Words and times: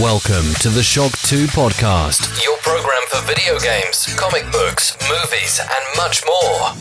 Welcome 0.00 0.52
to 0.58 0.70
the 0.70 0.82
Shock 0.82 1.12
2 1.22 1.46
podcast, 1.54 2.26
your 2.44 2.56
program 2.62 3.00
for 3.06 3.20
video 3.28 3.56
games, 3.60 4.12
comic 4.16 4.42
books, 4.50 4.98
movies, 5.02 5.60
and 5.60 5.96
much 5.96 6.24
more. 6.26 6.72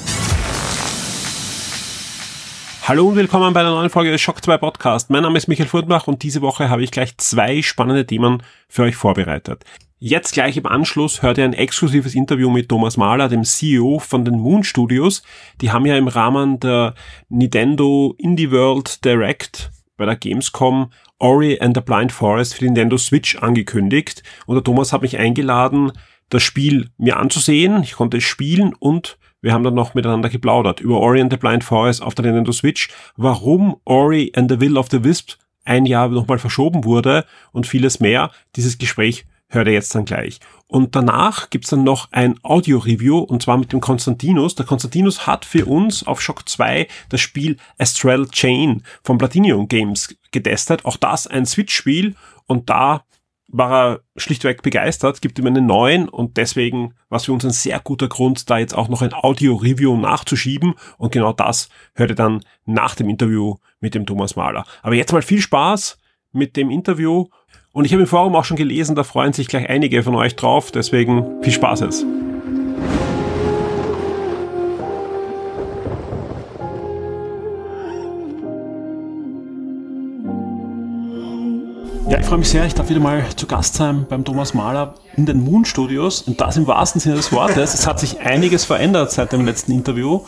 Hallo 2.81 3.09
und 3.09 3.15
willkommen 3.15 3.53
bei 3.53 3.59
einer 3.59 3.69
neuen 3.69 3.91
Folge 3.91 4.09
des 4.09 4.19
Shock 4.19 4.43
2 4.43 4.57
Podcast. 4.57 5.11
Mein 5.11 5.21
Name 5.21 5.37
ist 5.37 5.47
Michael 5.47 5.69
Furtbach 5.69 6.07
und 6.07 6.23
diese 6.23 6.41
Woche 6.41 6.71
habe 6.71 6.81
ich 6.81 6.89
gleich 6.89 7.15
zwei 7.19 7.61
spannende 7.61 8.07
Themen 8.07 8.41
für 8.67 8.81
euch 8.81 8.95
vorbereitet. 8.95 9.63
Jetzt 9.99 10.33
gleich 10.33 10.57
im 10.57 10.65
Anschluss 10.65 11.21
hört 11.21 11.37
ihr 11.37 11.43
ein 11.43 11.53
exklusives 11.53 12.15
Interview 12.15 12.49
mit 12.49 12.67
Thomas 12.67 12.97
Mahler, 12.97 13.29
dem 13.29 13.43
CEO 13.43 13.99
von 13.99 14.25
den 14.25 14.39
Moon 14.39 14.63
Studios. 14.63 15.21
Die 15.61 15.71
haben 15.71 15.85
ja 15.85 15.97
im 15.97 16.07
Rahmen 16.07 16.59
der 16.59 16.95
Nintendo 17.29 18.15
Indie 18.17 18.49
World 18.49 19.05
Direct 19.05 19.69
bei 19.97 20.05
der 20.05 20.15
Gamescom 20.15 20.91
Ori 21.23 21.57
and 21.59 21.75
the 21.75 21.81
Blind 21.81 22.11
Forest 22.11 22.53
für 22.53 22.59
die 22.59 22.65
Nintendo 22.65 22.97
Switch 22.97 23.37
angekündigt. 23.37 24.23
Und 24.45 24.55
der 24.55 24.63
Thomas 24.63 24.91
hat 24.91 25.03
mich 25.03 25.17
eingeladen, 25.17 25.93
das 26.27 26.43
Spiel 26.43 26.89
mir 26.97 27.17
anzusehen. 27.17 27.81
Ich 27.81 27.93
konnte 27.93 28.17
es 28.17 28.23
spielen 28.23 28.73
und 28.77 29.17
wir 29.41 29.53
haben 29.53 29.63
dann 29.63 29.73
noch 29.73 29.93
miteinander 29.93 30.29
geplaudert 30.29 30.81
über 30.81 30.99
Ori 30.99 31.21
and 31.21 31.31
the 31.31 31.37
Blind 31.37 31.63
Forest 31.63 32.01
auf 32.01 32.13
der 32.13 32.25
Nintendo 32.25 32.51
Switch, 32.51 32.89
warum 33.15 33.77
Ori 33.85 34.33
and 34.35 34.51
the 34.51 34.59
Will 34.59 34.77
of 34.77 34.89
the 34.91 35.03
Wisp 35.03 35.35
ein 35.63 35.85
Jahr 35.85 36.09
nochmal 36.09 36.39
verschoben 36.39 36.83
wurde 36.83 37.25
und 37.53 37.67
vieles 37.67 38.01
mehr. 38.01 38.31
Dieses 38.57 38.77
Gespräch 38.77 39.25
hört 39.53 39.67
ihr 39.67 39.73
jetzt 39.73 39.93
dann 39.95 40.05
gleich. 40.05 40.39
Und 40.67 40.95
danach 40.95 41.49
gibt's 41.49 41.69
dann 41.69 41.83
noch 41.83 42.11
ein 42.11 42.39
Audio-Review 42.43 43.19
und 43.19 43.43
zwar 43.43 43.57
mit 43.57 43.71
dem 43.71 43.79
Konstantinus. 43.79 44.55
Der 44.55 44.65
Konstantinus 44.65 45.27
hat 45.27 45.45
für 45.45 45.65
uns 45.65 46.05
auf 46.05 46.21
Shock 46.21 46.49
2 46.49 46.87
das 47.09 47.21
Spiel 47.21 47.57
Astral 47.77 48.27
Chain 48.27 48.83
von 49.03 49.17
Platinum 49.17 49.67
Games 49.67 50.15
getestet. 50.31 50.85
Auch 50.85 50.97
das 50.97 51.27
ein 51.27 51.45
Switch-Spiel 51.45 52.15
und 52.47 52.69
da 52.69 53.03
war 53.53 53.71
er 53.71 53.99
schlichtweg 54.15 54.63
begeistert, 54.63 55.21
gibt 55.21 55.37
ihm 55.37 55.45
einen 55.45 55.67
neuen 55.67 56.09
und 56.09 56.37
deswegen 56.37 56.95
war 57.09 57.17
es 57.17 57.25
für 57.25 57.33
uns 57.33 57.45
ein 57.45 57.51
sehr 57.51 57.79
guter 57.79 58.07
Grund, 58.07 58.49
da 58.49 58.57
jetzt 58.57 58.75
auch 58.75 58.89
noch 58.89 59.03
ein 59.03 59.13
Audio-Review 59.13 59.95
nachzuschieben 59.95 60.73
und 60.97 61.11
genau 61.11 61.33
das 61.33 61.69
hört 61.93 62.09
ihr 62.09 62.15
dann 62.15 62.43
nach 62.65 62.95
dem 62.95 63.09
Interview 63.09 63.57
mit 63.79 63.93
dem 63.93 64.07
Thomas 64.07 64.35
Mahler. 64.35 64.65
Aber 64.81 64.95
jetzt 64.95 65.13
mal 65.13 65.21
viel 65.21 65.39
Spaß 65.39 65.99
mit 66.31 66.57
dem 66.57 66.71
Interview 66.71 67.27
und 67.73 67.85
ich 67.85 67.91
habe 67.91 68.03
im 68.03 68.07
Forum 68.07 68.35
auch 68.35 68.45
schon 68.45 68.55
gelesen, 68.55 68.95
da 68.95 69.03
freuen 69.03 69.33
sich 69.33 69.47
gleich 69.47 69.67
einige 69.67 70.03
von 70.03 70.15
euch 70.15 70.35
drauf. 70.35 70.71
Deswegen 70.71 71.41
viel 71.41 71.51
Spaß 71.51 71.79
jetzt. 71.81 72.05
Ja, 82.09 82.19
ich 82.19 82.25
freue 82.27 82.37
mich 82.37 82.49
sehr. 82.49 82.63
Ich 82.67 82.75
darf 82.75 82.89
wieder 82.89 82.99
mal 82.99 83.25
zu 83.35 83.47
Gast 83.47 83.73
sein 83.73 84.05
beim 84.07 84.23
Thomas 84.23 84.53
Mahler 84.53 84.93
in 85.17 85.25
den 85.25 85.43
Moon 85.43 85.65
Studios. 85.65 86.21
Und 86.21 86.39
das 86.39 86.57
im 86.57 86.67
wahrsten 86.67 87.01
Sinne 87.01 87.15
des 87.15 87.31
Wortes. 87.31 87.73
Es 87.73 87.87
hat 87.87 87.99
sich 87.99 88.19
einiges 88.19 88.65
verändert 88.65 89.11
seit 89.11 89.33
dem 89.33 89.45
letzten 89.45 89.71
Interview 89.71 90.21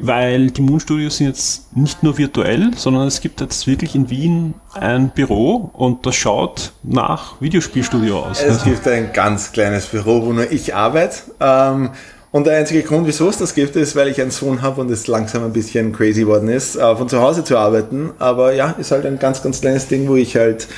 weil 0.00 0.50
die 0.50 0.62
Moon 0.62 0.80
Studios 0.80 1.18
sind 1.18 1.28
jetzt 1.28 1.76
nicht 1.76 2.02
nur 2.02 2.18
virtuell, 2.18 2.70
sondern 2.76 3.06
es 3.06 3.20
gibt 3.20 3.40
jetzt 3.40 3.66
wirklich 3.66 3.94
in 3.94 4.10
Wien 4.10 4.54
ein 4.72 5.10
Büro 5.10 5.70
und 5.72 6.06
das 6.06 6.16
schaut 6.16 6.72
nach 6.82 7.40
Videospielstudio 7.40 8.20
aus. 8.20 8.42
Es 8.42 8.64
gibt 8.64 8.86
ein 8.88 9.12
ganz 9.12 9.52
kleines 9.52 9.86
Büro, 9.86 10.24
wo 10.24 10.32
nur 10.32 10.50
ich 10.50 10.74
arbeite. 10.74 11.16
Ähm, 11.40 11.90
und 12.32 12.46
der 12.46 12.58
einzige 12.58 12.82
Grund, 12.82 13.06
wieso 13.06 13.28
es 13.28 13.38
das 13.38 13.54
gibt, 13.54 13.74
ist, 13.74 13.96
weil 13.96 14.08
ich 14.08 14.20
einen 14.20 14.30
Sohn 14.30 14.62
habe 14.62 14.80
und 14.80 14.90
es 14.90 15.08
langsam 15.08 15.44
ein 15.44 15.52
bisschen 15.52 15.92
crazy 15.92 16.26
worden 16.26 16.48
ist, 16.48 16.76
äh, 16.76 16.96
von 16.96 17.08
zu 17.08 17.20
Hause 17.20 17.42
zu 17.42 17.58
arbeiten. 17.58 18.10
Aber 18.18 18.54
ja, 18.54 18.70
ist 18.72 18.92
halt 18.92 19.04
ein 19.04 19.18
ganz, 19.18 19.42
ganz 19.42 19.60
kleines 19.60 19.88
Ding, 19.88 20.08
wo 20.08 20.16
ich 20.16 20.36
halt 20.36 20.68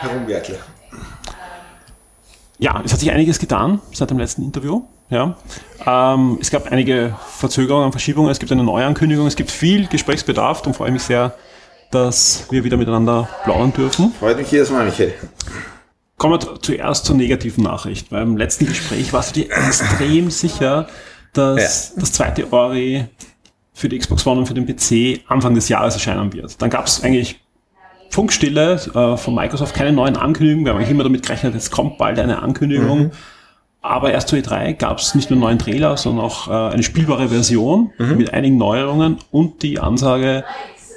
herumwerkle. 0.00 0.58
Ja, 2.58 2.82
es 2.84 2.92
hat 2.92 3.00
sich 3.00 3.10
einiges 3.10 3.38
getan 3.38 3.80
seit 3.92 4.10
dem 4.10 4.18
letzten 4.18 4.42
Interview. 4.42 4.82
Ja. 5.10 5.36
Ähm, 5.86 6.38
es 6.40 6.50
gab 6.50 6.70
einige 6.70 7.16
Verzögerungen, 7.28 7.92
Verschiebungen, 7.92 8.30
es 8.30 8.38
gibt 8.38 8.52
eine 8.52 8.64
Neuankündigung, 8.64 9.26
es 9.26 9.36
gibt 9.36 9.50
viel 9.50 9.86
Gesprächsbedarf 9.86 10.66
und 10.66 10.74
freue 10.74 10.90
mich 10.90 11.02
sehr, 11.02 11.34
dass 11.90 12.46
wir 12.50 12.64
wieder 12.64 12.76
miteinander 12.76 13.28
plaudern 13.44 13.72
dürfen. 13.72 14.12
Freut 14.18 14.36
mich 14.36 14.50
jedes 14.50 14.70
Mal, 14.70 14.84
Michael. 14.84 15.14
Kommen 16.18 16.40
wir 16.40 16.60
zuerst 16.60 17.06
zur 17.06 17.16
negativen 17.16 17.64
Nachricht. 17.64 18.10
Beim 18.10 18.36
letzten 18.36 18.66
Gespräch 18.66 19.12
warst 19.12 19.36
du 19.36 19.40
dir 19.40 19.52
extrem 19.52 20.30
sicher, 20.30 20.88
dass 21.32 21.92
ja. 21.94 22.00
das 22.00 22.12
zweite 22.12 22.52
Ori 22.52 23.06
für 23.72 23.88
die 23.88 23.98
Xbox 23.98 24.26
One 24.26 24.40
und 24.40 24.46
für 24.46 24.54
den 24.54 24.66
PC 24.66 25.22
Anfang 25.28 25.54
des 25.54 25.68
Jahres 25.68 25.94
erscheinen 25.94 26.32
wird. 26.32 26.60
Dann 26.60 26.68
gab 26.68 26.86
es 26.86 27.02
eigentlich 27.04 27.40
Funkstille 28.10 28.74
äh, 28.94 29.16
von 29.16 29.34
Microsoft, 29.34 29.74
keine 29.74 29.92
neuen 29.92 30.16
Ankündigungen. 30.16 30.64
Wir 30.64 30.72
haben 30.72 30.78
eigentlich 30.78 30.90
immer 30.90 31.04
damit 31.04 31.22
gerechnet, 31.22 31.54
jetzt 31.54 31.70
kommt 31.70 31.98
bald 31.98 32.18
eine 32.18 32.42
Ankündigung. 32.42 32.98
Mhm. 32.98 33.10
Aber 33.80 34.12
erst 34.12 34.28
zu 34.28 34.36
E3 34.36 34.74
gab 34.74 34.98
es 34.98 35.14
nicht 35.14 35.30
nur 35.30 35.36
einen 35.36 35.42
neuen 35.42 35.58
Trailer, 35.58 35.96
sondern 35.96 36.24
auch 36.24 36.48
äh, 36.48 36.72
eine 36.72 36.82
spielbare 36.82 37.28
Version 37.28 37.92
mhm. 37.98 38.16
mit 38.16 38.34
einigen 38.34 38.56
Neuerungen 38.56 39.18
und 39.30 39.62
die 39.62 39.78
Ansage, 39.78 40.44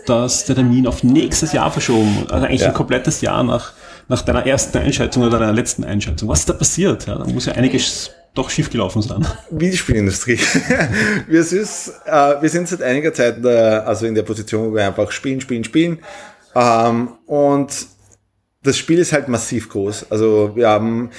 dass 0.08 0.46
der 0.46 0.56
Termin 0.56 0.88
auf 0.88 1.04
nächstes 1.04 1.54
Jahr 1.54 1.72
verschoben, 1.72 2.26
also 2.30 2.46
eigentlich 2.46 2.62
ja. 2.62 2.70
ein 2.70 2.74
komplettes 2.74 3.22
Jahr 3.22 3.44
nach, 3.44 3.74
nach 4.08 4.24
deiner 4.24 4.48
ersten 4.48 4.78
Einschätzung 4.80 5.24
oder 5.24 5.38
deiner 5.38 5.54
letzten 5.54 5.84
Einschätzung. 5.84 6.28
Was 6.28 6.40
ist 6.40 6.50
da 6.50 6.54
passiert? 6.54 7.06
Ja, 7.06 7.16
da 7.16 7.26
muss 7.26 7.46
ja 7.46 7.54
einiges 7.54 8.12
doch 8.34 8.50
schiefgelaufen 8.50 9.02
sein. 9.02 9.28
Wie 9.52 9.70
die 9.70 9.78
Spielindustrie. 9.78 10.40
wir, 11.28 11.40
ist, 11.40 11.94
äh, 12.06 12.42
wir 12.42 12.50
sind 12.50 12.68
seit 12.68 12.82
einiger 12.82 13.14
Zeit 13.14 13.38
in 13.38 13.44
der, 13.44 13.88
also 13.88 14.06
in 14.06 14.16
der 14.16 14.24
Position, 14.24 14.72
wo 14.72 14.76
wir 14.76 14.88
einfach 14.88 15.12
spielen, 15.12 15.42
spielen, 15.42 15.64
spielen. 15.64 16.00
Ähm, 16.56 17.10
und 17.26 17.88
das 18.64 18.78
Spiel 18.78 19.00
ist 19.00 19.12
halt 19.12 19.28
massiv 19.28 19.70
groß. 19.70 20.12
Also 20.12 20.56
wir 20.56 20.70
haben 20.70 21.10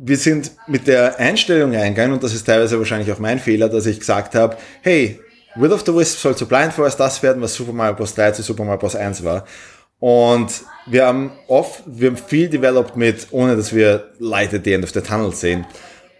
wir 0.00 0.16
sind 0.16 0.52
mit 0.68 0.86
der 0.86 1.18
Einstellung 1.18 1.74
eingegangen, 1.74 2.12
und 2.12 2.22
das 2.22 2.32
ist 2.32 2.46
teilweise 2.46 2.78
wahrscheinlich 2.78 3.12
auch 3.12 3.18
mein 3.18 3.40
Fehler, 3.40 3.68
dass 3.68 3.86
ich 3.86 3.98
gesagt 3.98 4.34
habe, 4.34 4.56
hey, 4.82 5.18
Will 5.56 5.72
of 5.72 5.84
the 5.84 5.94
Wisp 5.94 6.20
soll 6.20 6.36
zu 6.36 6.46
Blind 6.46 6.72
Forest 6.72 7.00
das 7.00 7.22
werden, 7.22 7.42
was 7.42 7.54
Super 7.54 7.72
Mario 7.72 7.94
Bros. 7.94 8.14
3 8.14 8.30
zu 8.30 8.42
Super 8.42 8.64
Mario 8.64 8.78
Bros. 8.78 8.94
1 8.94 9.24
war. 9.24 9.44
Und 9.98 10.62
wir 10.86 11.06
haben 11.06 11.32
oft, 11.48 11.82
wir 11.86 12.10
haben 12.10 12.16
viel 12.16 12.48
developed 12.48 12.96
mit, 12.96 13.26
ohne 13.32 13.56
dass 13.56 13.74
wir 13.74 14.12
Light 14.20 14.54
at 14.54 14.64
the 14.64 14.72
End 14.72 14.84
of 14.84 14.90
the 14.92 15.00
Tunnel 15.00 15.34
sehen. 15.34 15.66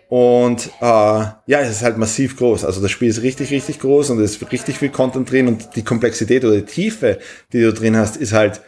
Und 0.08 0.70
äh, 0.80 0.84
ja, 0.84 1.60
es 1.60 1.70
ist 1.70 1.82
halt 1.82 1.98
massiv 1.98 2.36
groß. 2.36 2.64
Also 2.64 2.80
das 2.80 2.90
Spiel 2.90 3.08
ist 3.08 3.22
richtig, 3.22 3.50
richtig 3.50 3.78
groß 3.78 4.10
und 4.10 4.20
es 4.20 4.32
ist 4.32 4.50
richtig 4.50 4.78
viel 4.78 4.88
Content 4.88 5.30
drin 5.30 5.46
und 5.46 5.76
die 5.76 5.84
Komplexität 5.84 6.44
oder 6.44 6.56
die 6.56 6.64
Tiefe, 6.64 7.18
die 7.52 7.60
du 7.60 7.72
drin 7.72 7.96
hast, 7.96 8.16
ist 8.16 8.32
halt 8.32 8.60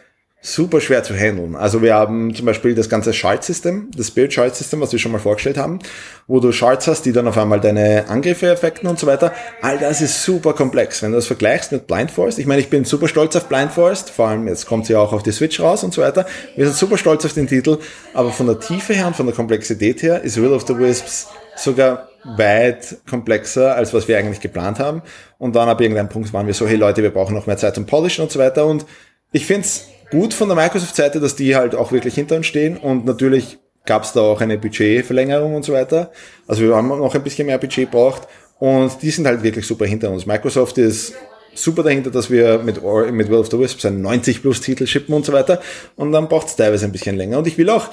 super 0.43 0.81
schwer 0.81 1.03
zu 1.03 1.13
handeln. 1.13 1.55
Also 1.55 1.83
wir 1.83 1.93
haben 1.93 2.33
zum 2.33 2.47
Beispiel 2.47 2.73
das 2.73 2.89
ganze 2.89 3.13
Shard-System, 3.13 3.91
das 3.95 4.07
Spirit 4.07 4.33
Shard-System, 4.33 4.81
was 4.81 4.91
wir 4.91 4.97
schon 4.97 5.11
mal 5.11 5.19
vorgestellt 5.19 5.57
haben, 5.57 5.77
wo 6.25 6.39
du 6.39 6.51
Shards 6.51 6.87
hast, 6.87 7.03
die 7.03 7.11
dann 7.11 7.27
auf 7.27 7.37
einmal 7.37 7.59
deine 7.59 8.09
Angriffe 8.09 8.49
effekten 8.49 8.89
und 8.89 8.97
so 8.97 9.05
weiter. 9.05 9.33
All 9.61 9.77
das 9.77 10.01
ist 10.01 10.23
super 10.23 10.53
komplex. 10.53 11.03
Wenn 11.03 11.11
du 11.11 11.17
das 11.17 11.27
vergleichst 11.27 11.71
mit 11.71 11.85
Blind 11.85 12.09
Forest, 12.09 12.39
ich 12.39 12.47
meine, 12.47 12.59
ich 12.59 12.71
bin 12.71 12.85
super 12.85 13.07
stolz 13.07 13.35
auf 13.35 13.47
Blind 13.47 13.71
Forest, 13.71 14.09
vor 14.09 14.29
allem 14.29 14.47
jetzt 14.47 14.65
kommt 14.65 14.87
sie 14.87 14.95
auch 14.95 15.13
auf 15.13 15.21
die 15.21 15.31
Switch 15.31 15.59
raus 15.59 15.83
und 15.83 15.93
so 15.93 16.01
weiter. 16.01 16.25
Wir 16.55 16.65
sind 16.65 16.75
super 16.75 16.97
stolz 16.97 17.23
auf 17.23 17.33
den 17.33 17.45
Titel, 17.45 17.77
aber 18.15 18.31
von 18.31 18.47
der 18.47 18.59
Tiefe 18.59 18.93
her 18.93 19.05
und 19.05 19.15
von 19.15 19.27
der 19.27 19.35
Komplexität 19.35 20.01
her 20.01 20.23
ist 20.23 20.41
Will 20.41 20.53
of 20.53 20.65
the 20.65 20.75
Wisps 20.75 21.27
sogar 21.55 22.09
weit 22.23 22.97
komplexer, 23.07 23.75
als 23.75 23.93
was 23.93 24.07
wir 24.07 24.17
eigentlich 24.17 24.41
geplant 24.41 24.79
haben. 24.79 25.03
Und 25.37 25.55
dann 25.55 25.69
ab 25.69 25.81
irgendeinem 25.81 26.09
Punkt 26.09 26.33
waren 26.33 26.47
wir 26.47 26.53
so, 26.55 26.67
hey 26.67 26.77
Leute, 26.77 27.03
wir 27.03 27.11
brauchen 27.11 27.35
noch 27.35 27.45
mehr 27.45 27.57
Zeit 27.57 27.75
zum 27.75 27.85
Polischen 27.85 28.23
und 28.23 28.31
so 28.31 28.39
weiter. 28.39 28.65
Und 28.65 28.85
ich 29.31 29.45
finde 29.45 29.61
es 29.61 29.90
gut 30.11 30.33
von 30.33 30.49
der 30.49 30.55
Microsoft-Seite, 30.55 31.19
dass 31.19 31.35
die 31.35 31.55
halt 31.55 31.73
auch 31.73 31.91
wirklich 31.91 32.13
hinter 32.13 32.35
uns 32.35 32.45
stehen. 32.45 32.77
Und 32.77 33.05
natürlich 33.05 33.57
gab 33.85 34.03
es 34.03 34.13
da 34.13 34.21
auch 34.21 34.41
eine 34.41 34.57
Budgetverlängerung 34.57 35.55
und 35.55 35.65
so 35.65 35.73
weiter. 35.73 36.11
Also 36.47 36.63
wir 36.63 36.75
haben 36.75 36.89
noch 36.89 37.15
ein 37.15 37.23
bisschen 37.23 37.47
mehr 37.47 37.57
Budget 37.57 37.89
braucht 37.89 38.27
und 38.59 39.01
die 39.01 39.09
sind 39.09 39.25
halt 39.25 39.41
wirklich 39.41 39.65
super 39.65 39.85
hinter 39.85 40.11
uns. 40.11 40.25
Microsoft 40.25 40.77
ist 40.77 41.13
super 41.55 41.83
dahinter, 41.83 42.11
dass 42.11 42.29
wir 42.29 42.59
mit, 42.59 42.75
mit 42.75 43.29
World 43.29 43.39
of 43.39 43.51
the 43.51 43.59
Wisps 43.59 43.85
einen 43.85 44.01
90 44.01 44.41
plus 44.41 44.61
Titel 44.61 44.85
shippen 44.85 45.15
und 45.15 45.25
so 45.25 45.33
weiter. 45.33 45.61
Und 45.95 46.11
dann 46.11 46.27
braucht 46.27 46.47
es 46.47 46.55
teilweise 46.55 46.85
ein 46.85 46.91
bisschen 46.91 47.17
länger. 47.17 47.39
Und 47.39 47.47
ich 47.47 47.57
will 47.57 47.69
auch, 47.69 47.89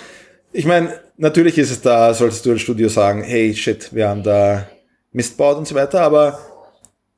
ich 0.52 0.66
meine, 0.66 0.93
natürlich 1.16 1.56
ist 1.58 1.70
es 1.70 1.81
da, 1.81 2.12
solltest 2.14 2.44
du 2.44 2.50
als 2.50 2.60
Studio 2.60 2.88
sagen, 2.88 3.22
hey 3.22 3.54
shit, 3.54 3.94
wir 3.94 4.08
haben 4.08 4.22
da 4.22 4.69
Mist 5.12 5.37
baut 5.37 5.56
und 5.56 5.66
so 5.66 5.75
weiter, 5.75 6.02
aber 6.02 6.38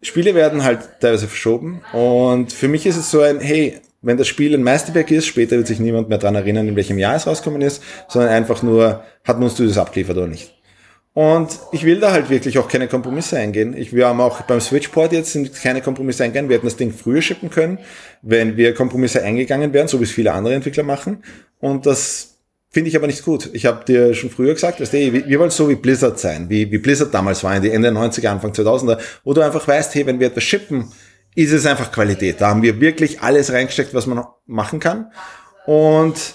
Spiele 0.02 0.34
werden 0.34 0.64
halt 0.64 0.80
teilweise 1.00 1.26
verschoben. 1.26 1.82
Und 1.92 2.52
für 2.52 2.68
mich 2.68 2.86
ist 2.86 2.96
es 2.96 3.10
so 3.10 3.20
ein, 3.20 3.40
hey, 3.40 3.80
wenn 4.02 4.16
das 4.16 4.28
Spiel 4.28 4.54
ein 4.54 4.62
Meisterwerk 4.62 5.10
ist, 5.10 5.26
später 5.26 5.56
wird 5.56 5.66
sich 5.66 5.80
niemand 5.80 6.08
mehr 6.08 6.18
dran 6.18 6.34
erinnern, 6.34 6.68
in 6.68 6.76
welchem 6.76 6.98
Jahr 6.98 7.16
es 7.16 7.26
rausgekommen 7.26 7.62
ist, 7.62 7.82
sondern 8.08 8.30
einfach 8.30 8.62
nur, 8.62 9.04
hat 9.24 9.38
man 9.38 9.48
uns 9.48 9.56
das 9.56 9.78
abgeliefert 9.78 10.16
oder 10.16 10.26
nicht. 10.26 10.54
Und 11.12 11.58
ich 11.72 11.84
will 11.84 11.98
da 11.98 12.12
halt 12.12 12.30
wirklich 12.30 12.58
auch 12.58 12.68
keine 12.68 12.86
Kompromisse 12.86 13.36
eingehen. 13.36 13.76
Ich, 13.76 13.92
wir 13.92 14.06
haben 14.06 14.20
auch 14.20 14.42
beim 14.42 14.60
Switchport 14.60 15.12
jetzt 15.12 15.36
keine 15.60 15.82
Kompromisse 15.82 16.22
eingehen. 16.22 16.48
Wir 16.48 16.56
hätten 16.56 16.66
das 16.66 16.76
Ding 16.76 16.92
früher 16.92 17.20
shippen 17.20 17.50
können, 17.50 17.78
wenn 18.22 18.56
wir 18.56 18.74
Kompromisse 18.74 19.22
eingegangen 19.22 19.72
wären, 19.72 19.88
so 19.88 19.98
wie 19.98 20.04
es 20.04 20.12
viele 20.12 20.32
andere 20.32 20.54
Entwickler 20.54 20.84
machen. 20.84 21.24
Und 21.58 21.84
das 21.84 22.38
finde 22.70 22.88
ich 22.88 22.96
aber 22.96 23.08
nicht 23.08 23.24
gut. 23.24 23.50
Ich 23.52 23.66
habe 23.66 23.84
dir 23.84 24.14
schon 24.14 24.30
früher 24.30 24.54
gesagt, 24.54 24.78
dass 24.78 24.92
hey, 24.92 25.12
wir 25.26 25.38
wollen 25.40 25.50
so 25.50 25.68
wie 25.68 25.74
Blizzard 25.74 26.20
sein, 26.20 26.48
wie, 26.48 26.70
wie 26.70 26.78
Blizzard 26.78 27.12
damals 27.12 27.42
war 27.42 27.56
in 27.56 27.62
die 27.62 27.70
Ende 27.70 27.92
der 27.92 28.00
90er, 28.00 28.28
Anfang 28.28 28.52
2000er, 28.52 28.98
wo 29.24 29.34
du 29.34 29.40
einfach 29.40 29.66
weißt, 29.66 29.94
hey, 29.96 30.06
wenn 30.06 30.20
wir 30.20 30.28
etwas 30.28 30.44
shippen, 30.44 30.92
ist 31.34 31.52
es 31.52 31.66
einfach 31.66 31.92
Qualität. 31.92 32.40
Da 32.40 32.48
haben 32.48 32.62
wir 32.62 32.80
wirklich 32.80 33.22
alles 33.22 33.52
reingesteckt, 33.52 33.94
was 33.94 34.06
man 34.06 34.24
machen 34.46 34.80
kann. 34.80 35.12
Und 35.66 36.34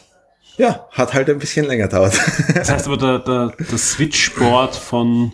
ja, 0.58 0.88
hat 0.92 1.14
halt 1.14 1.30
ein 1.30 1.40
bisschen 1.40 1.66
länger 1.66 1.88
dauert. 1.88 2.14
Das 2.54 2.70
heißt 2.72 2.88
aber, 2.88 2.98
der, 2.98 3.20
der, 3.20 3.54
der 3.58 3.78
Switch-Board 3.78 4.76
von 4.76 5.34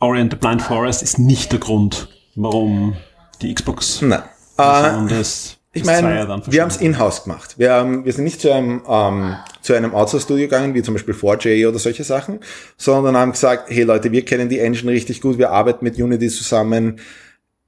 Ori 0.00 0.20
and 0.20 0.32
the 0.32 0.36
Blind 0.36 0.62
Forest 0.62 1.02
ist 1.02 1.18
nicht 1.18 1.52
der 1.52 1.58
Grund, 1.58 2.08
warum 2.34 2.96
die 3.40 3.54
Xbox 3.54 4.02
Nein. 4.02 4.22
und 4.58 5.10
das, 5.10 5.56
Ich 5.72 5.84
meine, 5.84 6.42
wir 6.46 6.62
haben 6.62 6.70
es 6.70 6.76
in-house 6.78 7.24
gemacht. 7.24 7.54
Wir, 7.58 7.72
haben, 7.72 8.04
wir 8.04 8.12
sind 8.12 8.24
nicht 8.24 8.40
zu 8.40 8.52
einem, 8.52 8.82
ähm, 8.88 9.36
zu 9.62 9.72
einem 9.74 9.94
Outsource-Studio 9.94 10.46
gegangen, 10.46 10.74
wie 10.74 10.82
zum 10.82 10.94
Beispiel 10.94 11.14
4J 11.14 11.68
oder 11.68 11.78
solche 11.78 12.04
Sachen, 12.04 12.40
sondern 12.76 13.16
haben 13.16 13.32
gesagt, 13.32 13.70
hey 13.70 13.84
Leute, 13.84 14.10
wir 14.12 14.24
kennen 14.24 14.48
die 14.48 14.58
Engine 14.58 14.92
richtig 14.92 15.20
gut, 15.20 15.38
wir 15.38 15.50
arbeiten 15.50 15.84
mit 15.84 15.96
Unity 15.96 16.28
zusammen. 16.28 16.98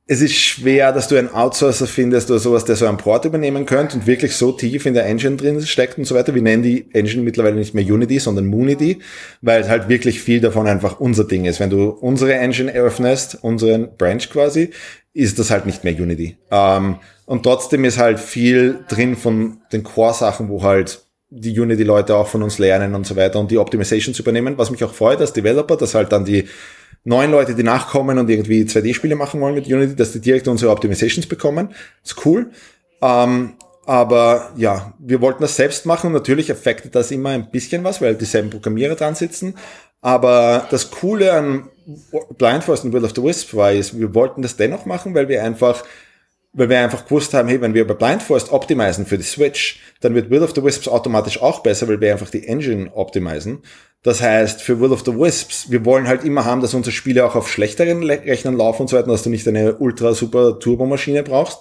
Es 0.07 0.21
ist 0.21 0.35
schwer, 0.35 0.93
dass 0.93 1.07
du 1.07 1.17
einen 1.17 1.33
Outsourcer 1.33 1.87
findest 1.87 2.29
oder 2.31 2.41
sowas, 2.41 2.65
der 2.65 2.75
so 2.75 2.87
einen 2.87 2.97
Port 2.97 3.25
übernehmen 3.25 3.67
könnte 3.67 3.97
und 3.97 4.07
wirklich 4.07 4.35
so 4.35 4.51
tief 4.51 4.85
in 4.85 4.95
der 4.95 5.07
Engine 5.07 5.37
drin 5.37 5.63
steckt 5.63 5.97
und 5.97 6.05
so 6.05 6.17
weiter. 6.17 6.35
Wir 6.35 6.43
nennen 6.43 6.65
die 6.65 6.93
Engine 6.93 7.23
mittlerweile 7.23 7.55
nicht 7.55 7.73
mehr 7.73 7.85
Unity, 7.85 8.19
sondern 8.19 8.47
Moonity, 8.47 8.99
weil 9.43 9.69
halt 9.69 9.89
wirklich 9.89 10.21
viel 10.21 10.41
davon 10.41 10.67
einfach 10.67 10.99
unser 10.99 11.25
Ding 11.25 11.45
ist. 11.45 11.61
Wenn 11.61 11.71
du 11.71 11.89
unsere 11.89 12.35
Engine 12.35 12.75
eröffnest, 12.75 13.39
unseren 13.43 13.97
Branch 13.97 14.29
quasi, 14.29 14.71
ist 15.15 15.39
das 15.39 15.51
halt 15.51 15.67
nicht 15.67 15.85
mehr 15.85 15.95
Unity. 15.95 16.37
Ähm, 16.51 16.97
und 17.25 17.45
trotzdem 17.45 17.85
ist 17.85 17.99
halt 17.99 18.19
viel 18.19 18.85
drin 18.89 19.17
von 19.17 19.59
den 19.73 19.85
Core-Sachen, 19.85 20.49
wo 20.49 20.63
halt 20.63 21.05
die 21.31 21.59
Unity-Leute 21.59 22.15
auch 22.17 22.27
von 22.29 22.43
uns 22.43 22.59
lernen 22.59 22.95
und 22.95 23.07
so 23.07 23.17
weiter 23.17 23.39
und 23.39 23.51
die 23.51 23.59
Optimizations 23.59 24.19
übernehmen, 24.19 24.59
was 24.59 24.71
mich 24.71 24.85
auch 24.85 24.93
freut 24.93 25.21
als 25.21 25.33
Developer, 25.33 25.77
dass 25.77 25.95
halt 25.95 26.13
dann 26.13 26.25
die 26.25 26.49
neuen 27.05 27.31
Leute, 27.31 27.55
die 27.55 27.63
nachkommen 27.63 28.19
und 28.19 28.31
irgendwie 28.31 28.63
2D-Spiele 28.63 29.17
machen 29.17 29.41
wollen 29.41 29.55
mit 29.55 29.67
Unity, 29.67 29.97
dass 29.97 30.13
die 30.13 30.21
direkt 30.21 30.49
unsere 30.49 30.71
Optimizations 30.71 31.27
bekommen. 31.27 31.75
Ist 32.05 32.25
cool. 32.25 32.51
Ähm, 33.01 33.55
aber 33.85 34.53
ja, 34.57 34.95
wir 35.01 35.21
wollten 35.21 35.43
das 35.43 35.57
selbst 35.57 35.87
machen 35.87 36.09
und 36.09 36.13
natürlich 36.13 36.53
affectet 36.53 36.95
das 36.95 37.11
immer 37.11 37.31
ein 37.31 37.51
bisschen 37.51 37.83
was, 37.83 38.01
weil 38.01 38.15
dieselben 38.15 38.51
Programmierer 38.51 38.95
dran 38.95 39.17
sitzen. 39.17 39.55
Aber 40.01 40.67
das 40.71 40.91
Coole 40.91 41.33
an 41.33 41.69
Blind 42.39 42.65
Forest 42.65 42.85
und 42.85 42.93
Will 42.93 43.05
of 43.05 43.13
the 43.15 43.23
Wisp 43.23 43.55
war, 43.55 43.73
ist, 43.73 43.99
wir 43.99 44.15
wollten 44.15 44.43
das 44.43 44.57
dennoch 44.57 44.87
machen, 44.87 45.15
weil 45.15 45.29
wir 45.29 45.43
einfach 45.43 45.85
weil 46.53 46.69
wir 46.69 46.81
einfach 46.81 47.05
gewusst 47.05 47.33
haben, 47.33 47.49
hey, 47.49 47.61
wenn 47.61 47.75
wir 47.75 47.87
bei 47.87 47.95
Blind 47.95 48.23
Forest 48.23 48.53
optimisen 48.53 49.07
für 49.07 49.17
die 49.17 49.25
Switch, 49.25 49.81
dann 50.01 50.15
wird 50.15 50.31
Will 50.31 50.43
of 50.43 50.55
the 50.55 50.63
Wisps 50.63 50.87
automatisch 50.87 51.41
auch 51.41 51.61
besser, 51.61 51.89
weil 51.89 52.01
wir 52.01 52.13
einfach 52.13 52.31
die 52.31 52.47
Engine 52.47 52.91
optimisen. 52.95 53.63
Das 54.03 54.21
heißt, 54.21 54.63
für 54.63 54.81
Will 54.81 54.93
of 54.93 55.05
the 55.05 55.17
Wisps, 55.17 55.71
wir 55.71 55.85
wollen 55.85 56.09
halt 56.09 56.25
immer 56.25 56.45
haben, 56.45 56.61
dass 56.61 56.75
unsere 56.75 56.93
Spiele 56.93 57.25
auch 57.25 57.37
auf 57.37 57.49
schlechteren 57.49 58.03
Le 58.03 58.21
Rechnern 58.25 58.57
laufen 58.57 58.83
und 58.83 58.89
so 58.89 58.97
weiter, 58.97 59.09
dass 59.09 59.23
du 59.23 59.31
nicht 59.31 59.47
eine 59.47 59.77
ultra 59.77 60.13
super 60.15 60.59
Turbomaschine 60.59 61.23
brauchst. 61.23 61.61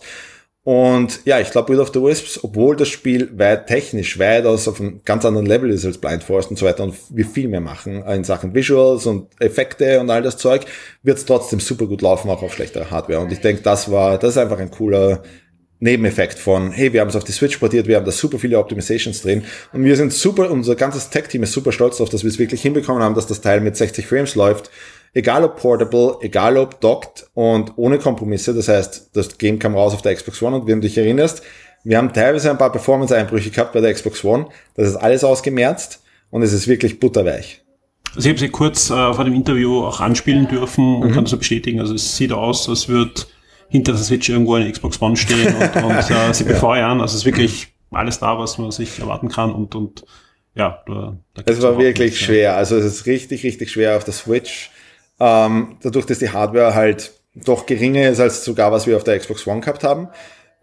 Und 0.63 1.21
ja, 1.25 1.39
ich 1.39 1.49
glaube, 1.49 1.69
Will 1.69 1.79
of 1.79 1.91
the 1.91 2.01
Wisps, 2.01 2.43
obwohl 2.43 2.75
das 2.75 2.87
Spiel 2.87 3.31
weit 3.37 3.65
technisch, 3.65 4.19
weitaus 4.19 4.67
auf 4.67 4.79
einem 4.79 5.01
ganz 5.05 5.25
anderen 5.25 5.47
Level 5.47 5.71
ist 5.71 5.85
als 5.85 5.97
Blind 5.97 6.23
Forest 6.23 6.51
und 6.51 6.57
so 6.57 6.67
weiter 6.67 6.83
und 6.83 6.95
wir 7.09 7.25
viel 7.25 7.47
mehr 7.47 7.61
machen 7.61 8.03
in 8.03 8.23
Sachen 8.23 8.53
Visuals 8.53 9.07
und 9.07 9.27
Effekte 9.39 9.99
und 9.99 10.11
all 10.11 10.21
das 10.21 10.37
Zeug, 10.37 10.65
wird 11.01 11.17
es 11.17 11.25
trotzdem 11.25 11.59
super 11.59 11.87
gut 11.87 12.03
laufen, 12.03 12.29
auch 12.29 12.43
auf 12.43 12.53
schlechterer 12.53 12.91
Hardware. 12.91 13.21
Und 13.21 13.31
ich 13.31 13.39
denke, 13.39 13.63
das 13.63 13.91
war, 13.91 14.19
das 14.19 14.31
ist 14.31 14.37
einfach 14.37 14.59
ein 14.59 14.69
cooler 14.69 15.23
Nebeneffekt 15.81 16.37
von, 16.37 16.71
hey, 16.71 16.93
wir 16.93 17.01
haben 17.01 17.07
es 17.09 17.15
auf 17.15 17.23
die 17.23 17.31
Switch 17.31 17.57
portiert, 17.57 17.87
wir 17.87 17.95
haben 17.97 18.05
da 18.05 18.11
super 18.11 18.37
viele 18.37 18.57
Optimizations 18.59 19.21
drin 19.23 19.43
und 19.73 19.83
wir 19.83 19.95
sind 19.95 20.13
super, 20.13 20.49
unser 20.51 20.75
ganzes 20.75 21.09
Tech-Team 21.09 21.41
ist 21.43 21.53
super 21.53 21.71
stolz 21.71 21.97
darauf, 21.97 22.09
dass 22.09 22.23
wir 22.23 22.29
es 22.29 22.37
wirklich 22.37 22.61
hinbekommen 22.61 23.01
haben, 23.01 23.15
dass 23.15 23.25
das 23.25 23.41
Teil 23.41 23.61
mit 23.61 23.75
60 23.75 24.05
Frames 24.05 24.35
läuft. 24.35 24.69
Egal 25.13 25.43
ob 25.43 25.57
portable, 25.59 26.17
egal 26.21 26.55
ob 26.57 26.79
docked 26.81 27.25
und 27.33 27.73
ohne 27.77 27.97
Kompromisse. 27.97 28.53
Das 28.53 28.67
heißt, 28.67 29.09
das 29.13 29.37
Game 29.37 29.57
kam 29.59 29.75
raus 29.75 29.93
auf 29.93 30.01
der 30.03 30.15
Xbox 30.15 30.41
One 30.41 30.55
und 30.57 30.67
wenn 30.67 30.79
du 30.79 30.87
dich 30.87 30.97
erinnerst, 30.97 31.41
wir 31.83 31.97
haben 31.97 32.13
teilweise 32.13 32.51
ein 32.51 32.59
paar 32.59 32.71
Performance-Einbrüche 32.71 33.49
gehabt 33.49 33.73
bei 33.73 33.81
der 33.81 33.91
Xbox 33.93 34.23
One. 34.23 34.45
Das 34.75 34.87
ist 34.87 34.95
alles 34.95 35.23
ausgemerzt 35.23 36.01
und 36.29 36.43
es 36.43 36.53
ist 36.53 36.67
wirklich 36.67 36.99
butterweich. 36.99 37.61
Also 38.15 38.27
ich 38.27 38.33
habe 38.33 38.39
sie 38.39 38.49
kurz 38.49 38.89
äh, 38.91 39.13
vor 39.13 39.23
dem 39.25 39.33
Interview 39.33 39.83
auch 39.83 39.99
anspielen 39.99 40.47
dürfen 40.47 40.97
und 40.97 41.09
Mhm. 41.09 41.13
kann 41.15 41.23
das 41.23 41.31
so 41.31 41.37
bestätigen. 41.37 41.79
Also 41.79 41.95
es 41.95 42.15
sieht 42.15 42.31
aus, 42.33 42.69
als 42.69 42.87
würde 42.87 43.13
hinter 43.71 43.93
der 43.93 44.01
Switch 44.01 44.29
irgendwo 44.29 44.55
eine 44.55 44.71
Xbox 44.71 45.01
One 45.01 45.15
stehen 45.15 45.55
und, 45.55 45.75
und 45.83 46.11
äh, 46.11 46.33
sie 46.33 46.43
befeuern. 46.43 47.01
Also 47.01 47.13
es 47.13 47.21
ist 47.21 47.25
wirklich 47.25 47.69
alles 47.89 48.19
da, 48.19 48.37
was 48.37 48.57
man 48.57 48.71
sich 48.71 48.99
erwarten 48.99 49.29
kann 49.29 49.51
und, 49.53 49.75
und 49.75 50.03
ja, 50.53 50.83
da, 50.85 51.17
da 51.33 51.41
Es 51.45 51.61
war 51.61 51.77
wirklich 51.77 52.11
nichts, 52.11 52.19
ja. 52.19 52.25
schwer. 52.25 52.55
Also 52.57 52.75
es 52.75 52.85
ist 52.85 53.05
richtig, 53.05 53.43
richtig 53.43 53.71
schwer 53.71 53.95
auf 53.95 54.03
der 54.03 54.13
Switch. 54.13 54.69
Ähm, 55.19 55.77
dadurch, 55.81 56.05
dass 56.05 56.19
die 56.19 56.29
Hardware 56.29 56.75
halt 56.75 57.13
doch 57.33 57.65
geringer 57.65 58.09
ist 58.09 58.19
als 58.19 58.43
sogar, 58.43 58.71
was 58.71 58.85
wir 58.87 58.97
auf 58.97 59.05
der 59.05 59.17
Xbox 59.17 59.47
One 59.47 59.61
gehabt 59.61 59.83
haben. 59.85 60.09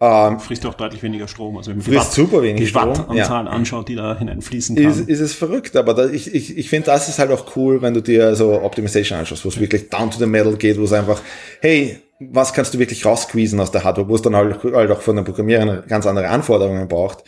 Ähm, 0.01 0.39
Frisst 0.39 0.65
auch 0.67 0.75
deutlich 0.75 1.03
weniger 1.03 1.27
Strom. 1.27 1.57
Also 1.57 1.71
wenn 1.71 1.79
man 1.79 1.87
Frisst 1.87 2.13
super 2.13 2.43
wenig 2.43 2.69
die 2.69 2.75
Wattanzahl 2.75 3.49
anschaut, 3.49 3.89
die 3.89 3.97
da 3.97 4.17
hineinfließen 4.17 4.77
kann. 4.77 4.85
ist, 4.85 5.09
ist 5.09 5.21
es 5.21 5.35
verrückt, 5.35 5.75
aber 5.77 5.95
da, 5.95 6.07
ich, 6.07 6.33
ich, 6.35 6.57
ich 6.57 6.69
finde, 6.69 6.87
das 6.87 7.09
ist 7.09 7.19
halt 7.19 7.33
auch 7.33 7.57
cool, 7.57 7.83
wenn 7.83 7.95
du 7.95 8.01
dir 8.01 8.37
so 8.37 8.63
Optimization 8.63 9.19
anschaust, 9.19 9.45
wo 9.45 9.49
es 9.49 9.59
wirklich 9.59 9.89
down 9.89 10.11
to 10.11 10.19
the 10.19 10.27
metal 10.27 10.57
geht, 10.57 10.79
wo 10.79 10.85
es 10.85 10.93
einfach, 10.93 11.21
hey, 11.61 11.99
was 12.21 12.53
kannst 12.53 12.75
du 12.75 12.79
wirklich 12.79 13.05
raussqueezen 13.05 13.61
aus 13.61 13.71
der 13.71 13.85
Hardware, 13.85 14.09
wo 14.09 14.15
es 14.15 14.23
dann 14.23 14.35
halt, 14.35 14.63
halt 14.63 14.91
auch 14.91 15.01
von 15.01 15.17
den 15.17 15.25
Programmierern 15.25 15.85
ganz 15.87 16.07
andere 16.07 16.29
Anforderungen 16.29 16.89
braucht. 16.89 17.25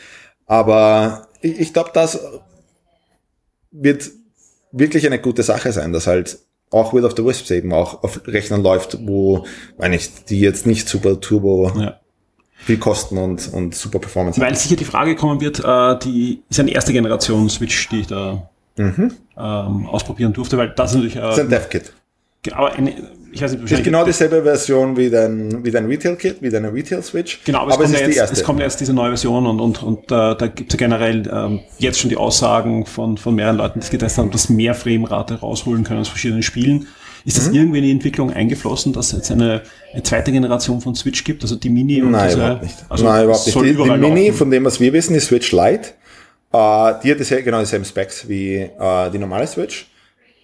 Aber 0.47 1.29
ich, 1.41 1.61
ich 1.61 1.73
glaube, 1.73 1.91
das 1.95 2.21
wird 3.71 4.11
wirklich 4.73 5.07
eine 5.07 5.21
gute 5.21 5.43
Sache 5.43 5.73
sein, 5.73 5.93
dass 5.93 6.07
halt 6.07 6.39
auch 6.71 6.93
Will 6.93 7.05
of 7.05 7.15
the 7.17 7.25
Wisps 7.25 7.51
eben 7.51 7.73
auch 7.73 8.03
auf 8.03 8.21
Rechnern 8.27 8.63
läuft, 8.63 8.99
wo, 9.07 9.47
meine 9.79 9.97
ich, 9.97 10.25
die 10.25 10.41
jetzt 10.41 10.67
nicht 10.67 10.89
super 10.89 11.21
turbo 11.21 11.73
ja. 11.77 12.01
viel 12.57 12.79
kosten 12.79 13.19
und, 13.19 13.53
und 13.53 13.75
super 13.75 13.99
Performance 13.99 14.41
haben. 14.41 14.49
Weil 14.49 14.57
sicher 14.57 14.77
die 14.77 14.85
Frage 14.85 15.17
kommen 15.17 15.41
wird, 15.41 15.61
äh, 15.65 15.99
die 15.99 16.43
ist 16.49 16.61
eine 16.61 16.71
erste 16.71 16.93
Generation 16.93 17.49
Switch, 17.49 17.89
die 17.89 18.01
ich 18.01 18.07
da 18.07 18.49
ähm, 18.77 19.87
ausprobieren 19.87 20.33
durfte, 20.33 20.57
weil 20.59 20.71
das 20.71 20.91
ist 20.91 20.97
natürlich 20.97 21.17
Mhm. 21.17 21.21
Das 21.21 21.39
ist 21.39 21.45
ein 21.45 21.47
äh, 21.47 21.51
Dev-Kit. 21.51 21.93
aber 22.53 22.73
eine, 22.73 22.95
ich 23.33 23.43
weiß 23.43 23.53
nicht, 23.53 23.71
ist 23.71 23.85
genau 23.85 24.05
dieselbe 24.05 24.43
Version 24.43 24.97
wie 24.97 25.11
dein, 25.11 25.65
wie 25.65 25.71
dein 25.71 25.87
Retail-Kit, 25.87 26.37
wie 26.41 26.51
deine 26.51 26.73
Retail-Switch. 26.73 27.41
Genau, 27.45 27.61
aber, 27.61 27.75
aber 27.75 27.85
es, 27.85 27.91
es 27.91 27.97
kommt 27.97 28.01
ist 28.01 28.01
ja 28.01 28.07
jetzt, 28.09 28.17
erste. 28.19 28.37
es 28.37 28.45
kommt 28.45 28.61
jetzt 28.61 28.81
diese 28.81 28.93
neue 28.93 29.11
Version 29.11 29.47
und, 29.47 29.61
und, 29.61 29.83
und 29.83 30.05
äh, 30.05 30.35
da 30.37 30.47
gibt 30.47 30.73
es 30.73 30.79
ja 30.81 30.87
generell 30.87 31.29
ähm, 31.33 31.61
jetzt 31.79 31.99
schon 32.01 32.11
die 32.11 32.17
Aussagen 32.17 32.87
von, 32.87 33.17
von 33.17 33.35
mehreren 33.35 33.57
Leuten, 33.57 33.81
die 33.81 33.85
es 33.85 33.91
getestet 33.91 34.19
haben, 34.19 34.31
dass 34.31 34.49
mehr 34.49 34.75
Framerate 34.75 35.41
rausholen 35.41 35.85
können 35.85 36.01
aus 36.01 36.09
verschiedenen 36.09 36.43
Spielen. 36.43 36.87
Ist 37.25 37.37
Mhm. 37.37 37.45
das 37.45 37.55
irgendwie 37.55 37.79
in 37.79 37.85
die 37.85 37.91
Entwicklung 37.91 38.33
eingeflossen, 38.33 38.93
dass 38.95 39.09
es 39.09 39.19
jetzt 39.19 39.31
eine, 39.31 39.63
eine 39.93 40.03
zweite 40.03 40.33
Generation 40.33 40.81
von 40.81 40.95
Switch 40.95 41.23
gibt, 41.23 41.43
also 41.43 41.55
die 41.57 41.69
Mini 41.69 42.01
und 42.03 42.13
Nein, 42.13 42.29
diese, 42.29 42.39
überhaupt 42.39 42.63
nicht. 42.63 42.77
Also 42.89 43.05
Nein, 43.05 43.25
überhaupt 43.25 43.47
nicht. 43.47 43.57
Die, 43.61 43.75
die 43.75 43.91
Mini, 43.91 44.27
laufen. 44.27 44.39
von 44.39 44.51
dem, 44.51 44.65
was 44.65 44.81
wir 44.81 44.93
wissen, 44.95 45.13
die 45.13 45.21
Switch 45.21 45.53
Lite, 45.53 45.91
äh, 46.53 46.95
die 47.05 47.11
hat 47.11 47.19
dieselbe, 47.21 47.45
genau 47.45 47.61
dieselben 47.61 47.85
Specs 47.85 48.27
wie 48.29 48.55
äh, 48.57 49.11
die 49.13 49.19
normale 49.19 49.47
Switch. 49.47 49.87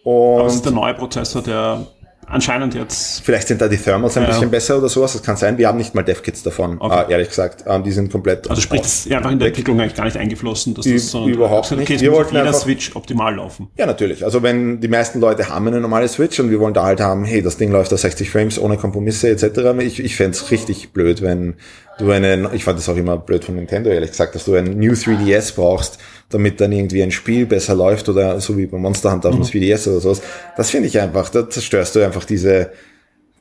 Aber 0.04 0.44
es 0.46 0.52
Und 0.52 0.56
ist 0.58 0.64
der 0.66 0.72
neue 0.72 0.94
Prozessor, 0.94 1.42
der 1.42 1.86
anscheinend 2.28 2.74
jetzt 2.74 3.22
vielleicht 3.24 3.48
sind 3.48 3.60
da 3.60 3.68
die 3.68 3.76
Thermals 3.76 4.16
ein 4.16 4.24
Ja. 4.24 4.28
bisschen 4.30 4.50
besser 4.50 4.78
oder 4.78 4.88
sowas. 4.88 5.12
Das 5.12 5.22
kann 5.22 5.36
sein. 5.36 5.58
Wir 5.58 5.68
haben 5.68 5.78
nicht 5.78 5.94
mal 5.94 6.02
Dev-Kits 6.02 6.42
davon, 6.42 6.76
Okay. 6.80 7.04
äh, 7.08 7.12
ehrlich 7.12 7.28
gesagt. 7.28 7.64
Ähm, 7.66 7.82
die 7.84 7.92
sind 7.92 8.10
komplett. 8.10 8.48
Also 8.50 8.60
sprich, 8.62 8.80
das 8.82 9.06
ist 9.06 9.12
einfach 9.12 9.30
in 9.30 9.38
der 9.38 9.48
Entwicklung 9.48 9.80
eigentlich 9.80 9.94
gar 9.94 10.04
nicht 10.04 10.16
eingeflossen, 10.16 10.74
dass 10.74 10.84
das 10.86 11.10
sondern 11.10 11.32
überhaupt 11.34 11.66
okay, 11.66 11.76
nicht. 11.80 11.90
es 11.90 12.00
Wir 12.02 12.12
wollten 12.12 12.34
jeder 12.34 12.46
einfach- 12.46 12.60
Switch 12.60 12.94
optimal 12.96 13.34
laufen. 13.36 13.68
Ja, 13.76 13.86
natürlich. 13.86 14.24
Also 14.24 14.42
wenn 14.42 14.80
die 14.80 14.88
meisten 14.88 15.20
Leute 15.20 15.48
haben 15.48 15.66
eine 15.68 15.80
normale 15.80 16.08
Switch 16.08 16.38
und 16.40 16.50
wir 16.50 16.60
wollen 16.60 16.74
da 16.74 16.84
halt 16.84 17.00
haben, 17.00 17.24
hey, 17.24 17.42
das 17.42 17.56
Ding 17.56 17.70
läuft 17.70 17.92
auf 17.92 18.00
60 18.00 18.30
Frames 18.30 18.58
ohne 18.58 18.76
Kompromisse 18.76 19.28
etc. 19.30 19.60
Ich, 19.80 20.00
ich 20.00 20.16
fände 20.16 20.32
es 20.36 20.50
richtig 20.50 20.92
blöd, 20.92 21.22
wenn 21.22 21.54
du 21.98 22.10
einen, 22.10 22.48
ich 22.52 22.64
fand 22.64 22.78
das 22.78 22.88
auch 22.88 22.96
immer 22.96 23.16
blöd 23.16 23.44
von 23.44 23.54
Nintendo, 23.54 23.88
ehrlich 23.90 24.10
gesagt, 24.10 24.34
dass 24.34 24.44
du 24.44 24.54
einen 24.54 24.78
New 24.78 24.92
3DS 24.92 25.54
brauchst, 25.54 25.98
damit 26.28 26.60
dann 26.60 26.72
irgendwie 26.72 27.02
ein 27.02 27.12
Spiel 27.12 27.46
besser 27.46 27.74
läuft 27.74 28.08
oder 28.08 28.40
so 28.40 28.56
wie 28.56 28.66
bei 28.66 28.78
Monster 28.78 29.12
Hunter 29.12 29.28
auf 29.28 29.36
dem 29.36 29.44
3DS 29.44 29.88
oder 29.88 30.00
sowas. 30.00 30.22
Das 30.56 30.70
finde 30.70 30.88
ich 30.88 30.98
einfach, 31.00 31.28
da 31.28 31.48
zerstörst 31.48 31.94
du 31.94 32.04
einfach 32.04 32.24
diese, 32.24 32.72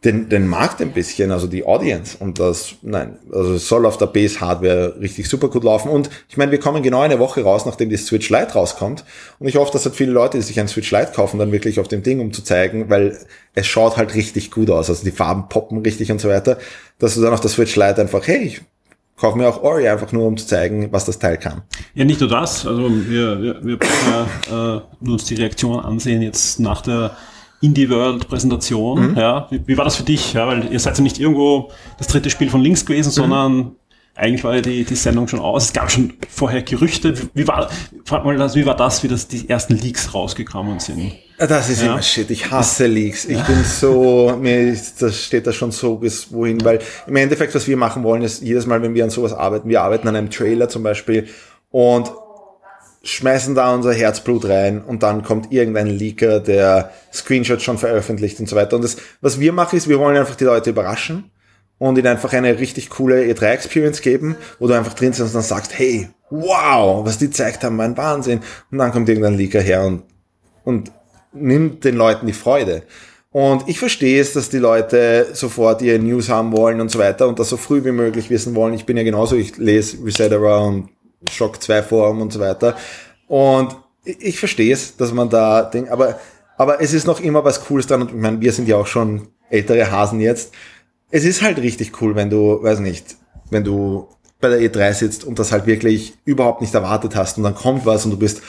den, 0.03 0.29
den 0.29 0.47
Markt 0.47 0.81
ein 0.81 0.91
bisschen, 0.91 1.31
also 1.31 1.47
die 1.47 1.65
Audience. 1.65 2.15
Und 2.19 2.39
das, 2.39 2.75
nein, 2.83 3.17
also 3.31 3.55
es 3.55 3.67
soll 3.67 3.87
auf 3.87 3.97
der 3.97 4.05
Base-Hardware 4.05 4.99
richtig 5.01 5.27
super 5.27 5.49
gut 5.49 5.63
laufen. 5.63 5.89
Und 5.89 6.11
ich 6.29 6.37
meine, 6.37 6.51
wir 6.51 6.59
kommen 6.59 6.83
genau 6.83 7.01
eine 7.01 7.17
Woche 7.17 7.41
raus, 7.41 7.65
nachdem 7.65 7.89
die 7.89 7.97
Switch 7.97 8.29
Lite 8.29 8.53
rauskommt. 8.53 9.03
Und 9.39 9.47
ich 9.47 9.55
hoffe, 9.55 9.73
dass 9.73 9.85
halt 9.85 9.95
viele 9.95 10.11
Leute, 10.11 10.37
die 10.37 10.43
sich 10.43 10.59
einen 10.59 10.69
Switch 10.69 10.91
Lite 10.91 11.11
kaufen, 11.13 11.39
dann 11.39 11.51
wirklich 11.51 11.79
auf 11.79 11.87
dem 11.87 12.03
Ding, 12.03 12.19
um 12.19 12.31
zu 12.33 12.43
zeigen, 12.43 12.89
weil 12.89 13.17
es 13.55 13.65
schaut 13.65 13.97
halt 13.97 14.13
richtig 14.13 14.51
gut 14.51 14.69
aus. 14.69 14.89
Also 14.89 15.03
die 15.03 15.11
Farben 15.11 15.49
poppen 15.49 15.79
richtig 15.79 16.11
und 16.11 16.21
so 16.21 16.29
weiter. 16.29 16.59
Dass 16.99 17.15
du 17.15 17.21
dann 17.21 17.33
auf 17.33 17.41
der 17.41 17.49
Switch 17.49 17.75
Lite 17.75 17.99
einfach, 17.99 18.27
hey, 18.27 18.43
ich 18.43 18.61
kaufe 19.17 19.37
mir 19.37 19.47
auch 19.47 19.61
Ori 19.63 19.87
einfach 19.87 20.11
nur, 20.11 20.25
um 20.25 20.37
zu 20.37 20.45
zeigen, 20.45 20.91
was 20.91 21.05
das 21.05 21.19
Teil 21.19 21.37
kann. 21.37 21.61
Ja, 21.93 22.05
nicht 22.05 22.19
nur 22.19 22.29
das. 22.29 22.65
Also 22.65 22.89
wir, 22.89 23.41
wir, 23.41 23.65
wir 23.65 23.77
ja, 24.51 24.77
äh, 24.77 25.09
uns 25.09 25.25
die 25.25 25.35
Reaktion 25.35 25.79
ansehen 25.79 26.21
jetzt 26.21 26.59
nach 26.59 26.81
der 26.81 27.15
Indie 27.61 27.89
World 27.89 28.27
Präsentation. 28.27 29.11
Mhm. 29.11 29.17
Ja, 29.17 29.47
wie, 29.49 29.61
wie 29.65 29.77
war 29.77 29.85
das 29.85 29.95
für 29.95 30.03
dich? 30.03 30.33
Ja, 30.33 30.47
weil 30.47 30.71
ihr 30.71 30.79
seid 30.79 30.97
ja 30.97 31.03
nicht 31.03 31.19
irgendwo 31.19 31.71
das 31.97 32.07
dritte 32.07 32.29
Spiel 32.29 32.49
von 32.49 32.61
links 32.61 32.85
gewesen, 32.85 33.11
Mhm. 33.25 33.71
Eigentlich 34.15 34.43
war 34.45 34.55
ja 34.55 34.61
die, 34.61 34.85
die 34.85 34.95
Sendung 34.95 35.27
schon 35.27 35.39
aus. 35.39 35.65
Es 35.65 35.73
gab 35.73 35.91
schon 35.91 36.13
vorher 36.29 36.61
Gerüchte. 36.61 37.17
Wie, 37.19 37.29
wie 37.33 37.47
war, 37.47 37.69
frag 38.05 38.23
mal 38.23 38.37
das, 38.37 38.55
wie 38.55 38.65
war 38.65 38.75
das, 38.75 39.03
wie 39.03 39.07
das 39.09 39.27
die 39.27 39.49
ersten 39.49 39.75
Leaks 39.75 40.13
rausgekommen 40.13 40.79
sind? 40.79 41.13
Das 41.37 41.69
ist 41.69 41.81
Ja. 41.81 41.93
immer 41.93 42.01
shit. 42.01 42.29
Ich 42.31 42.49
hasse 42.49 42.87
Leaks. 42.87 43.25
Ich 43.25 43.41
bin 43.43 43.63
so, 43.65 44.37
mir 44.41 44.61
ist, 44.71 45.01
das 45.01 45.21
steht 45.21 45.45
da 45.45 45.51
schon 45.51 45.71
so 45.71 45.97
bis 45.97 46.31
wohin, 46.31 46.63
weil 46.63 46.79
im 47.07 47.15
Endeffekt, 47.17 47.53
was 47.55 47.67
wir 47.67 47.75
machen 47.75 48.03
wollen, 48.03 48.21
ist 48.21 48.41
jedes 48.41 48.65
Mal, 48.65 48.81
wenn 48.81 48.93
wir 48.93 49.03
an 49.03 49.09
sowas 49.09 49.33
arbeiten, 49.33 49.67
wir 49.67 49.81
arbeiten 49.81 50.07
an 50.07 50.15
einem 50.15 50.29
Trailer 50.29 50.69
zum 50.69 50.83
Beispiel 50.83 51.27
und 51.69 52.09
schmeißen 53.03 53.53
da 53.53 53.73
unser 53.75 53.93
Herzblut 53.93 54.45
rein 54.45 54.81
und 54.81 55.03
dann 55.03 55.23
kommt 55.23 55.51
irgendein 55.51 55.87
Leaker, 55.87 56.39
der 56.39 56.89
Screenshots 57.13 57.63
schon 57.63 57.77
veröffentlicht 57.77 58.39
und 58.39 58.47
so 58.49 58.55
weiter. 58.55 58.77
Und 58.77 58.83
das, 58.83 58.97
was 59.21 59.39
wir 59.39 59.51
machen, 59.53 59.75
ist, 59.77 59.87
wir 59.89 59.99
wollen 59.99 60.17
einfach 60.17 60.35
die 60.35 60.45
Leute 60.45 60.71
überraschen 60.71 61.29
und 61.77 61.97
ihnen 61.97 62.07
einfach 62.07 62.33
eine 62.33 62.57
richtig 62.57 62.89
coole 62.89 63.23
E3-Experience 63.23 64.01
geben, 64.01 64.35
wo 64.59 64.67
du 64.67 64.73
einfach 64.73 64.93
drin 64.93 65.13
sitzt 65.13 65.27
und 65.27 65.35
dann 65.35 65.43
sagst, 65.43 65.77
hey, 65.77 66.09
wow, 66.29 67.05
was 67.05 67.17
die 67.17 67.27
gezeigt 67.27 67.63
haben, 67.63 67.75
mein 67.75 67.97
Wahnsinn. 67.97 68.39
Und 68.71 68.77
dann 68.77 68.91
kommt 68.91 69.09
irgendein 69.09 69.35
Leaker 69.35 69.61
her 69.61 69.85
und, 69.85 70.03
und 70.63 70.91
nimmt 71.33 71.83
den 71.83 71.95
Leuten 71.95 72.27
die 72.27 72.33
Freude. 72.33 72.83
Und 73.31 73.67
ich 73.67 73.79
verstehe 73.79 74.21
es, 74.21 74.31
dass 74.31 74.49
die 74.49 74.59
Leute 74.59 75.27
sofort 75.33 75.81
ihre 75.81 75.99
News 75.99 76.29
haben 76.29 76.55
wollen 76.55 76.79
und 76.79 76.89
so 76.89 76.99
weiter 76.99 77.27
und 77.27 77.37
das 77.37 77.49
so 77.49 77.57
früh 77.57 77.83
wie 77.83 77.91
möglich 77.91 78.29
wissen 78.29 78.55
wollen. 78.55 78.73
Ich 78.73 78.85
bin 78.85 78.95
ja 78.95 79.03
genauso, 79.03 79.35
ich 79.35 79.57
lese 79.57 79.97
Resetera 80.05 80.59
und 80.59 80.89
Shock 81.29 81.61
2 81.61 81.83
Forum 81.83 82.21
und 82.21 82.31
so 82.31 82.39
weiter. 82.39 82.77
Und 83.27 83.75
ich 84.05 84.39
verstehe 84.39 84.71
es, 84.71 84.95
dass 84.95 85.11
man 85.11 85.29
da 85.29 85.63
denkt, 85.63 85.91
aber, 85.91 86.17
aber 86.57 86.81
es 86.81 86.93
ist 86.93 87.07
noch 87.07 87.19
immer 87.19 87.43
was 87.43 87.65
Cooles 87.65 87.87
dran 87.87 88.03
und 88.03 88.11
ich 88.11 88.15
meine, 88.15 88.39
wir 88.39 88.53
sind 88.53 88.69
ja 88.69 88.77
auch 88.77 88.87
schon 88.87 89.27
ältere 89.49 89.91
Hasen 89.91 90.21
jetzt. 90.21 90.53
Es 91.11 91.23
ist 91.23 91.41
halt 91.41 91.59
richtig 91.59 92.01
cool, 92.01 92.15
wenn 92.15 92.29
du, 92.29 92.61
weiß 92.61 92.79
nicht, 92.79 93.15
wenn 93.49 93.63
du 93.63 94.07
bei 94.41 94.49
der 94.49 94.59
E3 94.59 94.93
sitzt 94.93 95.23
und 95.23 95.39
das 95.39 95.51
halt 95.51 95.65
wirklich 95.65 96.13
überhaupt 96.25 96.61
nicht 96.61 96.73
erwartet 96.73 97.15
hast 97.15 97.37
und 97.37 97.43
dann 97.43 97.55
kommt 97.55 97.85
was 97.85 98.05
und 98.05 98.11
du 98.11 98.17
bist, 98.17 98.41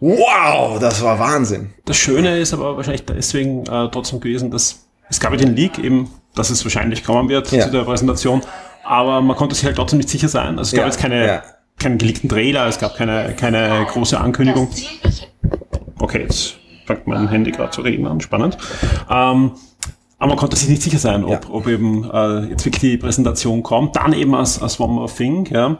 wow, 0.00 0.78
das 0.78 1.02
war 1.02 1.18
Wahnsinn. 1.18 1.70
Das 1.84 1.96
Schöne 1.96 2.38
ist 2.38 2.52
aber 2.52 2.76
wahrscheinlich 2.76 3.04
deswegen 3.04 3.60
äh, 3.66 3.88
trotzdem 3.90 4.20
gewesen, 4.20 4.50
dass 4.50 4.86
es 5.08 5.20
gab 5.20 5.32
ja 5.32 5.36
den 5.36 5.54
Leak 5.54 5.78
eben, 5.78 6.10
dass 6.34 6.50
es 6.50 6.64
wahrscheinlich 6.64 7.04
kommen 7.04 7.28
wird 7.28 7.52
ja. 7.52 7.64
zu 7.64 7.70
der 7.70 7.84
Präsentation, 7.84 8.42
aber 8.84 9.20
man 9.20 9.36
konnte 9.36 9.54
sich 9.54 9.64
halt 9.64 9.76
trotzdem 9.76 9.98
nicht 9.98 10.08
sicher 10.08 10.28
sein. 10.28 10.58
Also 10.58 10.70
es 10.70 10.72
gab 10.72 10.80
ja, 10.80 10.86
jetzt 10.86 10.98
keine, 10.98 11.26
ja 11.26 11.42
keinen 11.78 11.98
geleakten 11.98 12.28
Trailer, 12.28 12.66
es 12.66 12.78
gab 12.78 12.96
keine, 12.96 13.34
keine 13.34 13.86
große 13.90 14.18
Ankündigung. 14.18 14.68
Okay, 15.98 16.22
jetzt 16.22 16.56
fängt 16.86 17.06
mein 17.06 17.28
Handy 17.28 17.52
gerade 17.52 17.70
zu 17.70 17.82
reden 17.82 18.06
an, 18.06 18.20
spannend. 18.20 18.56
Ähm, 19.10 19.52
aber 20.18 20.30
man 20.30 20.38
konnte 20.38 20.56
sich 20.56 20.68
nicht 20.68 20.82
sicher 20.82 20.98
sein, 20.98 21.24
ob, 21.24 21.30
ja. 21.30 21.40
ob 21.50 21.66
eben 21.68 22.08
äh, 22.10 22.46
jetzt 22.50 22.64
wirklich 22.64 22.80
die 22.80 22.96
Präsentation 22.96 23.62
kommt. 23.62 23.96
Dann 23.96 24.12
eben 24.12 24.34
als, 24.34 24.60
als 24.62 24.80
One 24.80 24.92
More 24.94 25.12
Thing, 25.12 25.46
ja. 25.46 25.78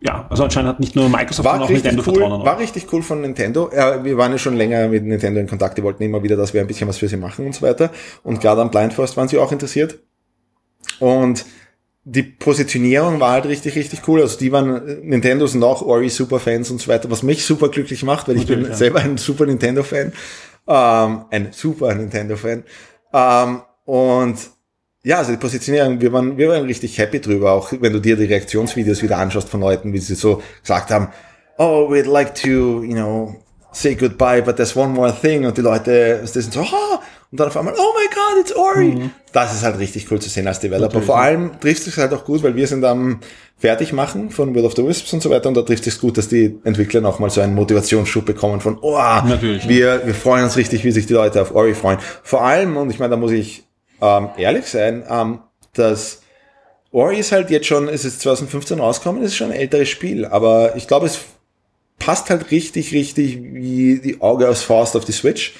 Ja, 0.00 0.26
also 0.30 0.44
anscheinend 0.44 0.68
hat 0.68 0.80
nicht 0.80 0.94
nur 0.94 1.08
Microsoft, 1.08 1.48
sondern 1.48 1.62
auch 1.62 1.70
Nintendo 1.70 2.02
cool, 2.06 2.14
Vertrauen. 2.14 2.44
War 2.44 2.58
richtig 2.58 2.86
cool 2.92 3.02
von 3.02 3.20
Nintendo. 3.20 3.68
Ja, 3.74 4.04
wir 4.04 4.16
waren 4.16 4.30
ja 4.30 4.38
schon 4.38 4.56
länger 4.56 4.86
mit 4.88 5.04
Nintendo 5.04 5.40
in 5.40 5.48
Kontakt. 5.48 5.76
Die 5.76 5.82
wollten 5.82 6.04
immer 6.04 6.22
wieder, 6.22 6.36
dass 6.36 6.54
wir 6.54 6.60
ein 6.60 6.68
bisschen 6.68 6.88
was 6.88 6.98
für 6.98 7.08
sie 7.08 7.16
machen 7.16 7.46
und 7.46 7.54
so 7.54 7.62
weiter. 7.62 7.90
Und 8.22 8.40
gerade 8.40 8.60
am 8.60 8.70
Blind 8.70 8.92
Forest 8.92 9.16
waren 9.16 9.26
sie 9.26 9.38
auch 9.38 9.50
interessiert. 9.50 9.98
Und 11.00 11.44
die 12.04 12.22
Positionierung 12.22 13.18
war 13.18 13.32
halt 13.32 13.46
richtig, 13.46 13.74
richtig 13.74 14.06
cool. 14.06 14.22
Also 14.22 14.38
die 14.38 14.52
waren, 14.52 15.00
Nintendo 15.02 15.46
sind 15.46 15.64
auch 15.64 15.82
Ori 15.82 16.08
Superfans 16.08 16.70
und 16.70 16.80
so 16.80 16.88
weiter, 16.88 17.10
was 17.10 17.22
mich 17.22 17.44
super 17.44 17.68
glücklich 17.68 18.02
macht, 18.04 18.28
weil 18.28 18.36
ich 18.36 18.46
bin 18.46 18.64
ja. 18.64 18.74
selber 18.74 19.00
ein 19.00 19.18
Super 19.18 19.46
Nintendo 19.46 19.82
Fan, 19.82 20.12
ähm, 20.68 21.24
ein 21.30 21.48
Super 21.50 21.94
Nintendo 21.94 22.36
Fan. 22.36 22.62
Ähm, 23.12 23.62
und 23.84 24.36
ja, 25.02 25.18
also 25.18 25.32
die 25.32 25.38
Positionierung, 25.38 26.00
wir 26.00 26.12
waren, 26.12 26.36
wir 26.36 26.48
waren 26.48 26.64
richtig 26.64 26.98
happy 26.98 27.20
drüber, 27.20 27.52
auch 27.52 27.72
wenn 27.80 27.92
du 27.92 28.00
dir 28.00 28.16
die 28.16 28.24
Reaktionsvideos 28.24 29.02
wieder 29.02 29.18
anschaust 29.18 29.48
von 29.48 29.60
Leuten, 29.60 29.92
wie 29.92 29.98
sie 29.98 30.14
so 30.14 30.42
gesagt 30.60 30.90
haben, 30.90 31.08
oh, 31.58 31.88
we'd 31.90 32.06
like 32.06 32.34
to, 32.34 32.82
you 32.82 32.94
know, 32.94 33.36
say 33.72 33.94
goodbye, 33.94 34.42
but 34.42 34.56
there's 34.56 34.76
one 34.76 34.92
more 34.92 35.14
thing. 35.14 35.46
Und 35.46 35.56
die 35.56 35.62
Leute, 35.62 36.18
das 36.20 36.32
sind 36.32 36.52
so, 36.52 36.60
oh, 36.60 36.98
und 37.30 37.38
dann 37.38 37.48
auf 37.48 37.56
einmal, 37.56 37.74
oh 37.74 37.92
my 37.94 38.06
god, 38.14 38.40
it's 38.40 38.56
Ori. 38.56 38.86
Mhm. 38.86 39.10
Das 39.32 39.54
ist 39.54 39.62
halt 39.62 39.78
richtig 39.78 40.10
cool 40.10 40.18
zu 40.18 40.30
sehen 40.30 40.46
als 40.46 40.60
Developer. 40.60 40.86
Natürlich. 40.86 41.06
Vor 41.06 41.18
allem 41.18 41.60
trifft 41.60 41.86
es 41.86 41.96
halt 41.98 42.12
auch 42.14 42.24
gut, 42.24 42.42
weil 42.42 42.56
wir 42.56 42.66
sind 42.66 42.84
am 42.84 43.20
Fertigmachen 43.58 44.30
von 44.30 44.54
World 44.54 44.66
of 44.66 44.76
the 44.76 44.86
Wisps 44.86 45.12
und 45.12 45.22
so 45.22 45.28
weiter 45.28 45.48
und 45.48 45.56
da 45.56 45.62
trifft 45.62 45.86
es 45.86 46.00
gut, 46.00 46.16
dass 46.16 46.28
die 46.28 46.58
Entwickler 46.64 47.02
nochmal 47.02 47.28
so 47.28 47.42
einen 47.42 47.54
Motivationsschub 47.54 48.24
bekommen 48.24 48.60
von, 48.60 48.78
oh, 48.80 48.96
Natürlich, 48.96 49.68
wir, 49.68 49.96
ja. 49.96 50.06
wir 50.06 50.14
freuen 50.14 50.44
uns 50.44 50.56
richtig, 50.56 50.84
wie 50.84 50.90
sich 50.90 51.06
die 51.06 51.12
Leute 51.12 51.42
auf 51.42 51.54
Ori 51.54 51.74
freuen. 51.74 51.98
Vor 52.22 52.42
allem, 52.42 52.76
und 52.78 52.90
ich 52.90 52.98
meine, 52.98 53.10
da 53.10 53.16
muss 53.16 53.32
ich 53.32 53.64
ähm, 54.00 54.30
ehrlich 54.38 54.66
sein, 54.66 55.04
ähm, 55.10 55.40
dass 55.74 56.22
Ori 56.92 57.18
ist 57.18 57.32
halt 57.32 57.50
jetzt 57.50 57.66
schon, 57.66 57.88
es 57.88 58.06
ist 58.06 58.20
2015 58.22 58.80
rausgekommen, 58.80 59.22
es 59.22 59.32
ist 59.32 59.36
schon 59.36 59.50
ein 59.50 59.58
älteres 59.58 59.90
Spiel, 59.90 60.24
aber 60.24 60.76
ich 60.76 60.86
glaube, 60.88 61.06
es 61.06 61.18
passt 61.98 62.30
halt 62.30 62.50
richtig, 62.50 62.92
richtig 62.92 63.38
wie 63.42 63.98
die 63.98 64.20
Auge 64.22 64.48
aus 64.48 64.62
Faust 64.62 64.96
auf 64.96 65.04
die 65.04 65.12
Switch. 65.12 65.54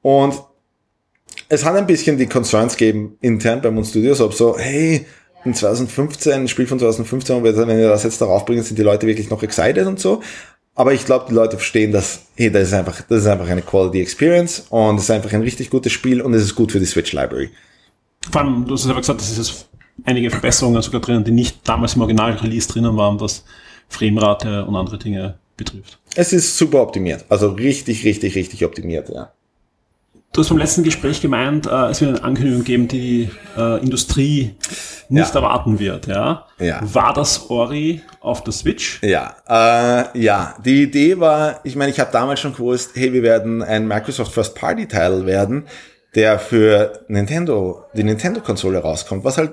Und 0.00 0.34
es 1.54 1.64
hat 1.64 1.76
ein 1.76 1.86
bisschen 1.86 2.18
die 2.18 2.26
Concerns 2.26 2.76
gegeben 2.76 3.16
intern 3.20 3.60
bei 3.62 3.68
uns 3.68 3.90
Studios, 3.90 4.20
ob 4.20 4.34
so, 4.34 4.58
hey, 4.58 5.06
in 5.44 5.54
2015, 5.54 6.32
ein 6.32 6.48
Spiel 6.48 6.66
von 6.66 6.78
2015, 6.78 7.42
wenn 7.44 7.78
ihr 7.78 7.88
das 7.88 8.02
jetzt 8.02 8.20
darauf 8.20 8.44
bringt, 8.44 8.64
sind 8.64 8.78
die 8.78 8.82
Leute 8.82 9.06
wirklich 9.06 9.30
noch 9.30 9.42
excited 9.42 9.86
und 9.86 10.00
so. 10.00 10.22
Aber 10.74 10.92
ich 10.92 11.04
glaube, 11.04 11.26
die 11.28 11.34
Leute 11.34 11.56
verstehen, 11.56 11.92
dass, 11.92 12.22
hey, 12.34 12.50
das 12.50 12.68
ist 12.68 12.74
einfach, 12.74 13.00
das 13.02 13.20
ist 13.20 13.26
einfach 13.26 13.48
eine 13.48 13.62
Quality 13.62 14.00
Experience 14.00 14.66
und 14.70 14.96
es 14.96 15.04
ist 15.04 15.10
einfach 15.10 15.32
ein 15.32 15.42
richtig 15.42 15.70
gutes 15.70 15.92
Spiel 15.92 16.20
und 16.20 16.34
es 16.34 16.42
ist 16.42 16.54
gut 16.54 16.72
für 16.72 16.80
die 16.80 16.86
Switch 16.86 17.12
Library. 17.12 17.50
Vor 18.30 18.40
allem, 18.40 18.64
du 18.66 18.74
hast 18.74 18.86
aber 18.86 19.00
gesagt, 19.00 19.20
dass 19.20 19.38
es 19.38 19.66
einige 20.04 20.30
Verbesserungen 20.30 20.82
sogar 20.82 21.00
drinnen, 21.00 21.22
die 21.22 21.30
nicht 21.30 21.58
damals 21.68 21.94
im 21.94 22.00
Original-Release 22.00 22.68
drinnen 22.68 22.96
waren, 22.96 23.20
was 23.20 23.44
Framerate 23.88 24.64
und 24.64 24.74
andere 24.74 24.98
Dinge 24.98 25.38
betrifft. 25.56 26.00
Es 26.16 26.32
ist 26.32 26.56
super 26.56 26.82
optimiert. 26.82 27.24
Also 27.28 27.50
richtig, 27.50 28.04
richtig, 28.04 28.34
richtig 28.34 28.64
optimiert, 28.64 29.10
ja. 29.10 29.32
Du 30.34 30.40
hast 30.40 30.48
beim 30.48 30.58
letzten 30.58 30.82
Gespräch 30.82 31.20
gemeint, 31.20 31.68
äh, 31.68 31.90
es 31.90 32.00
wird 32.00 32.10
eine 32.10 32.24
Ankündigung 32.24 32.64
geben, 32.64 32.88
die 32.88 33.26
die 33.26 33.30
äh, 33.56 33.80
Industrie 33.80 34.56
nicht 35.08 35.32
ja. 35.32 35.40
erwarten 35.40 35.78
wird. 35.78 36.08
Ja? 36.08 36.48
ja? 36.58 36.80
War 36.82 37.14
das 37.14 37.50
Ori 37.50 38.02
auf 38.18 38.42
der 38.42 38.52
Switch? 38.52 39.00
Ja, 39.04 39.36
äh, 39.48 40.20
ja. 40.20 40.56
Die 40.64 40.82
Idee 40.82 41.20
war, 41.20 41.60
ich 41.62 41.76
meine, 41.76 41.92
ich 41.92 42.00
habe 42.00 42.10
damals 42.10 42.40
schon 42.40 42.52
gewusst, 42.52 42.90
hey, 42.94 43.12
wir 43.12 43.22
werden 43.22 43.62
ein 43.62 43.86
Microsoft 43.86 44.32
First 44.32 44.56
Party 44.56 44.88
Title 44.88 45.24
werden, 45.24 45.68
der 46.16 46.40
für 46.40 47.04
Nintendo, 47.06 47.84
die 47.94 48.02
Nintendo-Konsole 48.02 48.80
rauskommt, 48.80 49.22
was 49.22 49.38
halt 49.38 49.52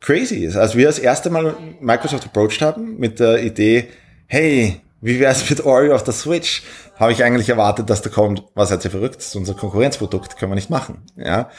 crazy 0.00 0.44
ist. 0.44 0.56
Als 0.56 0.76
wir 0.76 0.84
das 0.84 0.98
erste 0.98 1.30
Mal 1.30 1.54
Microsoft 1.80 2.26
approached 2.26 2.60
haben 2.60 2.98
mit 2.98 3.20
der 3.20 3.42
Idee, 3.42 3.88
hey, 4.26 4.82
wie 5.00 5.18
wäre 5.18 5.32
es 5.32 5.48
mit 5.48 5.64
Ori 5.64 5.92
auf 5.92 6.04
der 6.04 6.12
Switch? 6.12 6.62
Habe 6.98 7.12
ich 7.12 7.22
eigentlich 7.22 7.48
erwartet, 7.48 7.88
dass 7.90 8.02
da 8.02 8.10
kommt, 8.10 8.44
was 8.54 8.70
hat 8.70 8.82
sie 8.82 8.90
verrückt, 8.90 9.16
das 9.16 9.28
ist 9.28 9.36
unser 9.36 9.54
Konkurrenzprodukt, 9.54 10.36
können 10.36 10.50
wir 10.50 10.56
nicht 10.56 10.70
machen. 10.70 11.06
Ja. 11.16 11.50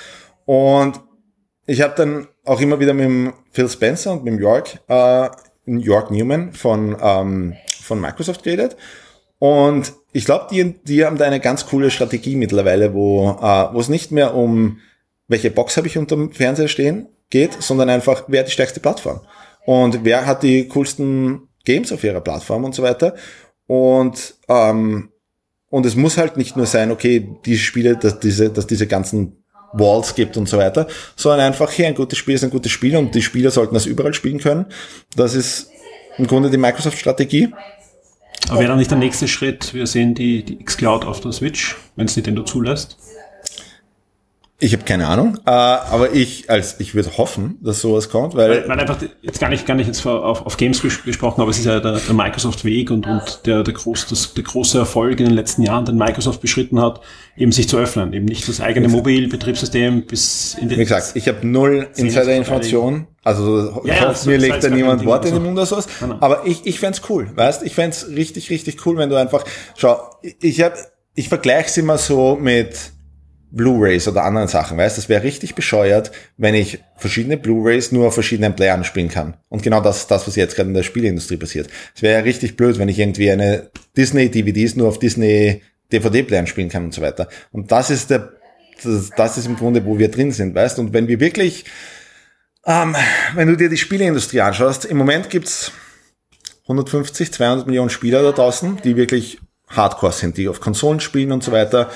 Und 0.45 0.99
ich 1.65 1.81
habe 1.81 1.93
dann 1.95 2.27
auch 2.45 2.59
immer 2.59 2.79
wieder 2.79 2.93
mit 2.93 3.05
dem 3.05 3.33
Phil 3.51 3.69
Spencer 3.69 4.11
und 4.11 4.23
mit 4.23 4.33
dem 4.33 4.39
York, 4.39 4.79
äh, 4.87 5.29
York 5.65 6.11
Newman 6.11 6.51
von, 6.53 6.97
ähm, 7.01 7.55
von 7.81 8.01
Microsoft 8.01 8.43
geredet. 8.43 8.75
Und 9.37 9.93
ich 10.11 10.25
glaube, 10.25 10.47
die, 10.51 10.75
die 10.83 11.05
haben 11.05 11.17
da 11.17 11.25
eine 11.25 11.39
ganz 11.39 11.67
coole 11.67 11.91
Strategie 11.91 12.35
mittlerweile, 12.35 12.93
wo, 12.93 13.29
äh, 13.41 13.73
wo 13.73 13.79
es 13.79 13.87
nicht 13.87 14.11
mehr 14.11 14.35
um 14.35 14.79
welche 15.27 15.51
Box 15.51 15.77
habe 15.77 15.87
ich 15.87 15.97
unterm 15.97 16.31
Fernseher 16.31 16.67
stehen 16.67 17.07
geht, 17.29 17.61
sondern 17.61 17.89
einfach, 17.89 18.23
wer 18.27 18.39
hat 18.41 18.47
die 18.47 18.51
stärkste 18.51 18.79
Plattform? 18.79 19.21
Und 19.65 20.03
wer 20.03 20.25
hat 20.25 20.41
die 20.41 20.67
coolsten 20.67 21.47
Games 21.63 21.91
auf 21.91 22.03
ihrer 22.03 22.21
Plattform 22.21 22.63
und 22.63 22.73
so 22.73 22.81
weiter. 22.81 23.13
Und, 23.67 24.35
ähm, 24.47 25.11
und 25.69 25.85
es 25.85 25.95
muss 25.95 26.17
halt 26.17 26.37
nicht 26.37 26.57
nur 26.57 26.65
sein, 26.65 26.91
okay, 26.91 27.29
diese 27.45 27.61
Spiele, 27.61 27.95
dass 27.95 28.19
diese, 28.19 28.49
dass 28.49 28.67
diese 28.67 28.87
ganzen 28.87 29.43
Walls 29.73 30.15
gibt 30.15 30.35
und 30.37 30.49
so 30.49 30.57
weiter, 30.57 30.87
sondern 31.15 31.41
einfach, 31.41 31.71
hier 31.71 31.87
ein 31.87 31.95
gutes 31.95 32.17
Spiel 32.17 32.35
ist 32.35 32.43
ein 32.43 32.49
gutes 32.49 32.71
Spiel 32.71 32.95
und 32.97 33.13
die 33.13 33.21
Spieler 33.21 33.51
sollten 33.51 33.75
das 33.75 33.85
überall 33.85 34.13
spielen 34.13 34.39
können. 34.39 34.65
Das 35.15 35.35
ist 35.35 35.69
im 36.17 36.27
Grunde 36.27 36.49
die 36.49 36.57
Microsoft-Strategie. 36.57 37.49
Aber 38.47 38.59
wäre 38.59 38.69
dann 38.69 38.79
nicht 38.79 38.89
der 38.89 38.97
nächste 38.97 39.27
Schritt, 39.27 39.73
wir 39.73 39.85
sehen 39.85 40.15
die, 40.15 40.43
die 40.43 40.59
X-Cloud 40.59 41.05
auf 41.05 41.19
der 41.19 41.31
Switch, 41.31 41.77
wenn 41.95 42.05
es 42.05 42.15
Nintendo 42.15 42.43
zulässt? 42.43 42.97
Ich 44.61 44.73
habe 44.73 44.83
keine 44.83 45.07
Ahnung, 45.07 45.37
äh, 45.45 45.49
aber 45.51 46.11
ich 46.11 46.49
als 46.49 46.81
ich 46.81 46.93
würde 46.93 47.17
hoffen, 47.17 47.57
dass 47.61 47.79
sowas 47.79 48.09
kommt, 48.09 48.35
weil, 48.35 48.67
weil, 48.67 48.77
einfach 48.77 48.97
jetzt 49.21 49.39
gar 49.39 49.49
nicht 49.49 49.65
gar 49.65 49.75
nicht 49.75 49.87
jetzt 49.87 50.05
auf, 50.05 50.45
auf 50.45 50.57
Games 50.57 50.81
gesprochen, 50.81 51.39
aber 51.39 51.49
es 51.49 51.59
ist 51.59 51.65
ja 51.65 51.79
der, 51.79 51.93
der 51.93 52.13
Microsoft 52.13 52.65
Weg 52.65 52.91
und 52.91 53.07
und 53.07 53.45
der 53.45 53.63
der, 53.63 53.73
groß, 53.73 54.07
das, 54.07 54.33
der 54.33 54.43
große 54.43 54.77
Erfolg 54.77 55.21
in 55.21 55.27
den 55.27 55.33
letzten 55.33 55.61
Jahren, 55.61 55.85
den 55.85 55.95
Microsoft 55.95 56.41
beschritten 56.41 56.81
hat, 56.81 56.99
eben 57.37 57.53
sich 57.53 57.69
zu 57.69 57.77
öffnen, 57.77 58.11
eben 58.11 58.25
nicht 58.25 58.49
das 58.49 58.59
eigene 58.59 58.89
Mobilbetriebssystem 58.89 60.05
bis 60.05 60.57
in 60.59 60.67
den 60.67 60.77
Wie 60.77 60.83
gesagt, 60.83 61.11
ich 61.15 61.29
habe 61.29 61.47
null 61.47 61.87
Insider-Informationen, 61.95 63.07
also 63.23 63.81
ja, 63.85 63.93
ja, 63.93 64.15
mir 64.25 64.37
legt 64.39 64.61
da 64.61 64.69
niemand 64.69 65.05
Worte 65.05 65.29
in 65.29 65.35
den 65.35 65.43
Mund 65.43 65.55
oder 65.55 65.67
sowas, 65.67 65.87
genau. 66.01 66.17
aber 66.19 66.45
ich 66.45 66.65
ich 66.65 66.81
fände 66.81 66.99
cool, 67.07 67.31
weißt, 67.33 67.63
ich 67.63 67.75
fände 67.75 67.95
richtig 68.13 68.49
richtig 68.49 68.85
cool, 68.85 68.97
wenn 68.97 69.09
du 69.09 69.15
einfach 69.15 69.45
schau, 69.77 70.01
ich 70.41 70.61
habe 70.61 70.75
ich 71.15 71.29
vergleiche 71.29 71.69
es 71.69 71.77
immer 71.77 71.97
so 71.97 72.35
mit 72.35 72.91
Blu-rays 73.51 74.07
oder 74.07 74.23
anderen 74.23 74.47
Sachen, 74.47 74.77
weißt, 74.77 74.97
das 74.97 75.09
wäre 75.09 75.23
richtig 75.23 75.55
bescheuert, 75.55 76.11
wenn 76.37 76.53
ich 76.53 76.79
verschiedene 76.97 77.37
Blu-rays 77.37 77.91
nur 77.91 78.07
auf 78.07 78.13
verschiedenen 78.13 78.55
Playern 78.55 78.83
spielen 78.83 79.09
kann. 79.09 79.37
Und 79.49 79.63
genau 79.63 79.81
das 79.81 79.99
ist 79.99 80.11
das, 80.11 80.27
was 80.27 80.35
jetzt 80.35 80.55
gerade 80.55 80.69
in 80.69 80.75
der 80.75 80.83
Spieleindustrie 80.83 81.37
passiert. 81.37 81.67
Es 81.95 82.01
wäre 82.01 82.19
ja 82.19 82.23
richtig 82.23 82.57
blöd, 82.57 82.77
wenn 82.77 82.89
ich 82.89 82.99
irgendwie 82.99 83.31
eine 83.31 83.71
Disney 83.97 84.29
DVDs 84.29 84.75
nur 84.75 84.87
auf 84.87 84.99
Disney 84.99 85.61
DVD-Playern 85.91 86.47
spielen 86.47 86.69
kann 86.69 86.85
und 86.85 86.93
so 86.93 87.01
weiter. 87.01 87.27
Und 87.51 87.71
das 87.71 87.89
ist 87.89 88.11
der, 88.11 88.33
das, 88.83 89.09
das 89.15 89.37
ist 89.37 89.47
im 89.47 89.55
Grunde, 89.55 89.85
wo 89.85 89.97
wir 89.97 90.11
drin 90.11 90.31
sind, 90.31 90.53
weißt. 90.53 90.77
Und 90.79 90.93
wenn 90.93 91.07
wir 91.07 91.19
wirklich, 91.19 91.65
ähm, 92.65 92.95
wenn 93.33 93.47
du 93.47 93.57
dir 93.57 93.69
die 93.69 93.77
Spieleindustrie 93.77 94.41
anschaust, 94.41 94.85
im 94.85 94.97
Moment 94.97 95.29
gibt's 95.29 95.71
150, 96.63 97.33
200 97.33 97.65
Millionen 97.65 97.89
Spieler 97.89 98.21
da 98.21 98.31
draußen, 98.31 98.77
die 98.83 98.95
wirklich 98.95 99.39
Hardcore 99.69 100.13
sind, 100.13 100.37
die 100.37 100.47
auf 100.47 100.59
Konsolen 100.59 100.99
spielen 100.99 101.31
und 101.31 101.43
so 101.43 101.51
weiter, 101.51 101.89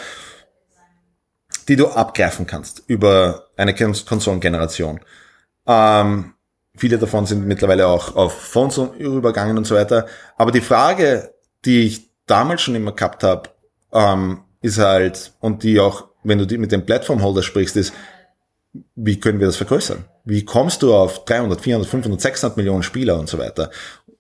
die 1.69 1.75
du 1.75 1.87
abgreifen 1.87 2.45
kannst 2.45 2.83
über 2.87 3.47
eine 3.57 3.73
Konsolengeneration. 3.73 4.99
Ähm, 5.67 6.33
viele 6.75 6.97
davon 6.97 7.25
sind 7.25 7.45
mittlerweile 7.45 7.87
auch 7.87 8.15
auf 8.15 8.33
Phones 8.33 8.77
übergangen 8.97 9.57
und 9.57 9.65
so 9.65 9.75
weiter. 9.75 10.07
Aber 10.37 10.51
die 10.51 10.61
Frage, 10.61 11.33
die 11.65 11.87
ich 11.87 12.09
damals 12.25 12.61
schon 12.61 12.75
immer 12.75 12.93
gehabt 12.93 13.23
habe, 13.23 13.49
ähm, 13.91 14.41
ist 14.61 14.79
halt, 14.79 15.33
und 15.39 15.63
die 15.63 15.79
auch, 15.79 16.07
wenn 16.23 16.39
du 16.39 16.57
mit 16.57 16.71
dem 16.71 16.85
Plattformholder 16.85 17.43
sprichst, 17.43 17.75
ist, 17.75 17.93
wie 18.95 19.19
können 19.19 19.39
wir 19.39 19.47
das 19.47 19.57
vergrößern? 19.57 20.05
Wie 20.25 20.45
kommst 20.45 20.81
du 20.81 20.95
auf 20.95 21.25
300, 21.25 21.61
400, 21.61 21.89
500, 21.89 22.21
600 22.21 22.57
Millionen 22.57 22.81
Spieler 22.81 23.19
und 23.19 23.29
so 23.29 23.37
weiter? 23.37 23.69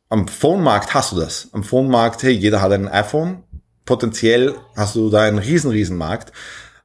Am 0.09 0.27
Phone-Markt 0.27 0.93
hast 0.93 1.11
du 1.11 1.15
das. 1.19 1.49
Am 1.53 1.63
Phone-Markt, 1.63 2.21
hey, 2.23 2.33
jeder 2.33 2.61
hat 2.61 2.71
ein 2.71 2.87
iPhone. 2.87 3.43
Potenziell 3.85 4.53
hast 4.75 4.95
du 4.95 5.09
da 5.09 5.23
einen 5.23 5.39
riesen, 5.39 5.71
riesen 5.71 5.97
Markt. 5.97 6.31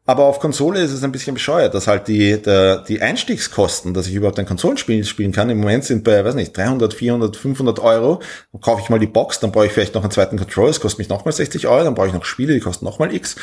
Aber 0.09 0.25
auf 0.25 0.41
Konsole 0.41 0.81
ist 0.81 0.93
es 0.93 1.05
ein 1.05 1.13
bisschen 1.13 1.35
bescheuert, 1.35 1.75
dass 1.75 1.87
halt 1.87 2.09
die, 2.09 2.41
der, 2.41 2.79
die 2.79 3.03
Einstiegskosten, 3.03 3.93
dass 3.93 4.07
ich 4.07 4.15
überhaupt 4.15 4.39
ein 4.39 4.47
Konsolenspiel 4.47 5.05
spielen 5.05 5.33
kann, 5.33 5.51
im 5.51 5.59
Moment 5.59 5.85
sind 5.85 6.03
bei, 6.03 6.25
weiß 6.25 6.35
nicht, 6.35 6.57
300, 6.57 6.95
400, 6.95 7.37
500 7.37 7.79
Euro. 7.81 8.23
Dann 8.51 8.63
kaufe 8.63 8.81
ich 8.81 8.89
mal 8.89 8.99
die 8.99 9.07
Box, 9.07 9.39
dann 9.39 9.53
brauche 9.53 9.67
ich 9.67 9.73
vielleicht 9.73 9.95
noch 9.95 10.01
einen 10.01 10.11
zweiten 10.11 10.39
Controller, 10.39 10.69
das 10.69 10.81
kostet 10.81 11.01
mich 11.01 11.11
nochmal 11.11 11.33
60 11.33 11.67
Euro, 11.67 11.85
dann 11.85 11.95
brauche 11.95 12.07
ich 12.07 12.15
noch 12.15 12.25
Spiele, 12.25 12.55
die 12.55 12.61
kosten 12.61 12.87
nochmal 12.87 13.15
X. 13.15 13.37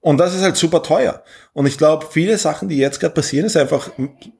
Und 0.00 0.16
das 0.16 0.34
ist 0.34 0.40
halt 0.40 0.56
super 0.56 0.82
teuer. 0.82 1.22
Und 1.52 1.66
ich 1.66 1.76
glaube, 1.76 2.06
viele 2.10 2.38
Sachen, 2.38 2.70
die 2.70 2.78
jetzt 2.78 3.00
gerade 3.00 3.12
passieren, 3.12 3.44
ist 3.44 3.58
einfach, 3.58 3.90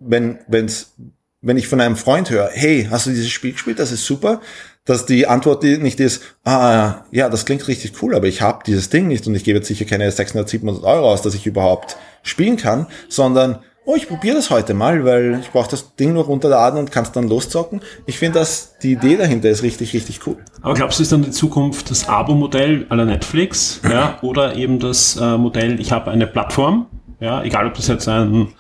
wenn, 0.01 0.39
wenn's, 0.49 0.95
wenn 1.43 1.59
ich 1.59 1.69
von 1.69 1.83
einem 1.83 1.97
Freund 1.97 2.31
höre, 2.31 2.49
hey, 2.51 2.89
hast 2.91 3.05
du 3.05 3.11
dieses 3.11 3.29
Spiel 3.29 3.53
gespielt? 3.53 3.79
Das 3.79 3.93
ist 3.93 4.07
super 4.07 4.41
dass 4.89 5.05
die 5.05 5.27
Antwort 5.27 5.63
nicht 5.65 6.01
ist, 6.01 6.23
ah, 6.45 7.05
ja, 7.11 7.29
das 7.29 7.45
klingt 7.45 7.69
richtig 7.69 7.93
cool, 8.01 8.15
aber 8.15 8.27
ich 8.27 8.41
habe 8.41 8.61
dieses 8.67 8.89
Ding 8.89 9.07
nicht 9.07 9.27
und 9.27 9.35
ich 9.35 9.45
gebe 9.45 9.59
jetzt 9.59 9.69
sicher 9.69 9.85
keine 9.85 10.11
600, 10.11 10.49
700 10.49 10.83
Euro 10.83 11.13
aus, 11.13 11.21
dass 11.21 11.35
ich 11.35 11.47
überhaupt 11.47 11.99
spielen 12.23 12.57
kann, 12.57 12.87
sondern, 13.07 13.59
oh, 13.85 13.97
ich 13.97 14.09
probiere 14.09 14.37
das 14.37 14.49
heute 14.49 14.73
mal, 14.73 15.05
weil 15.05 15.41
ich 15.43 15.51
brauche 15.51 15.71
das 15.71 15.95
Ding 15.97 16.15
nur 16.15 16.25
runterladen 16.25 16.79
und 16.79 16.91
kann 16.91 17.05
es 17.05 17.13
dann 17.13 17.29
loszocken. 17.29 17.83
Ich 18.07 18.19
finde, 18.19 18.39
dass 18.39 18.79
die 18.79 18.93
Idee 18.93 19.19
dahinter 19.19 19.51
ist 19.51 19.63
richtig, 19.63 19.93
richtig 19.93 20.27
cool. 20.27 20.39
Aber 20.63 20.73
glaubst 20.73 20.99
du, 20.99 21.03
ist 21.03 21.13
dann 21.13 21.21
die 21.21 21.33
Zukunft 21.33 21.91
das 21.91 22.09
Abo-Modell 22.09 22.87
aller 22.89 23.05
Netflix, 23.05 23.83
ja, 23.85 24.19
oder 24.23 24.57
eben 24.57 24.79
das 24.79 25.19
äh, 25.21 25.37
Modell, 25.37 25.81
ich 25.81 25.93
habe 25.93 26.11
eine 26.11 26.27
Plattform, 26.27 26.87
ja, 27.21 27.43
egal 27.43 27.67
ob 27.67 27.75
das 27.75 27.89
jetzt 27.89 28.09
ein 28.09 28.55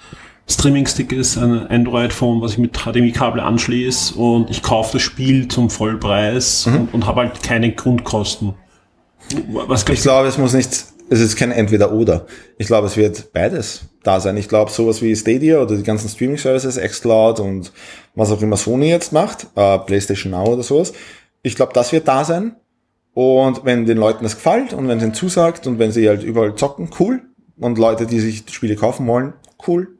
Streaming-Stick 0.50 1.12
ist, 1.12 1.36
ein 1.36 1.66
Android-Phone, 1.66 2.40
was 2.40 2.52
ich 2.52 2.58
mit 2.58 2.78
HDMI-Kabel 2.78 3.40
anschließe 3.40 4.14
und 4.14 4.50
ich 4.50 4.62
kaufe 4.62 4.94
das 4.94 5.02
Spiel 5.02 5.48
zum 5.48 5.68
Vollpreis 5.68 6.66
mhm. 6.66 6.76
und, 6.76 6.94
und 6.94 7.06
habe 7.06 7.20
halt 7.20 7.42
keine 7.42 7.72
Grundkosten. 7.72 8.54
Was 9.66 9.84
ich 9.86 10.00
glaube, 10.00 10.26
es 10.28 10.38
muss 10.38 10.54
nicht, 10.54 10.86
es 11.10 11.20
ist 11.20 11.36
kein 11.36 11.52
Entweder-Oder. 11.52 12.26
Ich 12.56 12.66
glaube, 12.66 12.86
es 12.86 12.96
wird 12.96 13.32
beides 13.32 13.82
da 14.02 14.20
sein. 14.20 14.38
Ich 14.38 14.48
glaube, 14.48 14.70
sowas 14.70 15.02
wie 15.02 15.14
Stadia 15.14 15.60
oder 15.60 15.76
die 15.76 15.82
ganzen 15.82 16.08
Streaming-Services, 16.08 16.78
xCloud 16.78 17.40
und 17.40 17.72
was 18.14 18.32
auch 18.32 18.40
immer 18.40 18.56
Sony 18.56 18.88
jetzt 18.88 19.12
macht, 19.12 19.48
äh, 19.54 19.78
PlayStation 19.78 20.32
Now 20.32 20.54
oder 20.54 20.62
sowas, 20.62 20.94
ich 21.42 21.56
glaube, 21.56 21.72
das 21.74 21.92
wird 21.92 22.08
da 22.08 22.24
sein. 22.24 22.56
Und 23.12 23.64
wenn 23.64 23.84
den 23.84 23.98
Leuten 23.98 24.22
das 24.22 24.36
gefällt 24.36 24.72
und 24.72 24.88
wenn 24.88 24.98
es 24.98 25.04
ihnen 25.04 25.14
zusagt 25.14 25.66
und 25.66 25.78
wenn 25.78 25.92
sie 25.92 26.08
halt 26.08 26.22
überall 26.22 26.54
zocken, 26.54 26.88
cool. 27.00 27.22
Und 27.58 27.76
Leute, 27.76 28.06
die 28.06 28.20
sich 28.20 28.44
Spiele 28.50 28.76
kaufen 28.76 29.06
wollen, 29.08 29.32
cool. 29.66 29.97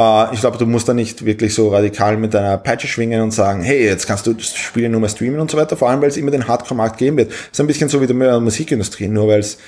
Uh, 0.00 0.26
ich 0.32 0.38
glaube, 0.38 0.58
du 0.58 0.64
musst 0.64 0.88
da 0.88 0.94
nicht 0.94 1.24
wirklich 1.24 1.52
so 1.52 1.70
radikal 1.70 2.16
mit 2.18 2.32
deiner 2.32 2.56
Peitsche 2.56 2.86
schwingen 2.86 3.20
und 3.20 3.32
sagen, 3.32 3.62
hey, 3.62 3.84
jetzt 3.84 4.06
kannst 4.06 4.28
du 4.28 4.34
Spiele 4.38 4.88
nur 4.88 5.00
mehr 5.00 5.08
streamen 5.08 5.40
und 5.40 5.50
so 5.50 5.56
weiter, 5.56 5.76
vor 5.76 5.90
allem, 5.90 6.00
weil 6.00 6.08
es 6.08 6.16
immer 6.16 6.30
den 6.30 6.46
Hardcore-Markt 6.46 6.98
geben 6.98 7.16
wird. 7.16 7.30
Das 7.30 7.38
ist 7.50 7.60
ein 7.60 7.66
bisschen 7.66 7.88
so 7.88 8.00
wie 8.00 8.04
in 8.04 8.20
der 8.20 8.38
Musikindustrie, 8.38 9.08
nur 9.08 9.26
weil 9.26 9.40
es, 9.40 9.58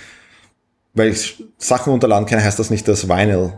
weil 0.94 1.08
ich 1.08 1.42
Sachen 1.58 1.90
runterladen 1.90 2.26
kann, 2.26 2.44
heißt 2.44 2.60
das 2.60 2.70
nicht, 2.70 2.86
dass 2.86 3.08
Vinyl 3.08 3.54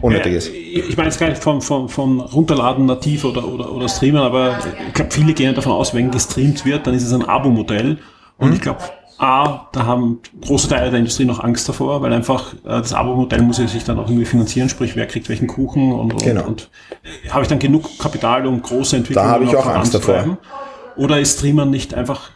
unnötig 0.00 0.34
ist. 0.34 0.50
Ich 0.52 0.96
meine 0.96 1.08
jetzt 1.08 1.18
gar 1.18 1.30
nicht 1.30 1.42
vom, 1.42 1.60
vom, 1.60 1.88
vom 1.88 2.20
Runterladen 2.20 2.86
nativ 2.86 3.24
oder, 3.24 3.44
oder, 3.44 3.72
oder 3.72 3.88
streamen, 3.88 4.22
aber 4.22 4.56
ich 4.86 4.94
glaube, 4.94 5.10
viele 5.10 5.32
gehen 5.32 5.56
davon 5.56 5.72
aus, 5.72 5.94
wenn 5.94 6.12
gestreamt 6.12 6.64
wird, 6.64 6.86
dann 6.86 6.94
ist 6.94 7.02
es 7.04 7.12
ein 7.12 7.24
Abo-Modell. 7.24 7.98
Und 8.36 8.50
mhm. 8.50 8.54
ich 8.54 8.60
glaube, 8.60 8.82
A, 9.18 9.68
da 9.72 9.84
haben 9.84 10.20
große 10.40 10.68
Teile 10.68 10.90
der 10.90 11.00
Industrie 11.00 11.24
noch 11.24 11.42
Angst 11.42 11.68
davor, 11.68 12.02
weil 12.02 12.12
einfach 12.12 12.54
äh, 12.54 12.68
das 12.68 12.94
Abo-Modell 12.94 13.42
muss 13.42 13.58
ja 13.58 13.66
sich 13.66 13.82
dann 13.82 13.98
auch 13.98 14.08
irgendwie 14.08 14.24
finanzieren, 14.24 14.68
sprich 14.68 14.94
wer 14.94 15.06
kriegt 15.06 15.28
welchen 15.28 15.48
Kuchen 15.48 15.92
und, 15.92 16.14
und, 16.14 16.22
genau. 16.22 16.46
und 16.46 16.70
äh, 17.02 17.28
habe 17.30 17.42
ich 17.42 17.48
dann 17.48 17.58
genug 17.58 17.98
Kapital, 17.98 18.46
um 18.46 18.62
große 18.62 18.96
Entwicklungen 18.96 19.28
da 19.28 19.34
habe 19.34 19.44
ich 19.44 19.56
auch 19.56 19.66
Angst 19.66 19.92
davor. 19.92 20.38
Oder 20.96 21.18
ist 21.18 21.38
Streamern 21.38 21.68
nicht 21.68 21.94
einfach, 21.94 22.30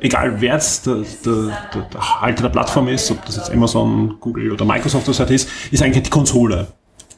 egal 0.00 0.40
wer 0.40 0.54
jetzt 0.54 0.86
der, 0.86 0.98
der, 1.24 1.58
der, 1.74 1.82
der 1.92 2.20
Halter 2.20 2.42
der 2.42 2.50
Plattform 2.50 2.86
ist, 2.86 3.10
ob 3.10 3.24
das 3.26 3.36
jetzt 3.36 3.50
Amazon, 3.50 4.16
Google 4.20 4.52
oder 4.52 4.64
Microsoft 4.64 5.08
oder 5.08 5.14
so 5.14 5.24
ist, 5.24 5.48
ist 5.72 5.82
eigentlich 5.82 6.04
die 6.04 6.10
Konsole. 6.10 6.68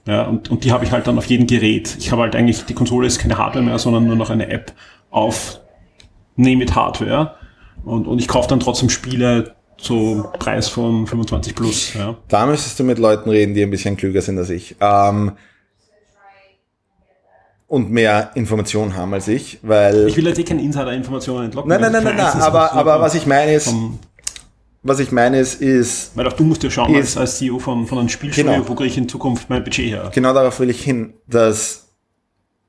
Ja, 0.06 0.22
und, 0.22 0.50
und 0.50 0.64
die 0.64 0.72
habe 0.72 0.84
ich 0.84 0.92
halt 0.92 1.06
dann 1.06 1.18
auf 1.18 1.26
jedem 1.26 1.46
Gerät. 1.46 1.94
Ich 1.98 2.10
habe 2.10 2.22
halt 2.22 2.34
eigentlich, 2.36 2.64
die 2.64 2.74
Konsole 2.74 3.06
ist 3.06 3.18
keine 3.18 3.36
Hardware 3.36 3.64
mehr, 3.64 3.78
sondern 3.78 4.06
nur 4.06 4.16
noch 4.16 4.30
eine 4.30 4.48
App 4.48 4.72
auf 5.10 5.60
Name 6.36 6.62
it 6.62 6.74
Hardware 6.74 7.34
und, 7.84 8.06
und 8.06 8.18
ich 8.18 8.28
kaufe 8.28 8.48
dann 8.48 8.60
trotzdem 8.60 8.90
Spiele 8.90 9.54
zu 9.76 10.24
Preis 10.38 10.68
von 10.68 11.06
25 11.06 11.54
plus. 11.54 11.94
Ja. 11.94 12.16
Da 12.28 12.46
müsstest 12.46 12.78
du 12.78 12.84
mit 12.84 12.98
Leuten 12.98 13.28
reden, 13.28 13.54
die 13.54 13.62
ein 13.62 13.70
bisschen 13.70 13.96
klüger 13.96 14.22
sind 14.22 14.38
als 14.38 14.50
ich. 14.50 14.76
Ähm, 14.80 15.32
und 17.66 17.90
mehr 17.90 18.30
Informationen 18.34 18.96
haben 18.96 19.12
als 19.14 19.26
ich, 19.28 19.58
weil. 19.62 20.06
Ich 20.06 20.16
will 20.16 20.26
jetzt 20.26 20.38
eh 20.38 20.44
keine 20.44 20.62
Insider-Informationen 20.62 21.46
entlocken. 21.46 21.68
Nein, 21.68 21.80
nein, 21.80 21.92
nein, 21.92 22.04
nein, 22.04 22.16
nein, 22.16 22.40
aber, 22.40 22.72
aber 22.72 23.00
was 23.00 23.14
ich 23.14 23.26
meine 23.26 23.54
ist, 23.54 23.72
was 24.82 25.00
ich 25.00 25.10
meine 25.10 25.40
ist, 25.40 25.60
ist. 25.60 26.12
Weil 26.14 26.28
auch 26.28 26.34
du 26.34 26.44
musst 26.44 26.62
ja 26.62 26.70
schauen, 26.70 26.94
ist, 26.94 27.16
als, 27.16 27.38
CEO 27.38 27.58
von, 27.58 27.86
von 27.86 27.98
einem 27.98 28.08
Spielstudio, 28.08 28.52
genau, 28.52 28.68
wo 28.68 28.74
kriege 28.74 28.90
ich 28.90 28.98
in 28.98 29.08
Zukunft 29.08 29.50
mein 29.50 29.64
Budget 29.64 29.86
her? 29.86 30.10
Genau 30.14 30.32
darauf 30.32 30.60
will 30.60 30.70
ich 30.70 30.82
hin, 30.84 31.14
dass 31.26 31.83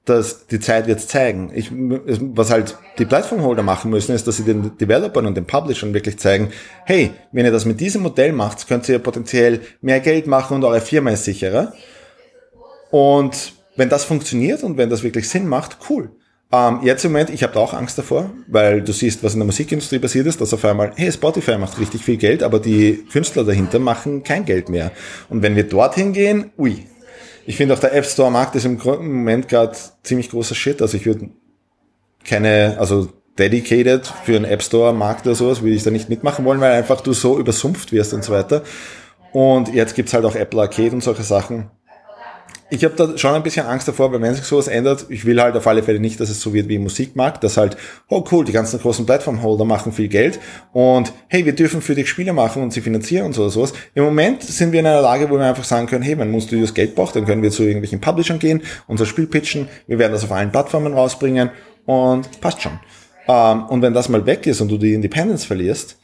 dass 0.06 0.46
die 0.48 0.60
Zeit 0.60 0.88
wird 0.88 1.02
zeigen. 1.02 1.52
Ich, 1.54 1.72
was 1.72 2.52
halt 2.52 2.78
die 3.00 3.06
Plattformholder 3.06 3.64
machen 3.64 3.90
müssen, 3.90 4.14
ist, 4.14 4.28
dass 4.28 4.38
sie 4.38 4.44
den 4.44 4.78
Developern 4.78 5.26
und 5.26 5.36
den 5.36 5.46
Publishern 5.46 5.94
wirklich 5.94 6.20
zeigen, 6.20 6.52
hey, 6.86 7.12
wenn 7.32 7.46
ihr 7.46 7.52
das 7.52 7.66
mit 7.66 7.80
diesem 7.80 8.04
Modell 8.04 8.32
macht, 8.32 8.68
könnt 8.68 8.88
ihr 8.88 9.00
potenziell 9.00 9.62
mehr 9.82 10.00
Geld 10.00 10.28
machen 10.28 10.56
und 10.56 10.64
eure 10.64 10.82
Firma 10.82 11.10
ist 11.10 11.26
sicherer. 11.26 11.74
Und 12.92 13.54
wenn 13.76 13.90
das 13.90 14.06
funktioniert 14.06 14.64
und 14.64 14.78
wenn 14.78 14.90
das 14.90 15.04
wirklich 15.04 15.28
Sinn 15.28 15.48
macht, 15.48 15.78
cool. 15.90 16.12
Ähm, 16.52 16.80
jetzt 16.84 17.04
im 17.04 17.12
Moment, 17.12 17.32
ich 17.32 17.42
habe 17.42 17.54
da 17.54 17.60
auch 17.60 17.74
Angst 17.74 17.98
davor, 17.98 18.30
weil 18.48 18.82
du 18.82 18.94
siehst, 18.94 19.24
was 19.24 19.34
in 19.34 19.40
der 19.40 19.48
Musikindustrie 19.48 20.00
passiert 20.00 20.28
ist, 20.28 20.40
dass 20.40 20.54
auf 20.54 20.64
einmal, 20.64 20.94
hey, 20.96 21.12
Spotify 21.12 21.58
macht 21.58 21.80
richtig 21.80 22.04
viel 22.04 22.18
Geld, 22.18 22.44
aber 22.44 22.60
die 22.60 23.04
Künstler 23.12 23.44
dahinter 23.44 23.80
machen 23.80 24.24
kein 24.24 24.46
Geld 24.46 24.70
mehr. 24.70 24.92
Und 25.30 25.42
wenn 25.42 25.56
wir 25.56 25.64
dorthin 25.64 26.14
gehen, 26.14 26.52
ui, 26.58 26.86
ich 27.46 27.58
finde 27.58 27.74
auch 27.74 27.80
der 27.80 27.94
App 27.94 28.06
Store 28.06 28.32
Markt 28.32 28.56
ist 28.56 28.66
im 28.66 28.80
Moment 28.84 29.48
gerade 29.48 29.76
ziemlich 30.04 30.30
großer 30.30 30.56
Shit. 30.56 30.82
Also 30.82 30.98
ich 30.98 31.06
würde 31.06 31.30
keine, 32.24 32.78
also 32.80 33.10
dedicated 33.38 34.08
für 34.24 34.36
einen 34.36 34.46
App 34.46 34.64
Store 34.64 34.94
Markt 34.94 35.26
oder 35.26 35.36
sowas, 35.36 35.62
würde 35.62 35.76
ich 35.76 35.84
da 35.84 35.92
nicht 35.92 36.10
mitmachen 36.10 36.46
wollen, 36.46 36.62
weil 36.62 36.72
einfach 36.72 37.02
du 37.02 37.14
so 37.14 37.38
übersumpft 37.38 37.92
wirst 37.92 38.14
und 38.14 38.24
so 38.24 38.34
weiter. 38.34 38.64
Und 39.32 39.74
jetzt 39.74 39.96
gibt's 39.96 40.14
halt 40.14 40.26
auch 40.26 40.36
Apple 40.36 40.62
Arcade 40.62 40.92
und 40.92 41.04
solche 41.04 41.24
Sachen 41.24 41.70
ich 42.72 42.84
habe 42.84 42.96
da 42.96 43.16
schon 43.18 43.36
ein 43.36 43.44
bisschen 43.44 43.66
Angst 43.66 43.88
davor, 43.88 44.12
weil 44.12 44.22
wenn 44.22 44.34
sich 44.34 44.46
sowas 44.46 44.68
ändert, 44.68 45.06
ich 45.10 45.26
will 45.26 45.40
halt 45.40 45.56
auf 45.56 45.68
alle 45.68 45.84
Fälle 45.84 46.00
nicht, 46.00 46.20
dass 46.20 46.30
es 46.30 46.42
so 46.42 46.54
wird 46.54 46.68
wie 46.68 46.76
im 46.76 46.84
Musikmarkt, 46.84 47.44
dass 47.44 47.58
halt, 47.58 47.78
oh 48.10 48.24
cool, 48.32 48.44
die 48.44 48.52
ganzen 48.52 48.80
großen 48.80 49.06
Plattformholder 49.06 49.66
machen 49.66 49.92
viel 49.92 50.08
Geld 50.08 50.40
und 50.74 51.14
hey, 51.28 51.46
wir 51.46 51.54
dürfen 51.54 51.82
für 51.82 51.94
dich 51.94 52.10
Spiele 52.10 52.34
machen 52.34 52.64
und 52.64 52.72
sie 52.72 52.82
finanzieren 52.82 53.28
und 53.28 53.34
so 53.34 53.48
sowas. 53.50 53.74
Im 53.94 54.04
Moment 54.04 54.42
sind 54.42 54.72
wir 54.72 54.80
in 54.80 54.88
einer 54.88 55.02
Lage, 55.02 55.30
wo 55.30 55.36
wir 55.36 55.46
einfach 55.46 55.64
sagen 55.64 55.86
können, 55.86 56.04
hey, 56.04 56.18
wenn 56.18 56.34
ein 56.34 56.42
Studios 56.42 56.74
Geld 56.74 56.96
braucht, 56.96 57.16
dann 57.16 57.26
können 57.26 57.44
wir 57.44 57.52
zu 57.52 57.64
irgendwelchen 57.64 58.02
Publishern 58.02 58.40
gehen, 58.40 58.64
unser 58.88 59.06
Spiel 59.06 59.28
pitchen, 59.28 59.68
wir 59.86 60.00
werden 60.00 60.14
das 60.14 60.24
auf 60.24 60.32
allen 60.32 60.52
Plattformen 60.52 60.94
rausbringen 60.94 61.52
und 61.86 62.42
passt 62.42 62.64
schon. 62.64 62.80
Ähm, 63.28 63.66
und 63.66 63.84
wenn 63.84 63.94
das 63.94 64.10
mal 64.10 64.26
weg 64.26 64.48
ist 64.48 64.60
und 64.62 64.70
du 64.70 64.80
die 64.80 64.96
Independence 64.96 65.46
verlierst, 65.46 65.98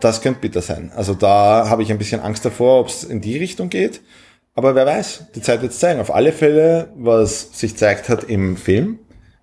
das 0.00 0.20
könnte 0.20 0.40
bitter 0.40 0.60
sein. 0.60 0.90
Also 0.94 1.14
da 1.14 1.68
habe 1.68 1.82
ich 1.84 1.90
ein 1.92 1.98
bisschen 1.98 2.20
Angst 2.20 2.44
davor, 2.44 2.80
ob 2.80 2.88
es 2.88 3.04
in 3.04 3.20
die 3.20 3.38
Richtung 3.38 3.70
geht. 3.70 4.00
Aber 4.56 4.74
wer 4.74 4.86
weiß, 4.86 5.26
die 5.34 5.42
Zeit 5.42 5.60
wird 5.60 5.72
es 5.72 5.78
zeigen. 5.78 6.00
Auf 6.00 6.12
alle 6.12 6.32
Fälle, 6.32 6.88
was 6.96 7.50
sich 7.58 7.76
zeigt 7.76 8.08
hat 8.08 8.24
im 8.24 8.56
Film, 8.56 8.98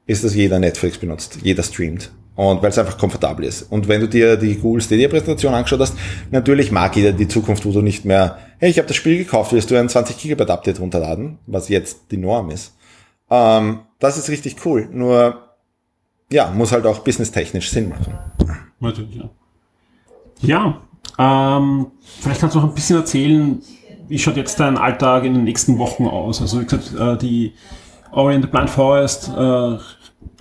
ist, 0.08 0.23
dass 0.23 0.34
jeder 0.34 0.58
Netflix 0.58 0.97
benutzt, 0.97 1.38
jeder 1.43 1.62
streamt. 1.62 2.12
Und 2.36 2.63
weil 2.63 2.71
es 2.71 2.80
einfach 2.80 2.97
komfortabel 2.97 3.45
ist. 3.45 3.62
Und 3.62 3.88
wenn 3.88 4.02
du 4.02 4.10
dir 4.10 4.38
die 4.38 4.56
Google 4.56 4.82
Stadia 4.82 5.08
Präsentation 5.08 5.54
angeschaut 5.54 5.82
hast, 5.82 5.95
natürlich 6.32 6.71
mag 6.71 6.95
jeder 6.95 7.12
die 7.12 7.28
Zukunft, 7.28 7.63
wo 7.63 7.71
du 7.71 7.84
nicht 7.84 8.06
mehr, 8.06 8.39
hey, 8.58 8.71
ich 8.71 8.80
habe 8.80 8.88
das 8.88 8.97
Spiel 8.97 9.19
gekauft, 9.19 9.54
willst 9.54 9.69
du 9.69 9.78
ein 9.78 9.88
20 9.88 10.17
Gigabyte 10.17 10.49
Update 10.49 10.80
runterladen, 10.80 11.38
was 11.45 11.69
jetzt 11.69 12.10
die 12.10 12.17
Norm 12.17 12.49
ist. 12.49 12.76
Ähm, 13.30 13.82
das 13.99 14.17
ist 14.17 14.30
richtig 14.30 14.65
cool. 14.65 14.89
Nur, 14.91 15.43
ja, 16.32 16.49
muss 16.49 16.71
halt 16.71 16.88
auch 16.88 16.99
businesstechnisch 16.99 17.69
Sinn 17.69 17.89
machen. 17.89 18.17
Natürlich, 18.80 19.15
ja. 19.15 19.30
Ja, 20.41 20.82
ähm, 21.19 21.91
vielleicht 22.19 22.41
kannst 22.41 22.56
du 22.56 22.60
noch 22.60 22.69
ein 22.69 22.73
bisschen 22.73 22.97
erzählen, 22.97 23.62
wie 24.08 24.20
schaut 24.20 24.38
jetzt 24.38 24.60
dein 24.60 24.78
Alltag 24.78 25.24
in 25.26 25.34
den 25.34 25.44
nächsten 25.44 25.78
Wochen 25.78 26.06
aus? 26.06 26.42
Also 26.42 26.60
wie 26.60 26.66
gesagt, 26.66 26.94
äh, 26.98 27.18
die 27.18 27.54
Orient 28.12 28.52
Blind 28.52 28.70
Forest 28.70 29.30
äh, 29.30 29.78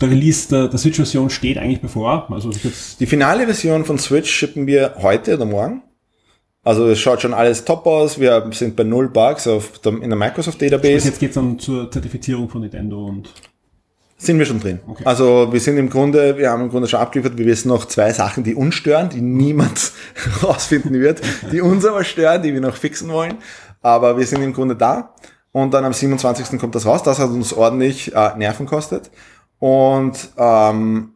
der 0.01 0.11
Release 0.11 0.49
der, 0.49 0.69
der 0.69 0.79
Switch-Version 0.79 1.31
steht 1.31 1.59
eigentlich 1.59 1.81
bevor. 1.81 2.31
Also 2.31 2.51
die 2.51 3.07
finale 3.07 3.47
Version 3.47 3.85
von 3.85 3.99
Switch 3.99 4.31
schippen 4.31 4.67
wir 4.67 4.95
heute 4.99 5.35
oder 5.35 5.45
morgen. 5.45 5.83
Also 6.65 6.87
es 6.89 7.01
schaut 7.01 7.21
schon 7.21 7.35
alles 7.35 7.65
top 7.65 7.87
aus. 7.87 8.21
Wir 8.21 8.49
sind 8.53 8.77
bei 8.77 8.85
null 8.85 9.09
Bugs 9.09 9.49
auf 9.49 9.79
der, 9.81 9.95
in 9.95 10.11
der 10.11 10.19
Microsoft 10.19 10.63
Database. 10.63 10.95
Also 10.95 11.09
jetzt 11.09 11.21
geht's 11.21 11.35
dann 11.35 11.59
zur 11.59 11.91
Zertifizierung 11.91 12.49
von 12.49 12.61
Nintendo 12.61 13.05
und 13.05 13.31
sind 14.25 14.39
wir 14.39 14.47
schon 14.47 14.61
drin. 14.61 14.81
Okay. 14.87 15.03
Also 15.05 15.53
wir 15.53 15.61
sind 15.61 15.77
im 15.79 15.91
Grunde, 15.91 16.39
wir 16.39 16.51
haben 16.51 16.63
im 16.63 16.71
Grunde 16.71 16.89
schon 16.89 17.01
abgeliefert, 17.01 17.37
wir 17.39 17.47
wissen 17.47 17.69
noch 17.69 17.87
zwei 17.87 18.13
Sachen, 18.13 18.45
die 18.45 18.55
uns 18.55 18.75
stören, 18.75 19.09
die 19.09 19.21
niemand 19.21 19.93
rausfinden 20.43 21.01
wird, 21.01 21.21
die 21.51 21.61
uns 21.61 21.85
aber 21.85 22.05
stören, 22.05 22.43
die 22.43 22.53
wir 22.55 22.61
noch 22.61 22.77
fixen 22.77 23.11
wollen. 23.11 23.35
Aber 23.81 24.17
wir 24.17 24.27
sind 24.27 24.43
im 24.43 24.53
Grunde 24.53 24.77
da. 24.77 25.15
Und 25.51 25.75
dann 25.75 25.85
am 25.85 25.93
27. 25.93 26.59
kommt 26.59 26.75
das 26.75 26.87
raus. 26.87 27.03
Das 27.03 27.19
hat 27.19 27.31
uns 27.31 27.53
ordentlich 27.53 28.15
äh, 28.15 28.37
Nerven 28.37 28.67
kostet. 28.67 29.11
Und 29.59 30.31
ähm, 30.39 31.15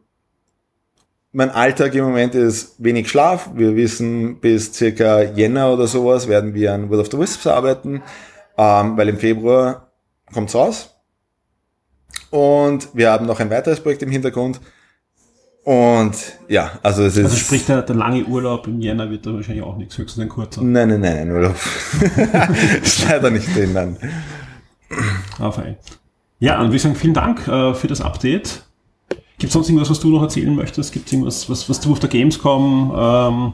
mein 1.31 1.49
Alltag 1.49 1.95
im 1.95 2.05
Moment 2.05 2.35
ist 2.35 2.75
wenig 2.83 3.09
Schlaf. 3.09 3.49
Wir 3.55 3.75
wissen, 3.75 4.39
bis 4.39 4.73
circa 4.73 5.21
Jänner 5.21 5.73
oder 5.73 5.87
sowas 5.87 6.27
werden 6.27 6.53
wir 6.53 6.73
an 6.73 6.89
World 6.89 7.01
of 7.01 7.11
the 7.11 7.19
Wisps 7.19 7.47
arbeiten, 7.47 8.03
ähm, 8.57 8.97
weil 8.97 9.09
im 9.09 9.17
Februar 9.17 9.91
kommt's 10.33 10.55
raus. 10.55 10.96
Und 12.29 12.89
wir 12.93 13.11
haben 13.11 13.25
noch 13.25 13.39
ein 13.39 13.49
weiteres 13.49 13.79
Projekt 13.79 14.03
im 14.03 14.11
Hintergrund. 14.11 14.59
Und 15.63 16.15
ja, 16.47 16.79
also 16.81 17.03
es 17.03 17.17
ist. 17.17 17.25
Also 17.25 17.35
sprich, 17.35 17.65
der, 17.65 17.81
der 17.81 17.95
lange 17.95 18.23
Urlaub 18.23 18.67
im 18.67 18.79
Jänner 18.79 19.09
wird 19.09 19.25
da 19.25 19.33
wahrscheinlich 19.33 19.65
auch 19.65 19.75
nichts, 19.75 19.97
höchstens 19.97 20.23
ein 20.23 20.29
kurzer. 20.29 20.61
Nein, 20.61 20.87
nein, 20.87 21.01
nein, 21.01 21.17
ein 21.17 21.31
Urlaub. 21.31 21.55
ist 22.81 23.05
leider 23.05 23.29
nicht 23.29 23.53
drin 23.53 23.73
dann. 23.73 23.97
Ah, 25.39 25.51
fein. 25.51 25.75
Ja, 26.39 26.61
und 26.61 26.71
wir 26.71 26.79
sagen 26.79 26.95
vielen 26.95 27.13
Dank 27.13 27.47
äh, 27.49 27.73
für 27.73 27.87
das 27.87 27.99
Update. 27.99 28.63
Gibt 29.39 29.49
es 29.49 29.53
sonst 29.53 29.67
irgendwas, 29.67 29.89
was 29.89 29.99
du 29.99 30.09
noch 30.09 30.21
erzählen 30.21 30.55
möchtest? 30.55 30.93
Gibt 30.93 31.07
es 31.07 31.13
irgendwas, 31.13 31.49
was, 31.49 31.69
was 31.69 31.81
du 31.81 31.91
auf 31.91 31.99
der 31.99 32.09
Gamescom 32.09 32.93
ähm, 32.95 33.53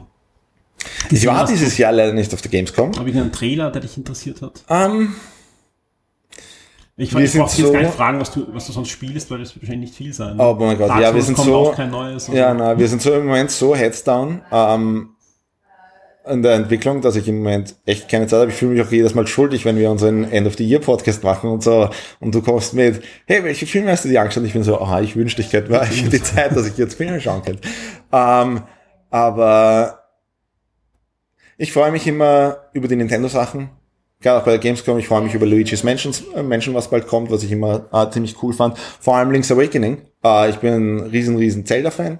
Ich 1.10 1.26
war 1.26 1.46
dieses 1.46 1.76
Jahr 1.78 1.90
leider 1.90 2.12
nicht 2.12 2.32
auf 2.32 2.42
der 2.42 2.50
Gamescom. 2.50 2.96
Habe 2.96 3.10
ich 3.10 3.16
einen 3.16 3.32
Trailer, 3.32 3.72
der 3.72 3.82
dich 3.82 3.96
interessiert 3.96 4.40
hat? 4.40 4.64
Um, 4.68 5.14
ich, 6.96 7.12
ich 7.12 7.32
brauche 7.32 7.48
so, 7.48 7.62
jetzt 7.62 7.72
gar 7.72 7.82
nicht 7.82 7.94
fragen, 7.94 8.20
was 8.20 8.30
du, 8.30 8.46
was 8.52 8.66
du 8.66 8.72
sonst 8.72 8.90
spielst, 8.90 9.28
weil 9.30 9.38
das 9.38 9.54
wird 9.54 9.64
wahrscheinlich 9.64 9.90
nicht 9.90 9.96
viel 9.96 10.12
sein. 10.12 10.38
Oh 10.38 10.56
mein 10.58 10.78
Gott, 10.78 10.90
Dark 10.90 11.00
ja, 11.00 11.14
wir 11.14 11.22
sind 11.22 11.36
so. 11.36 11.74
Neues, 11.90 12.28
ja, 12.28 12.54
nein, 12.54 12.78
wir 12.78 12.88
sind 12.88 13.02
so 13.02 13.12
im 13.12 13.26
Moment 13.26 13.50
so 13.50 13.74
heads 13.74 14.04
down 14.04 14.42
ähm, 14.52 15.10
in 16.26 16.42
der 16.42 16.54
Entwicklung, 16.54 17.00
dass 17.00 17.16
ich 17.16 17.26
im 17.26 17.38
Moment 17.38 17.74
echt 17.84 18.08
keine 18.08 18.28
Zeit 18.28 18.40
habe. 18.40 18.50
Ich 18.50 18.56
fühle 18.56 18.72
mich 18.72 18.82
auch 18.82 18.90
jedes 18.92 19.14
Mal 19.14 19.26
schuldig, 19.26 19.64
wenn 19.64 19.76
wir 19.76 19.90
unseren 19.90 20.30
End 20.30 20.46
of 20.46 20.54
the 20.56 20.64
Year 20.64 20.80
Podcast 20.80 21.24
machen 21.24 21.50
und 21.50 21.64
so. 21.64 21.90
Und 22.20 22.34
du 22.34 22.42
kommst 22.42 22.74
mit, 22.74 23.02
hey, 23.26 23.42
welche 23.42 23.66
Filme 23.66 23.90
hast 23.90 24.04
du 24.04 24.08
dir 24.08 24.20
angeschaut? 24.20 24.44
Ich 24.44 24.52
bin 24.52 24.62
so, 24.62 24.80
aha, 24.80 25.00
ich 25.00 25.16
wünschte, 25.16 25.42
ich 25.42 25.52
hätte 25.52 25.80
die 26.10 26.22
Zeit, 26.22 26.56
dass 26.56 26.66
ich 26.66 26.78
jetzt 26.78 26.94
Filme 26.94 27.20
schauen 27.20 27.42
könnte. 27.42 27.68
Ähm, 28.12 28.62
aber 29.10 30.04
ich 31.58 31.72
freue 31.72 31.90
mich 31.90 32.06
immer 32.06 32.58
über 32.72 32.88
die 32.88 32.96
Nintendo-Sachen 32.96 33.70
Gerade 34.24 34.40
auch 34.40 34.44
bei 34.44 34.52
der 34.52 34.58
Gamescom, 34.58 34.98
ich 34.98 35.06
freue 35.06 35.20
mich 35.20 35.34
über 35.34 35.44
Luigi's 35.44 35.82
Mansion, 35.82 36.14
äh, 36.34 36.42
Mansion, 36.42 36.74
was 36.74 36.88
bald 36.88 37.06
kommt, 37.06 37.30
was 37.30 37.42
ich 37.42 37.52
immer 37.52 37.84
äh, 37.92 38.10
ziemlich 38.10 38.42
cool 38.42 38.54
fand. 38.54 38.78
Vor 38.78 39.16
allem 39.16 39.30
Link's 39.30 39.52
Awakening. 39.52 39.98
Äh, 40.24 40.48
ich 40.48 40.56
bin 40.56 40.72
ein 40.72 41.00
riesen, 41.10 41.36
riesen 41.36 41.66
Zelda-Fan 41.66 42.18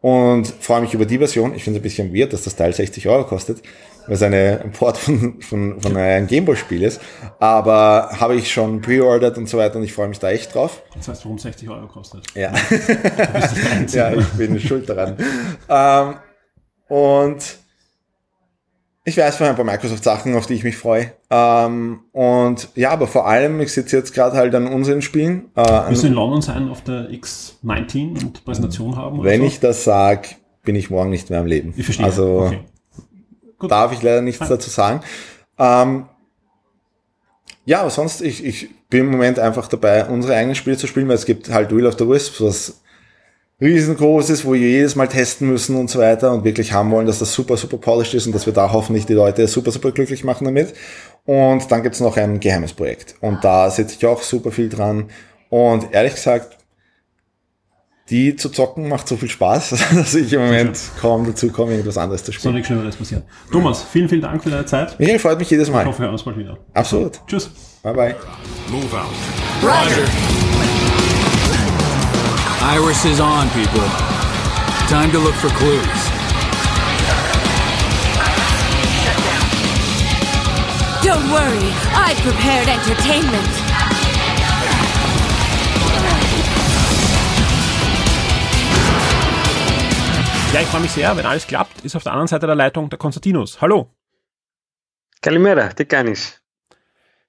und 0.00 0.48
freue 0.48 0.80
mich 0.80 0.94
über 0.94 1.06
die 1.06 1.16
Version. 1.16 1.54
Ich 1.54 1.62
finde 1.62 1.78
es 1.78 1.80
ein 1.80 1.84
bisschen 1.84 2.12
weird, 2.12 2.32
dass 2.32 2.42
das 2.42 2.56
Teil 2.56 2.72
60 2.72 3.08
Euro 3.08 3.24
kostet, 3.24 3.62
weil 4.06 4.16
es 4.16 4.22
eine 4.24 4.56
Import 4.64 4.96
von, 4.96 5.40
von, 5.42 5.80
von 5.80 5.96
einem 5.96 6.26
Gameboy-Spiel 6.26 6.82
ist. 6.82 7.00
Aber 7.38 8.08
habe 8.18 8.34
ich 8.34 8.52
schon 8.52 8.80
pre-ordered 8.80 9.38
und 9.38 9.48
so 9.48 9.56
weiter 9.56 9.76
und 9.76 9.84
ich 9.84 9.92
freue 9.92 10.08
mich 10.08 10.18
da 10.18 10.32
echt 10.32 10.56
drauf. 10.56 10.82
Das 10.96 11.06
heißt, 11.06 11.24
warum 11.24 11.38
60 11.38 11.70
Euro 11.70 11.86
kostet. 11.86 12.24
Ja. 12.34 12.52
ja, 13.92 14.12
ich 14.12 14.26
bin 14.30 14.58
schuld 14.58 14.88
daran. 14.88 15.16
ähm, 15.68 16.16
und 16.88 17.63
ich 19.06 19.18
weiß 19.18 19.36
von 19.36 19.46
ein 19.46 19.54
paar 19.54 19.66
Microsoft-Sachen, 19.66 20.34
auf 20.34 20.46
die 20.46 20.54
ich 20.54 20.64
mich 20.64 20.76
freue. 20.76 21.12
Ähm, 21.28 22.00
und 22.12 22.68
ja, 22.74 22.90
aber 22.90 23.06
vor 23.06 23.26
allem, 23.26 23.60
ich 23.60 23.72
sitze 23.72 23.98
jetzt 23.98 24.14
gerade 24.14 24.36
halt 24.36 24.54
an 24.54 24.66
unseren 24.66 25.02
Spielen. 25.02 25.50
Äh, 25.54 25.90
Wirst 25.90 26.04
du 26.04 26.06
in 26.06 26.14
London 26.14 26.40
sein 26.40 26.70
auf 26.70 26.82
der 26.82 27.10
X19 27.10 28.24
und 28.24 28.44
Präsentation 28.46 28.96
haben? 28.96 29.22
Wenn 29.22 29.42
so? 29.42 29.46
ich 29.46 29.60
das 29.60 29.84
sage, 29.84 30.28
bin 30.62 30.74
ich 30.74 30.88
morgen 30.88 31.10
nicht 31.10 31.28
mehr 31.28 31.40
am 31.40 31.46
Leben. 31.46 31.74
Ich 31.76 31.84
verstehe. 31.84 32.06
Also 32.06 32.46
okay. 32.46 33.68
darf 33.68 33.92
ich 33.92 34.02
leider 34.02 34.22
nichts 34.22 34.38
Fein. 34.38 34.48
dazu 34.48 34.70
sagen. 34.70 35.00
Ähm, 35.58 36.06
ja, 37.66 37.80
aber 37.80 37.90
sonst, 37.90 38.22
ich, 38.22 38.42
ich 38.42 38.70
bin 38.88 39.00
im 39.00 39.10
Moment 39.10 39.38
einfach 39.38 39.68
dabei, 39.68 40.06
unsere 40.06 40.34
eigenen 40.34 40.54
Spiele 40.54 40.78
zu 40.78 40.86
spielen, 40.86 41.08
weil 41.08 41.16
es 41.16 41.26
gibt 41.26 41.50
halt 41.50 41.74
Wheel 41.74 41.86
of 41.86 41.98
the 41.98 42.08
Wisps, 42.08 42.40
was 42.40 42.80
riesengroß 43.60 44.30
ist, 44.30 44.44
wo 44.44 44.52
wir 44.52 44.60
jedes 44.60 44.96
Mal 44.96 45.08
testen 45.08 45.48
müssen 45.48 45.76
und 45.76 45.88
so 45.88 46.00
weiter 46.00 46.32
und 46.32 46.44
wirklich 46.44 46.72
haben 46.72 46.90
wollen, 46.90 47.06
dass 47.06 47.20
das 47.20 47.32
super, 47.32 47.56
super 47.56 47.78
polished 47.78 48.14
ist 48.14 48.26
und 48.26 48.34
dass 48.34 48.46
wir 48.46 48.52
da 48.52 48.72
hoffentlich 48.72 49.06
die 49.06 49.14
Leute 49.14 49.46
super, 49.46 49.70
super 49.70 49.92
glücklich 49.92 50.24
machen 50.24 50.44
damit. 50.44 50.74
Und 51.24 51.70
dann 51.70 51.82
gibt's 51.82 52.00
noch 52.00 52.16
ein 52.16 52.40
geheimes 52.40 52.72
Projekt. 52.72 53.14
Und 53.20 53.42
da 53.44 53.70
sitze 53.70 53.96
ich 53.96 54.06
auch 54.06 54.22
super 54.22 54.50
viel 54.50 54.68
dran. 54.68 55.08
Und 55.48 55.92
ehrlich 55.92 56.14
gesagt, 56.14 56.58
die 58.10 58.36
zu 58.36 58.50
zocken 58.50 58.88
macht 58.88 59.08
so 59.08 59.16
viel 59.16 59.30
Spaß, 59.30 59.70
dass 59.94 60.14
ich 60.14 60.32
im 60.32 60.42
Moment 60.42 60.78
kaum 61.00 61.24
dazu 61.24 61.50
komme, 61.50 61.72
irgendwas 61.72 61.96
anderes 61.96 62.24
zu 62.24 62.32
spielen. 62.32 62.42
Soll 62.42 62.52
nichts 62.52 62.66
Schlimmeres 62.66 62.96
passieren. 62.96 63.22
Thomas, 63.50 63.82
vielen, 63.90 64.08
vielen 64.08 64.20
Dank 64.20 64.42
für 64.42 64.50
deine 64.50 64.66
Zeit. 64.66 64.98
Michael, 64.98 65.18
freut 65.18 65.38
mich 65.38 65.48
jedes 65.48 65.70
Mal. 65.70 65.82
Ich 65.82 65.86
hoffe, 65.86 66.00
wir 66.00 66.04
hören 66.04 66.14
uns 66.14 66.22
bald 66.22 66.36
wieder. 66.36 66.58
Absolut. 66.74 67.20
Tschüss. 67.26 67.50
Bye, 67.82 67.94
bye. 67.94 68.16
Move 68.68 68.84
out. 68.94 69.06
Roger. 69.62 70.73
Iris 72.66 73.04
is 73.04 73.20
on, 73.20 73.50
people. 73.50 73.86
Time 74.88 75.12
to 75.12 75.18
look 75.18 75.34
for 75.34 75.50
clues. 75.50 76.00
Don't 81.04 81.30
worry, 81.30 81.68
I 81.92 82.14
prepared 82.24 82.68
entertainment. 82.68 83.52
Ja, 90.54 90.60
ich 90.62 90.66
freue 90.68 90.80
mich 90.80 90.92
sehr, 90.92 91.14
wenn 91.18 91.26
alles 91.26 91.46
klappt, 91.46 91.84
ist 91.84 91.94
auf 91.96 92.02
der 92.02 92.12
anderen 92.12 92.28
Seite 92.28 92.46
der 92.46 92.56
Leitung 92.56 92.88
der 92.88 92.98
Konstantinos. 92.98 93.60
Hallo. 93.60 93.90
Kalimera, 95.20 95.68
Tekanis. 95.68 96.40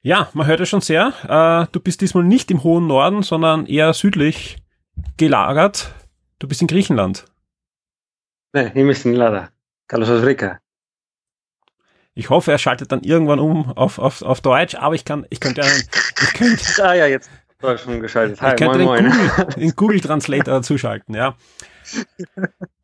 Ja, 0.02 0.30
man 0.34 0.48
hört 0.48 0.62
es 0.62 0.70
schon 0.70 0.80
sehr. 0.80 1.12
Äh, 1.28 1.68
du 1.74 1.82
bist 1.82 2.00
diesmal 2.00 2.24
nicht 2.24 2.50
im 2.52 2.64
hohen 2.64 2.88
Norden, 2.88 3.22
sondern 3.22 3.66
eher 3.66 3.92
südlich 3.92 4.65
gelagert. 5.18 5.94
Du 6.40 6.48
bist 6.48 6.62
in 6.62 6.68
Griechenland. 6.68 7.26
Nein, 8.54 8.68
ich 8.68 8.74
bin 8.74 8.90
in 8.90 9.14
Lada. 9.14 9.50
Carlos 9.88 10.10
Osrica. 10.10 10.60
Ich 12.14 12.30
hoffe, 12.30 12.52
er 12.52 12.58
schaltet 12.58 12.92
dann 12.92 13.02
irgendwann 13.02 13.40
um 13.40 13.72
auf, 13.72 14.00
auf, 14.00 14.22
auf 14.22 14.40
Deutsch, 14.40 14.76
aber 14.76 14.96
ich 14.96 15.04
kann, 15.04 15.26
ich 15.30 15.42
könnte 15.42 15.64
einen, 15.64 15.84
ich 16.22 16.34
könnte. 16.34 16.64
ah 16.84 16.94
ja, 16.94 17.08
jetzt 17.08 17.30
war 17.60 17.78
schon 17.78 18.00
geschaltet. 18.00 18.42
Hi, 18.42 18.52
ich 18.52 18.56
könnte 18.56 18.80
moin, 18.80 19.04
den, 19.04 19.14
moin. 19.14 19.30
Google, 19.30 19.46
den 19.56 19.76
Google 19.76 20.00
Translator 20.00 20.62
zuschalten, 20.62 21.14
ja. 21.14 21.36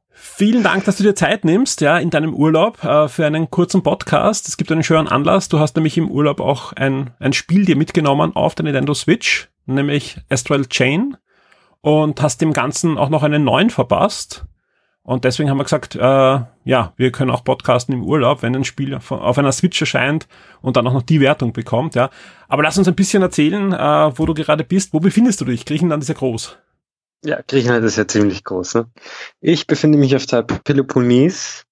Vielen 0.10 0.64
Dank, 0.64 0.84
dass 0.86 0.98
du 0.98 1.04
dir 1.04 1.16
Zeit 1.16 1.46
nimmst, 1.46 1.82
ja, 1.82 1.98
in 1.98 2.10
deinem 2.10 2.34
Urlaub 2.34 2.84
äh, 2.84 3.08
für 3.08 3.26
einen 3.26 3.50
kurzen 3.50 3.84
Podcast. 3.84 4.48
Es 4.50 4.58
gibt 4.58 4.72
einen 4.72 4.84
schönen 4.84 5.08
Anlass. 5.08 5.50
Du 5.50 5.60
hast 5.60 5.76
nämlich 5.76 5.98
im 5.98 6.12
Urlaub 6.12 6.42
auch 6.42 6.74
ein, 6.74 7.12
ein 7.20 7.34
Spiel 7.34 7.66
dir 7.66 7.78
mitgenommen 7.78 8.36
auf 8.36 8.54
der 8.54 8.66
Nintendo 8.66 8.94
Switch, 8.94 9.50
nämlich 9.66 10.18
Astral 10.30 10.66
Chain 10.66 11.18
und 11.82 12.22
hast 12.22 12.42
dem 12.42 12.54
Ganzen 12.54 12.98
auch 12.98 13.10
noch 13.10 13.24
einen 13.24 13.44
neuen 13.44 13.70
verpasst. 13.70 14.46
Und 15.04 15.24
deswegen 15.24 15.50
haben 15.50 15.58
wir 15.58 15.64
gesagt, 15.64 15.96
äh, 15.96 16.00
ja, 16.00 16.94
wir 16.96 17.12
können 17.12 17.32
auch 17.32 17.44
podcasten 17.44 17.94
im 17.96 18.04
Urlaub, 18.04 18.44
wenn 18.44 18.56
ein 18.56 18.64
Spiel 18.64 18.94
auf 18.94 19.38
einer 19.38 19.52
Switch 19.52 19.82
erscheint 19.82 20.28
und 20.62 20.78
dann 20.78 20.86
auch 20.86 20.94
noch 20.94 21.02
die 21.02 21.20
Wertung 21.20 21.54
bekommt, 21.54 21.96
ja. 21.96 22.12
Aber 22.48 22.62
lass 22.62 22.78
uns 22.78 22.88
ein 22.88 22.96
bisschen 22.96 23.24
erzählen, 23.24 23.74
äh, 23.74 24.18
wo 24.18 24.26
du 24.28 24.36
gerade 24.36 24.64
bist. 24.64 24.94
Wo 24.94 25.00
befindest 25.00 25.42
du 25.42 25.46
dich? 25.46 25.66
Griechenland 25.66 26.04
ist 26.04 26.10
ja 26.10 26.16
groß. 26.16 26.58
Ja, 27.24 27.40
Griechenland 27.48 27.84
ist 27.84 27.98
ja 27.98 28.08
ziemlich 28.08 28.44
groß. 28.44 28.76
Ne? 28.76 28.92
Ich 29.40 29.66
befinde 29.66 29.98
mich 29.98 30.16
auf 30.16 30.26
der 30.28 30.44
Peloponnes. 30.44 31.66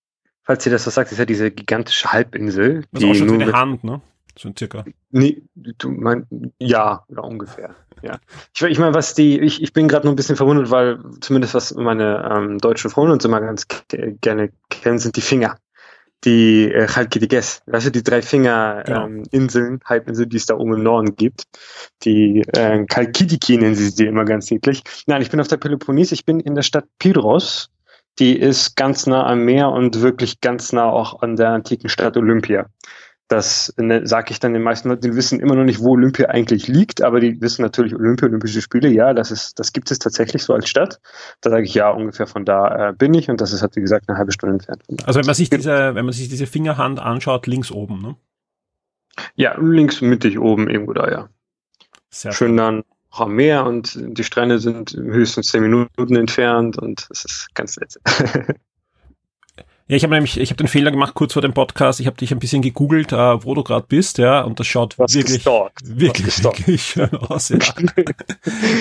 Falls 0.43 0.65
ihr 0.65 0.71
das 0.71 0.83
so 0.83 0.89
sagt, 0.89 1.11
ist 1.11 1.19
ja 1.19 1.25
diese 1.25 1.51
gigantische 1.51 2.11
Halbinsel. 2.11 2.85
Das 2.91 3.01
die 3.01 3.11
ist 3.11 3.21
auch 3.21 3.27
schon 3.27 3.41
eine 3.41 3.53
Hand, 3.53 3.83
ne? 3.83 4.01
So 4.37 4.51
circa. 4.57 4.85
Nee, 5.11 5.43
du 5.55 5.89
mein, 5.89 6.25
ja, 6.59 7.03
oder 7.09 7.23
ungefähr. 7.23 7.75
Ja. 8.01 8.19
Ich, 8.55 8.61
ich 8.61 8.79
meine, 8.79 8.93
was 8.93 9.13
die, 9.13 9.39
ich, 9.39 9.61
ich 9.61 9.73
bin 9.73 9.87
gerade 9.87 10.05
nur 10.05 10.13
ein 10.13 10.15
bisschen 10.15 10.35
verwundert, 10.35 10.71
weil 10.71 10.99
zumindest 11.21 11.53
was 11.53 11.73
meine 11.75 12.29
ähm, 12.31 12.57
deutschen 12.59 12.89
Freunde 12.89 13.13
uns 13.13 13.25
immer 13.25 13.41
ganz 13.41 13.67
gerne 14.21 14.51
kennen, 14.69 14.99
sind 14.99 15.15
die 15.15 15.21
Finger. 15.21 15.57
Die 16.25 16.69
äh, 16.71 16.87
Chalkidiges, 16.87 17.61
weißt 17.65 17.87
du, 17.87 17.91
die 17.91 18.03
drei 18.03 18.21
Finger 18.21 18.83
genau. 18.85 19.05
ähm, 19.05 19.23
Inseln, 19.31 19.79
Halbinseln, 19.85 20.29
die 20.29 20.37
es 20.37 20.45
da 20.45 20.55
oben 20.55 20.73
im 20.73 20.83
Norden 20.83 21.15
gibt. 21.15 21.43
Die 22.03 22.41
äh, 22.53 22.85
Chalkidiki 22.85 23.57
nennen 23.57 23.75
sie 23.75 23.89
sie 23.89 24.05
immer 24.05 24.25
ganz 24.25 24.47
täglich. 24.47 24.83
Nein, 25.07 25.21
ich 25.21 25.29
bin 25.29 25.39
auf 25.39 25.47
der 25.47 25.57
Peloponnes, 25.57 26.11
ich 26.11 26.25
bin 26.25 26.39
in 26.41 26.55
der 26.55 26.63
Stadt 26.63 26.85
Pyrrhos. 26.99 27.69
Die 28.19 28.37
ist 28.37 28.75
ganz 28.75 29.07
nah 29.07 29.25
am 29.25 29.45
Meer 29.45 29.69
und 29.69 30.01
wirklich 30.01 30.41
ganz 30.41 30.73
nah 30.73 30.89
auch 30.89 31.21
an 31.21 31.37
der 31.37 31.51
antiken 31.51 31.87
Stadt 31.87 32.17
Olympia. 32.17 32.65
Das 33.29 33.71
ne, 33.77 34.07
sage 34.07 34.31
ich 34.31 34.39
dann 34.39 34.53
den 34.53 34.63
meisten 34.63 34.89
Leuten, 34.89 35.03
die 35.03 35.15
wissen 35.15 35.39
immer 35.39 35.55
noch 35.55 35.63
nicht, 35.63 35.81
wo 35.81 35.91
Olympia 35.91 36.29
eigentlich 36.29 36.67
liegt, 36.67 37.03
aber 37.03 37.19
die 37.19 37.39
wissen 37.39 37.61
natürlich 37.61 37.93
Olympia, 37.93 38.27
Olympische 38.27 38.59
Spiele, 38.59 38.89
ja, 38.89 39.13
das 39.13 39.29
ist, 39.29 39.59
das 39.59 39.71
gibt 39.71 39.91
es 39.91 39.99
tatsächlich 39.99 40.43
so 40.43 40.53
als 40.53 40.67
Stadt. 40.67 40.99
Da 41.41 41.51
sage 41.51 41.63
ich 41.63 41.75
ja, 41.75 41.91
ungefähr 41.91 42.25
von 42.25 42.43
da 42.43 42.89
äh, 42.89 42.93
bin 42.93 43.13
ich 43.13 43.29
und 43.29 43.39
das 43.39 43.53
ist 43.53 43.61
halt 43.61 43.75
wie 43.75 43.81
gesagt 43.81 44.09
eine 44.09 44.17
halbe 44.17 44.31
Stunde 44.31 44.55
entfernt. 44.55 44.83
Also 45.05 45.19
wenn 45.19 45.27
man 45.27 45.35
sich 45.35 45.51
diese, 45.51 45.93
wenn 45.93 46.05
man 46.05 46.13
sich 46.13 46.27
diese 46.27 46.47
Fingerhand 46.47 46.99
anschaut, 46.99 47.45
links 47.45 47.71
oben, 47.71 48.01
ne? 48.01 48.15
Ja, 49.35 49.55
links 49.59 50.01
mittig 50.01 50.39
oben 50.39 50.67
irgendwo 50.67 50.93
da, 50.93 51.11
ja. 51.11 51.29
Sehr 52.09 52.31
Schön 52.31 52.57
dann 52.57 52.83
auch 53.11 53.21
am 53.21 53.35
Meer 53.35 53.65
und 53.65 53.95
die 53.95 54.23
Strände 54.23 54.57
sind 54.57 54.93
höchstens 54.93 55.49
zehn 55.49 55.61
Minuten 55.61 56.15
entfernt 56.15 56.79
und 56.79 57.07
es 57.11 57.25
ist 57.25 57.49
ganz 57.53 57.77
nett. 57.77 57.95
Ja, 59.89 59.95
ich 59.95 60.04
habe 60.04 60.13
nämlich, 60.13 60.39
ich 60.39 60.52
habe 60.52 60.58
den 60.58 60.67
Fehler 60.67 60.91
gemacht 60.91 61.15
kurz 61.15 61.34
vor 61.34 61.41
dem 61.41 61.54
Podcast. 61.54 61.99
Ich 61.99 62.06
habe 62.06 62.15
dich 62.15 62.32
ein 62.32 62.38
bisschen 62.38 62.62
gegoogelt, 62.62 63.12
äh, 63.12 63.43
wo 63.43 63.56
du 63.56 63.63
gerade 63.63 63.88
bist, 63.89 64.19
ja, 64.19 64.41
und 64.41 64.60
das 64.60 64.67
schaut 64.67 64.99
Was 64.99 65.15
wirklich, 65.15 65.43
wirklich, 65.84 66.43
wirklich 66.43 66.84
schön 66.84 67.10
aus. 67.15 67.49
Ja. 67.49 67.58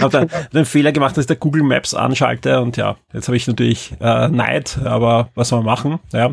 habe 0.03 0.11
dann 0.11 0.31
den 0.53 0.66
Fehler 0.66 0.92
gemacht, 0.92 1.16
dass 1.16 1.23
ich 1.23 1.29
der 1.29 1.37
Google 1.37 1.62
Maps 1.62 1.94
anschalte 1.94 2.61
und 2.61 2.77
ja, 2.77 2.99
jetzt 3.14 3.27
habe 3.27 3.38
ich 3.38 3.47
natürlich 3.47 3.94
äh, 4.03 4.29
Neid, 4.29 4.79
aber 4.85 5.31
was 5.35 5.49
soll 5.49 5.61
man 5.61 5.66
machen? 5.66 5.99
Ja. 6.12 6.27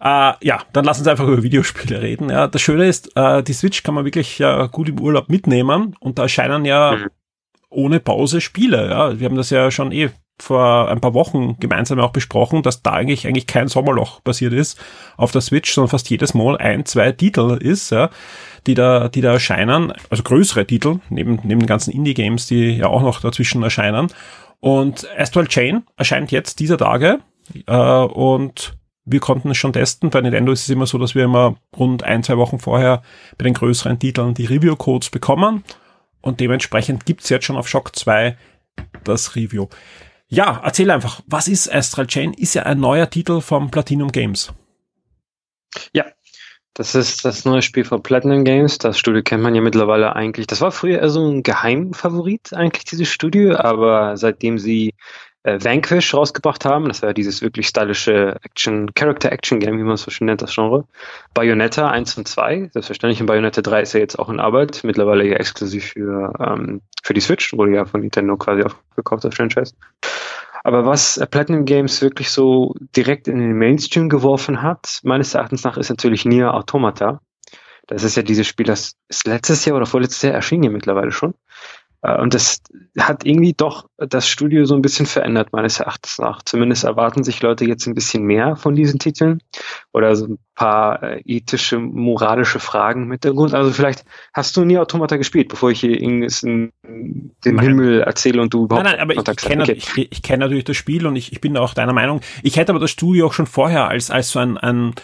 Äh, 0.00 0.34
ja, 0.46 0.62
dann 0.74 0.84
lass 0.84 0.98
uns 0.98 1.08
einfach 1.08 1.26
über 1.26 1.42
Videospiele 1.42 2.02
reden. 2.02 2.28
Ja, 2.28 2.46
das 2.46 2.60
Schöne 2.60 2.86
ist, 2.86 3.16
äh, 3.16 3.42
die 3.42 3.54
Switch 3.54 3.82
kann 3.84 3.94
man 3.94 4.04
wirklich 4.04 4.38
ja, 4.38 4.66
gut 4.66 4.90
im 4.90 5.00
Urlaub 5.00 5.30
mitnehmen 5.30 5.96
und 5.98 6.18
da 6.18 6.24
erscheinen 6.24 6.66
ja 6.66 6.94
mhm. 6.94 7.06
ohne 7.70 8.00
Pause 8.00 8.42
Spiele. 8.42 8.90
Ja, 8.90 9.18
wir 9.18 9.24
haben 9.24 9.36
das 9.36 9.48
ja 9.48 9.70
schon 9.70 9.92
eh 9.92 10.10
vor 10.40 10.88
ein 10.88 11.00
paar 11.00 11.14
Wochen 11.14 11.58
gemeinsam 11.58 12.00
auch 12.00 12.12
besprochen, 12.12 12.62
dass 12.62 12.82
da 12.82 12.92
eigentlich 12.92 13.26
eigentlich 13.26 13.46
kein 13.46 13.68
Sommerloch 13.68 14.22
passiert 14.22 14.52
ist 14.52 14.78
auf 15.16 15.32
der 15.32 15.40
Switch, 15.40 15.72
sondern 15.72 15.90
fast 15.90 16.08
jedes 16.10 16.34
Mal 16.34 16.56
ein, 16.58 16.84
zwei 16.84 17.12
Titel 17.12 17.58
ist, 17.60 17.90
ja, 17.90 18.10
die 18.66 18.74
da, 18.74 19.08
die 19.08 19.20
da 19.20 19.32
erscheinen, 19.32 19.92
also 20.10 20.22
größere 20.22 20.66
Titel, 20.66 21.00
neben, 21.10 21.40
neben 21.42 21.60
den 21.60 21.66
ganzen 21.66 21.92
Indie-Games, 21.92 22.46
die 22.46 22.76
ja 22.76 22.86
auch 22.86 23.02
noch 23.02 23.20
dazwischen 23.20 23.62
erscheinen. 23.62 24.08
Und 24.60 25.06
Astral 25.16 25.46
Chain 25.46 25.84
erscheint 25.96 26.30
jetzt 26.30 26.60
dieser 26.60 26.78
Tage 26.78 27.20
äh, 27.66 27.72
und 27.72 28.76
wir 29.10 29.20
konnten 29.20 29.50
es 29.50 29.56
schon 29.56 29.72
testen. 29.72 30.10
Bei 30.10 30.20
Nintendo 30.20 30.52
ist 30.52 30.62
es 30.62 30.68
immer 30.68 30.86
so, 30.86 30.98
dass 30.98 31.14
wir 31.14 31.24
immer 31.24 31.56
rund 31.76 32.02
ein, 32.02 32.22
zwei 32.22 32.36
Wochen 32.36 32.58
vorher 32.58 33.02
bei 33.38 33.44
den 33.44 33.54
größeren 33.54 33.98
Titeln 33.98 34.34
die 34.34 34.44
Review-Codes 34.44 35.10
bekommen. 35.10 35.64
Und 36.20 36.40
dementsprechend 36.40 37.06
gibt's 37.06 37.28
jetzt 37.30 37.46
schon 37.46 37.56
auf 37.56 37.68
Shock 37.68 37.96
2 37.96 38.36
das 39.04 39.34
Review. 39.34 39.68
Ja, 40.30 40.60
erzähl 40.62 40.90
einfach, 40.90 41.22
was 41.26 41.48
ist 41.48 41.72
Astral 41.72 42.06
Chain? 42.06 42.34
Ist 42.34 42.54
ja 42.54 42.64
ein 42.64 42.80
neuer 42.80 43.08
Titel 43.08 43.40
vom 43.40 43.70
Platinum 43.70 44.12
Games. 44.12 44.52
Ja, 45.94 46.04
das 46.74 46.94
ist 46.94 47.24
das 47.24 47.46
neue 47.46 47.62
Spiel 47.62 47.84
von 47.84 48.02
Platinum 48.02 48.44
Games. 48.44 48.76
Das 48.76 48.98
Studio 48.98 49.22
kennt 49.22 49.42
man 49.42 49.54
ja 49.54 49.62
mittlerweile 49.62 50.14
eigentlich. 50.14 50.46
Das 50.46 50.60
war 50.60 50.70
früher 50.70 51.00
eher 51.00 51.08
so 51.08 51.26
ein 51.26 51.42
Geheimfavorit 51.42 52.52
eigentlich, 52.52 52.84
dieses 52.84 53.08
Studio, 53.08 53.56
aber 53.56 54.18
seitdem 54.18 54.58
sie 54.58 54.94
äh, 55.44 55.58
Vanquish 55.62 56.14
rausgebracht 56.14 56.64
haben. 56.64 56.88
Das 56.88 57.02
war 57.02 57.10
ja 57.10 57.12
dieses 57.14 57.40
wirklich 57.42 57.68
stylische 57.68 58.36
Action, 58.42 58.92
Character-Action-Game, 58.94 59.78
wie 59.78 59.82
man 59.82 59.94
es 59.94 60.02
so 60.02 60.10
schön 60.10 60.26
nennt, 60.26 60.42
das 60.42 60.54
Genre. 60.54 60.84
Bayonetta 61.34 61.88
1 61.88 62.18
und 62.18 62.28
2, 62.28 62.70
selbstverständlich. 62.72 63.20
Und 63.20 63.26
Bayonetta 63.26 63.62
3 63.62 63.82
ist 63.82 63.94
ja 63.94 64.00
jetzt 64.00 64.18
auch 64.18 64.28
in 64.28 64.40
Arbeit, 64.40 64.82
mittlerweile 64.84 65.26
ja 65.26 65.36
exklusiv 65.36 65.86
für, 65.86 66.32
ähm, 66.38 66.82
für 67.02 67.14
die 67.14 67.20
Switch, 67.20 67.52
wurde 67.54 67.74
ja 67.74 67.86
von 67.86 68.02
Nintendo 68.02 68.36
quasi 68.36 68.62
aufgekauft, 68.62 69.24
das 69.24 69.34
Franchise. 69.34 69.74
Aber 70.68 70.84
was 70.84 71.18
Platinum 71.30 71.64
Games 71.64 72.02
wirklich 72.02 72.30
so 72.30 72.74
direkt 72.94 73.26
in 73.26 73.38
den 73.38 73.56
Mainstream 73.56 74.10
geworfen 74.10 74.60
hat, 74.60 75.00
meines 75.02 75.32
Erachtens 75.32 75.64
nach, 75.64 75.78
ist 75.78 75.88
natürlich 75.88 76.26
Nier 76.26 76.52
Automata. 76.52 77.22
Das 77.86 78.02
ist 78.04 78.18
ja 78.18 78.22
dieses 78.22 78.46
Spiel, 78.46 78.66
das 78.66 78.92
ist 79.08 79.26
letztes 79.26 79.64
Jahr 79.64 79.78
oder 79.78 79.86
vorletztes 79.86 80.20
Jahr 80.20 80.34
erschienen 80.34 80.64
ja 80.64 80.70
mittlerweile 80.70 81.10
schon. 81.10 81.32
Äh, 82.02 82.20
und 82.20 82.34
das 82.34 82.60
hat 82.98 83.24
irgendwie 83.24 83.54
doch 83.54 83.88
das 83.96 84.28
Studio 84.28 84.64
so 84.64 84.74
ein 84.74 84.82
bisschen 84.82 85.06
verändert, 85.06 85.52
meines 85.52 85.80
Erachtens 85.80 86.18
nach. 86.18 86.42
Zumindest 86.42 86.84
erwarten 86.84 87.24
sich 87.24 87.42
Leute 87.42 87.64
jetzt 87.64 87.86
ein 87.86 87.94
bisschen 87.94 88.24
mehr 88.24 88.56
von 88.56 88.74
diesen 88.74 88.98
Titeln 88.98 89.42
oder 89.92 90.14
so 90.14 90.26
ein 90.26 90.38
paar 90.54 91.02
äh, 91.02 91.22
ethische, 91.24 91.78
moralische 91.78 92.60
Fragen 92.60 93.06
mit 93.06 93.24
der 93.24 93.32
Grund. 93.32 93.54
Also 93.54 93.70
vielleicht 93.72 94.04
hast 94.32 94.56
du 94.56 94.64
nie 94.64 94.78
Automata 94.78 95.16
gespielt, 95.16 95.48
bevor 95.48 95.70
ich 95.70 95.80
hier 95.80 96.00
irgendwas 96.00 96.42
in 96.42 96.72
den 96.82 97.32
nein. 97.44 97.58
Himmel 97.60 98.00
erzähle 98.02 98.40
und 98.42 98.54
du 98.54 98.64
überhaupt 98.64 98.84
Nein, 98.84 98.96
nein, 98.96 99.02
aber 99.02 99.30
ich 99.30 99.36
kenne 99.36 99.62
okay. 99.62 99.72
ich, 99.72 100.12
ich 100.12 100.22
kenn 100.22 100.40
natürlich 100.40 100.64
das 100.64 100.76
Spiel 100.76 101.06
und 101.06 101.16
ich, 101.16 101.32
ich 101.32 101.40
bin 101.40 101.56
auch 101.56 101.74
deiner 101.74 101.92
Meinung. 101.92 102.20
Ich 102.42 102.56
hätte 102.56 102.72
aber 102.72 102.80
das 102.80 102.90
Studio 102.90 103.26
auch 103.26 103.32
schon 103.32 103.46
vorher 103.46 103.88
als, 103.88 104.10
als 104.10 104.30
so 104.30 104.38
ein, 104.38 104.56
ein 104.58 104.94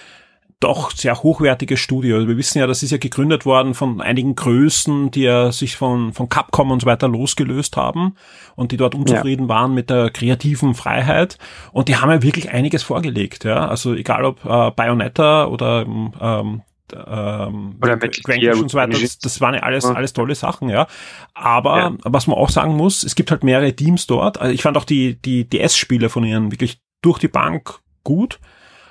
doch 0.65 0.91
sehr 0.91 1.23
hochwertiges 1.23 1.79
Studio. 1.79 2.17
Also 2.17 2.29
wir 2.29 2.37
wissen 2.37 2.59
ja, 2.59 2.67
das 2.67 2.83
ist 2.83 2.91
ja 2.91 2.99
gegründet 2.99 3.47
worden 3.47 3.75
von 3.75 4.01
einigen 4.01 4.35
Größen, 4.35 5.11
die 5.11 5.23
ja 5.23 5.53
sich 5.53 5.77
von, 5.77 6.13
von 6.13 6.29
Capcom 6.29 6.71
und 6.71 6.81
so 6.81 6.87
weiter 6.87 7.07
losgelöst 7.07 7.77
haben 7.77 8.17
und 8.57 8.73
die 8.73 8.77
dort 8.77 8.95
unzufrieden 8.95 9.45
ja. 9.45 9.49
waren 9.49 9.75
mit 9.75 9.91
der 9.91 10.11
kreativen 10.11 10.75
Freiheit. 10.75 11.39
Und 11.73 11.89
die 11.89 11.97
haben 11.97 12.11
ja 12.11 12.23
wirklich 12.23 12.51
einiges 12.51 12.83
vorgelegt. 12.83 13.45
Ja, 13.45 13.69
also 13.69 13.95
egal 13.95 14.25
ob 14.25 14.45
äh, 14.45 14.71
Bayonetta 14.71 15.47
oder 15.47 15.83
ähm, 15.83 16.63
ähm, 16.93 17.77
oder 17.83 17.97
Grankish 17.97 18.59
und 18.59 18.71
so 18.71 18.79
weiter, 18.79 18.99
das, 19.01 19.19
das 19.19 19.41
waren 19.41 19.55
ja 19.55 19.61
alles, 19.61 19.85
alles 19.85 20.13
tolle 20.13 20.35
Sachen, 20.35 20.69
ja. 20.69 20.87
Aber 21.33 21.79
ja. 21.79 21.97
was 22.05 22.27
man 22.27 22.37
auch 22.37 22.51
sagen 22.51 22.77
muss, 22.77 23.05
es 23.05 23.15
gibt 23.15 23.31
halt 23.31 23.43
mehrere 23.43 23.75
Teams 23.75 24.07
dort. 24.07 24.41
Also 24.41 24.53
ich 24.53 24.63
fand 24.63 24.77
auch 24.77 24.85
die, 24.85 25.21
die 25.21 25.49
DS-Spiele 25.49 26.09
von 26.09 26.25
ihnen 26.25 26.53
wirklich 26.53 26.81
durch 27.03 27.19
die 27.19 27.29
Bank 27.29 27.81
gut. 28.03 28.39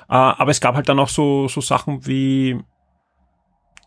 Äh, 0.10 0.14
aber 0.14 0.52
es 0.52 0.62
gab 0.62 0.76
halt 0.76 0.90
dann 0.90 1.00
auch 1.00 1.10
so, 1.10 1.48
so 1.48 1.62
Sachen 1.62 2.06
wie 2.06 2.60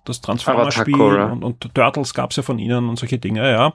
das 0.04 0.20
Transformer-Spiel 0.20 0.94
und, 0.94 1.44
und 1.44 1.74
Turtles 1.74 2.14
gab 2.14 2.30
es 2.30 2.36
ja 2.36 2.42
von 2.42 2.58
ihnen 2.58 2.88
und 2.88 2.98
solche 2.98 3.18
Dinge, 3.18 3.50
ja. 3.50 3.74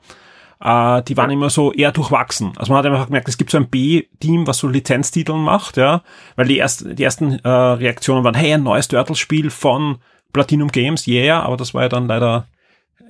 Äh, 0.62 1.04
die 1.04 1.18
waren 1.18 1.32
immer 1.32 1.50
so 1.50 1.74
eher 1.74 1.92
durchwachsen. 1.92 2.54
Also 2.58 2.72
man 2.72 2.80
hat 2.80 2.92
einfach 2.92 3.08
gemerkt, 3.08 3.28
es 3.28 3.38
gibt 3.38 3.52
so 3.52 3.58
ein 3.58 3.70
B-Team, 3.70 4.48
was 4.48 4.60
so 4.60 4.68
Lizenztiteln 4.68 5.42
macht, 5.42 5.78
ja, 5.78 6.04
weil 6.36 6.48
die, 6.48 6.58
erst, 6.58 6.86
die 6.98 7.04
ersten 7.04 7.40
äh, 7.40 7.50
Reaktionen 7.50 8.24
waren, 8.24 8.36
hey, 8.36 8.54
ein 8.54 8.64
neues 8.64 8.88
Turtles-Spiel 8.88 9.50
von 9.50 9.98
Platinum 10.34 10.70
Games, 10.70 11.08
yeah, 11.08 11.42
aber 11.42 11.58
das 11.58 11.74
war 11.74 11.84
ja 11.84 11.90
dann 11.90 12.08
leider 12.08 12.48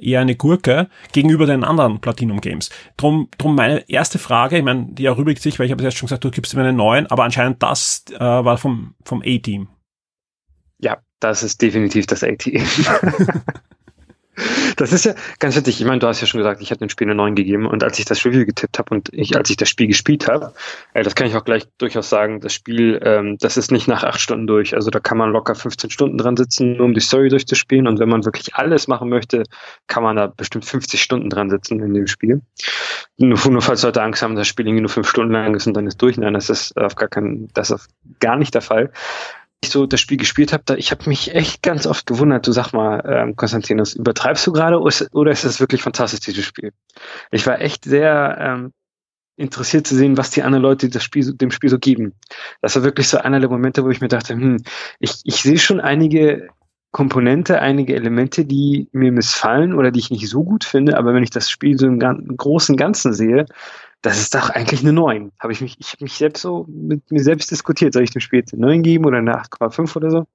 eher 0.01 0.21
eine 0.21 0.35
Gurke 0.35 0.89
gegenüber 1.11 1.45
den 1.45 1.63
anderen 1.63 1.99
Platinum 1.99 2.41
Games. 2.41 2.69
Drum, 2.97 3.29
drum 3.37 3.55
meine 3.55 3.89
erste 3.89 4.19
Frage, 4.19 4.57
ich 4.57 4.63
meine, 4.63 4.87
die 4.91 5.05
erübrigt 5.05 5.41
sich, 5.41 5.59
weil 5.59 5.65
ich 5.65 5.71
habe 5.71 5.83
erst 5.83 5.97
schon 5.97 6.07
gesagt, 6.07 6.23
du 6.23 6.31
gibst 6.31 6.55
mir 6.55 6.63
einen 6.63 6.77
neuen, 6.77 7.07
aber 7.07 7.23
anscheinend 7.23 7.61
das 7.63 8.05
äh, 8.11 8.19
war 8.19 8.57
vom, 8.57 8.95
vom 9.05 9.21
A-Team. 9.21 9.67
Ja, 10.79 10.97
das 11.19 11.43
ist 11.43 11.61
definitiv 11.61 12.07
das 12.07 12.23
A-Team. 12.23 12.63
Das 14.77 14.93
ist 14.93 15.05
ja 15.05 15.13
ganz 15.39 15.55
witzig. 15.55 15.79
Ich 15.79 15.85
meine, 15.85 15.99
du 15.99 16.07
hast 16.07 16.21
ja 16.21 16.27
schon 16.27 16.39
gesagt, 16.39 16.61
ich 16.61 16.71
hatte 16.71 16.79
dem 16.79 16.89
Spiel 16.89 17.07
eine 17.07 17.15
9 17.15 17.35
gegeben 17.35 17.67
und 17.67 17.83
als 17.83 17.99
ich 17.99 18.05
das 18.05 18.25
Review 18.25 18.45
getippt 18.45 18.79
habe 18.79 18.93
und 18.93 19.09
ich, 19.11 19.35
als 19.35 19.49
ich 19.49 19.57
das 19.57 19.69
Spiel 19.69 19.87
gespielt 19.87 20.27
habe, 20.27 20.53
äh, 20.93 21.03
das 21.03 21.15
kann 21.15 21.27
ich 21.27 21.35
auch 21.35 21.43
gleich 21.43 21.67
durchaus 21.77 22.09
sagen, 22.09 22.39
das 22.39 22.53
Spiel, 22.53 22.99
ähm, 23.03 23.37
das 23.39 23.57
ist 23.57 23.71
nicht 23.71 23.87
nach 23.87 24.03
acht 24.03 24.19
Stunden 24.19 24.47
durch. 24.47 24.75
Also 24.75 24.89
da 24.89 24.99
kann 24.99 25.17
man 25.17 25.31
locker 25.31 25.55
15 25.55 25.89
Stunden 25.89 26.17
dran 26.17 26.37
sitzen, 26.37 26.77
nur 26.77 26.85
um 26.85 26.93
die 26.93 26.99
Story 26.99 27.29
durchzuspielen 27.29 27.87
und 27.87 27.99
wenn 27.99 28.09
man 28.09 28.25
wirklich 28.25 28.55
alles 28.55 28.87
machen 28.87 29.09
möchte, 29.09 29.43
kann 29.87 30.03
man 30.03 30.15
da 30.15 30.27
bestimmt 30.27 30.65
50 30.65 31.01
Stunden 31.01 31.29
dran 31.29 31.49
sitzen 31.49 31.79
in 31.81 31.93
dem 31.93 32.07
Spiel. 32.07 32.41
Nur, 33.17 33.39
nur 33.49 33.61
falls 33.61 33.83
Leute 33.83 34.01
Angst 34.01 34.21
haben, 34.21 34.35
das 34.35 34.47
Spiel 34.47 34.67
irgendwie 34.67 34.81
nur 34.81 34.89
fünf 34.89 35.07
Stunden 35.07 35.33
lang 35.33 35.53
ist 35.55 35.67
und 35.67 35.75
dann 35.75 35.87
ist 35.87 36.01
durch. 36.01 36.17
Nein, 36.17 36.33
das 36.33 36.49
ist 36.49 36.75
auf 36.77 36.95
gar 36.95 37.09
keinen, 37.09 37.49
das 37.53 37.71
ist 37.71 37.89
gar 38.19 38.37
nicht 38.37 38.53
der 38.53 38.61
Fall 38.61 38.91
so 39.69 39.85
das 39.85 39.99
Spiel 39.99 40.17
gespielt 40.17 40.53
habe, 40.53 40.77
ich 40.77 40.91
habe 40.91 41.07
mich 41.07 41.35
echt 41.35 41.61
ganz 41.61 41.85
oft 41.85 42.05
gewundert, 42.05 42.47
du 42.47 42.51
sag 42.51 42.73
mal, 42.73 43.03
ähm, 43.05 43.35
Konstantinos, 43.35 43.93
übertreibst 43.93 44.45
du 44.47 44.51
gerade 44.51 44.79
oder 44.79 45.31
ist 45.31 45.45
das 45.45 45.59
wirklich 45.59 45.81
fantastisch, 45.83 46.21
dieses 46.21 46.45
Spiel? 46.45 46.73
Ich 47.31 47.45
war 47.45 47.61
echt 47.61 47.85
sehr 47.85 48.37
ähm, 48.39 48.73
interessiert 49.35 49.87
zu 49.87 49.95
sehen, 49.95 50.17
was 50.17 50.31
die 50.31 50.43
anderen 50.43 50.63
Leute 50.63 50.89
das 50.89 51.03
Spiel, 51.03 51.33
dem 51.33 51.51
Spiel 51.51 51.69
so 51.69 51.79
geben. 51.79 52.13
Das 52.61 52.75
war 52.75 52.83
wirklich 52.83 53.07
so 53.07 53.17
einer 53.17 53.39
der 53.39 53.49
Momente, 53.49 53.83
wo 53.83 53.89
ich 53.89 54.01
mir 54.01 54.07
dachte, 54.07 54.33
hm, 54.33 54.63
ich, 54.99 55.21
ich 55.23 55.35
sehe 55.37 55.59
schon 55.59 55.79
einige 55.79 56.49
Komponente, 56.91 57.61
einige 57.61 57.95
Elemente, 57.95 58.45
die 58.45 58.89
mir 58.91 59.11
missfallen 59.11 59.73
oder 59.73 59.91
die 59.91 59.99
ich 59.99 60.11
nicht 60.11 60.27
so 60.27 60.43
gut 60.43 60.63
finde, 60.63 60.97
aber 60.97 61.13
wenn 61.13 61.23
ich 61.23 61.29
das 61.29 61.49
Spiel 61.49 61.77
so 61.77 61.87
im, 61.87 62.01
im 62.01 62.37
großen 62.37 62.75
Ganzen 62.75 63.13
sehe, 63.13 63.45
das 64.01 64.19
ist 64.19 64.35
doch 64.35 64.49
eigentlich 64.49 64.81
eine 64.81 64.93
9. 64.93 65.31
Habe 65.39 65.53
ich 65.53 65.61
mich, 65.61 65.77
ich 65.79 65.93
habe 65.93 66.03
mich 66.03 66.13
selbst 66.13 66.41
so 66.41 66.65
mit 66.67 67.09
mir 67.11 67.23
selbst 67.23 67.51
diskutiert, 67.51 67.93
soll 67.93 68.03
ich 68.03 68.11
dem 68.11 68.19
Spiel 68.19 68.39
jetzt 68.39 68.53
eine 68.53 68.65
9 68.65 68.83
geben 68.83 69.05
oder 69.05 69.19
eine 69.19 69.39
8,5 69.39 69.95
oder 69.95 70.11
so? 70.11 70.27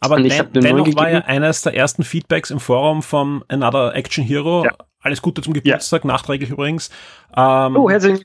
Aber 0.00 0.20
den, 0.20 0.52
dennoch 0.52 0.94
war 0.96 1.10
ja 1.10 1.20
eines 1.20 1.62
der 1.62 1.74
ersten 1.74 2.04
Feedbacks 2.04 2.50
im 2.50 2.60
Forum 2.60 3.02
von 3.02 3.42
Another 3.48 3.94
Action 3.94 4.22
Hero. 4.22 4.64
Ja. 4.64 4.72
Alles 5.00 5.22
Gute 5.22 5.40
zum 5.42 5.54
Geburtstag, 5.54 6.04
ja. 6.04 6.08
nachträglich 6.08 6.50
übrigens. 6.50 6.90
Ähm, 7.36 7.76
oh, 7.76 7.88
herzlichen 7.88 8.24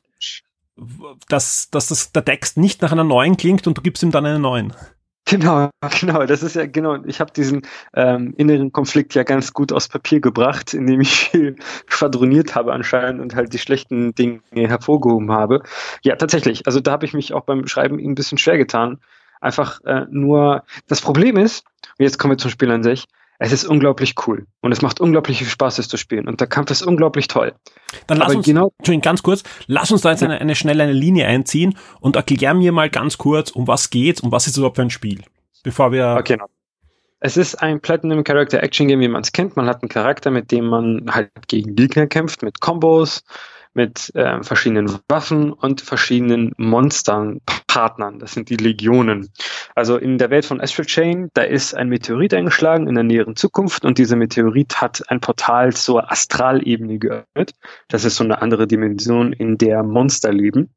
dass, 1.28 1.70
dass 1.70 1.88
das, 1.88 2.12
der 2.12 2.26
Text 2.26 2.58
nicht 2.58 2.82
nach 2.82 2.92
einer 2.92 3.04
neuen 3.04 3.38
klingt 3.38 3.68
und 3.68 3.78
du 3.78 3.82
gibst 3.82 4.04
ihm 4.04 4.12
dann 4.12 4.26
eine 4.26 4.40
neuen. 4.40 4.74
Genau, 5.26 5.70
genau. 6.00 6.26
Das 6.26 6.44
ist 6.44 6.56
ja 6.56 6.66
genau. 6.66 7.04
Ich 7.06 7.20
habe 7.20 7.32
diesen 7.32 7.62
ähm, 7.94 8.34
inneren 8.38 8.72
Konflikt 8.72 9.16
ja 9.16 9.24
ganz 9.24 9.54
gut 9.54 9.72
aus 9.72 9.88
Papier 9.88 10.20
gebracht, 10.22 10.74
indem 10.74 11.02
ich 11.02 11.12
viel 11.12 11.56
schwadroniert 11.88 12.56
habe 12.56 12.74
anscheinend 12.74 13.22
und 13.22 13.36
halt 13.36 13.54
die 13.54 13.60
schlechten 13.60 14.16
Dinge 14.16 14.42
hervorgehoben 14.54 15.32
habe. 15.32 15.62
Ja, 16.02 16.16
tatsächlich. 16.16 16.66
Also 16.66 16.80
da 16.80 16.92
habe 16.92 17.06
ich 17.06 17.14
mich 17.14 17.34
auch 17.34 17.44
beim 17.44 17.68
Schreiben 17.68 18.00
ein 18.00 18.16
bisschen 18.16 18.38
schwer 18.38 18.58
getan. 18.58 19.00
Einfach 19.42 19.82
äh, 19.86 20.06
nur. 20.10 20.64
Das 20.88 21.02
Problem 21.02 21.38
ist, 21.38 21.66
und 21.98 22.04
jetzt 22.04 22.18
kommen 22.18 22.34
wir 22.34 22.38
zum 22.38 22.52
Spiel 22.52 22.72
an 22.72 22.84
sich. 22.84 23.06
Es 23.42 23.54
ist 23.54 23.64
unglaublich 23.64 24.16
cool 24.28 24.46
und 24.60 24.74
es 24.74 24.82
macht 24.82 25.00
unglaublich 25.00 25.38
viel 25.38 25.48
Spaß, 25.48 25.80
es 25.80 25.88
zu 25.88 25.96
spielen 25.96 26.28
und 26.28 26.42
der 26.42 26.48
Kampf 26.48 26.72
ist 26.72 26.82
unglaublich 26.82 27.30
toll. 27.30 27.54
Dann 28.06 28.18
lass 28.18 28.28
Aber 28.28 28.38
uns, 28.38 28.46
genau, 28.46 28.74
Entschuldigung, 28.80 29.02
ganz 29.02 29.24
kurz, 29.24 29.44
lass 29.66 29.92
uns 29.92 30.02
da 30.02 30.12
jetzt 30.12 30.24
eine, 30.24 30.40
eine 30.40 30.56
schnelle 30.56 30.84
eine 30.84 30.92
Linie 30.92 31.26
einziehen 31.26 31.78
und 32.02 32.18
erklär 32.18 32.54
mir 32.54 32.74
mal 32.74 32.90
ganz 32.90 33.18
kurz, 33.18 33.52
um 33.52 33.66
was 33.66 33.90
geht's 33.90 34.20
und 34.20 34.34
was 34.34 34.46
ist 34.46 34.58
überhaupt 34.58 34.76
für 34.76 34.82
ein 34.82 34.90
Spiel, 34.90 35.24
bevor 35.64 35.94
wir... 35.94 36.18
Okay, 36.20 36.36
no. 36.36 36.48
Es 37.22 37.38
ist 37.38 37.56
ein 37.56 37.82
Platinum 37.82 38.24
Character 38.24 38.62
Action 38.62 38.88
Game, 38.88 39.00
wie 39.00 39.08
man 39.08 39.22
es 39.22 39.32
kennt. 39.32 39.58
Man 39.58 39.68
hat 39.68 39.82
einen 39.82 39.90
Charakter, 39.90 40.32
mit 40.32 40.52
dem 40.52 40.68
man 40.68 41.06
halt 41.10 41.32
gegen 41.48 41.76
Gegner 41.76 42.08
kämpft, 42.08 42.44
mit 42.44 42.62
Combos, 42.62 43.24
mit 43.74 44.14
äh, 44.16 44.44
verschiedenen 44.44 45.00
Waffen 45.08 45.54
und 45.54 45.82
verschiedenen 45.82 46.54
Monstern, 46.58 47.42
Partnern. 47.68 48.20
Das 48.20 48.34
sind 48.34 48.50
die 48.50 48.56
Legionen. 48.56 49.30
Also 49.76 49.98
in 49.98 50.18
der 50.18 50.32
Welt 50.32 50.46
von 50.46 50.60
Astral 50.60 50.86
Chain, 50.86 51.30
da 51.34 51.44
ist 51.44 51.76
ein 51.76 51.90
Meteorit 51.90 52.34
eingeschlagen 52.34 52.88
in 52.88 52.96
der 52.96 53.04
näheren 53.04 53.36
Zukunft 53.36 53.86
und 53.86 53.98
dieser 53.98 54.16
Meteorit 54.16 54.82
hat 54.82 55.04
ein 55.10 55.20
Portal 55.20 55.74
zur 55.74 56.12
Astralebene 56.12 56.98
geöffnet. 56.98 57.54
Das 57.88 58.06
ist 58.06 58.16
so 58.16 58.24
eine 58.24 58.42
andere 58.42 58.68
Dimension, 58.68 59.34
in 59.34 59.58
der 59.58 59.84
Monster 59.84 60.34
leben. 60.34 60.74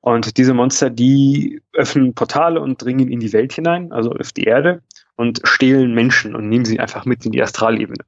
Und 0.00 0.38
diese 0.38 0.54
Monster, 0.54 0.88
die 0.88 1.60
öffnen 1.74 2.14
Portale 2.14 2.60
und 2.60 2.82
dringen 2.82 3.08
in 3.10 3.20
die 3.20 3.32
Welt 3.32 3.52
hinein, 3.52 3.92
also 3.92 4.12
auf 4.12 4.32
die 4.32 4.44
Erde 4.44 4.82
und 5.16 5.40
stehlen 5.44 5.92
Menschen 5.92 6.34
und 6.34 6.48
nehmen 6.48 6.64
sie 6.64 6.80
einfach 6.80 7.04
mit 7.04 7.26
in 7.26 7.32
die 7.32 7.42
Astralebene. 7.42 8.04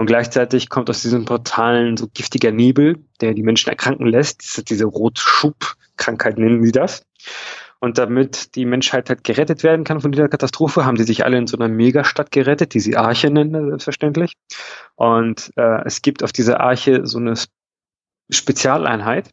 Und 0.00 0.06
gleichzeitig 0.06 0.70
kommt 0.70 0.88
aus 0.88 1.02
diesen 1.02 1.26
Portalen 1.26 1.98
so 1.98 2.08
giftiger 2.08 2.52
Nebel, 2.52 3.04
der 3.20 3.34
die 3.34 3.42
Menschen 3.42 3.68
erkranken 3.68 4.06
lässt. 4.06 4.70
Diese 4.70 4.86
Rotschub-Krankheit 4.86 6.38
nennen 6.38 6.64
sie 6.64 6.72
das. 6.72 7.02
Und 7.80 7.98
damit 7.98 8.54
die 8.54 8.64
Menschheit 8.64 9.10
halt 9.10 9.24
gerettet 9.24 9.62
werden 9.62 9.84
kann 9.84 10.00
von 10.00 10.10
dieser 10.10 10.30
Katastrophe, 10.30 10.86
haben 10.86 10.96
sie 10.96 11.04
sich 11.04 11.26
alle 11.26 11.36
in 11.36 11.46
so 11.46 11.58
einer 11.58 11.68
Megastadt 11.68 12.30
gerettet, 12.30 12.72
die 12.72 12.80
sie 12.80 12.96
Arche 12.96 13.28
nennen, 13.28 13.68
selbstverständlich. 13.68 14.38
Und 14.94 15.52
äh, 15.56 15.84
es 15.84 16.00
gibt 16.00 16.22
auf 16.22 16.32
dieser 16.32 16.60
Arche 16.60 17.06
so 17.06 17.18
eine 17.18 17.34
Spezialeinheit, 18.30 19.28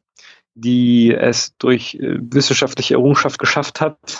die 0.53 1.13
es 1.13 1.55
durch 1.59 1.95
äh, 1.95 2.17
wissenschaftliche 2.19 2.95
Errungenschaft 2.95 3.39
geschafft 3.39 3.79
hat, 3.79 4.19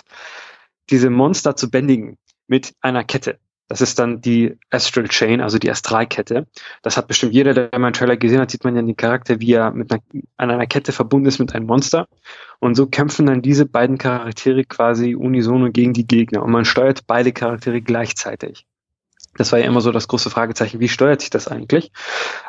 diese 0.91 1.09
Monster 1.09 1.57
zu 1.57 1.69
bändigen 1.69 2.17
mit 2.47 2.73
einer 2.79 3.03
Kette. 3.03 3.37
Das 3.67 3.81
ist 3.81 3.99
dann 3.99 4.21
die 4.21 4.57
Astral 4.69 5.07
Chain, 5.09 5.41
also 5.41 5.59
die 5.59 5.69
Astralkette. 5.69 6.47
Das 6.83 6.95
hat 6.95 7.07
bestimmt 7.07 7.33
jeder, 7.33 7.53
der 7.53 7.77
meinen 7.79 7.93
Trailer 7.93 8.15
gesehen 8.15 8.39
hat, 8.39 8.49
sieht 8.49 8.63
man 8.63 8.75
ja 8.75 8.81
den 8.81 8.95
Charakter, 8.95 9.41
wie 9.41 9.53
er 9.53 9.71
mit 9.71 9.91
einer, 9.91 10.01
an 10.37 10.51
einer 10.51 10.67
Kette 10.67 10.93
verbunden 10.93 11.27
ist 11.27 11.39
mit 11.39 11.53
einem 11.53 11.65
Monster. 11.65 12.07
Und 12.59 12.75
so 12.75 12.87
kämpfen 12.87 13.25
dann 13.25 13.41
diese 13.41 13.65
beiden 13.65 13.97
Charaktere 13.97 14.63
quasi 14.63 15.15
unisono 15.15 15.69
gegen 15.71 15.93
die 15.93 16.07
Gegner. 16.07 16.43
Und 16.43 16.51
man 16.51 16.65
steuert 16.65 17.07
beide 17.07 17.33
Charaktere 17.33 17.81
gleichzeitig. 17.81 18.65
Das 19.37 19.51
war 19.51 19.59
ja 19.59 19.65
immer 19.65 19.81
so 19.81 19.91
das 19.91 20.07
große 20.07 20.29
Fragezeichen, 20.29 20.79
wie 20.79 20.89
steuert 20.89 21.21
sich 21.21 21.29
das 21.29 21.47
eigentlich? 21.47 21.91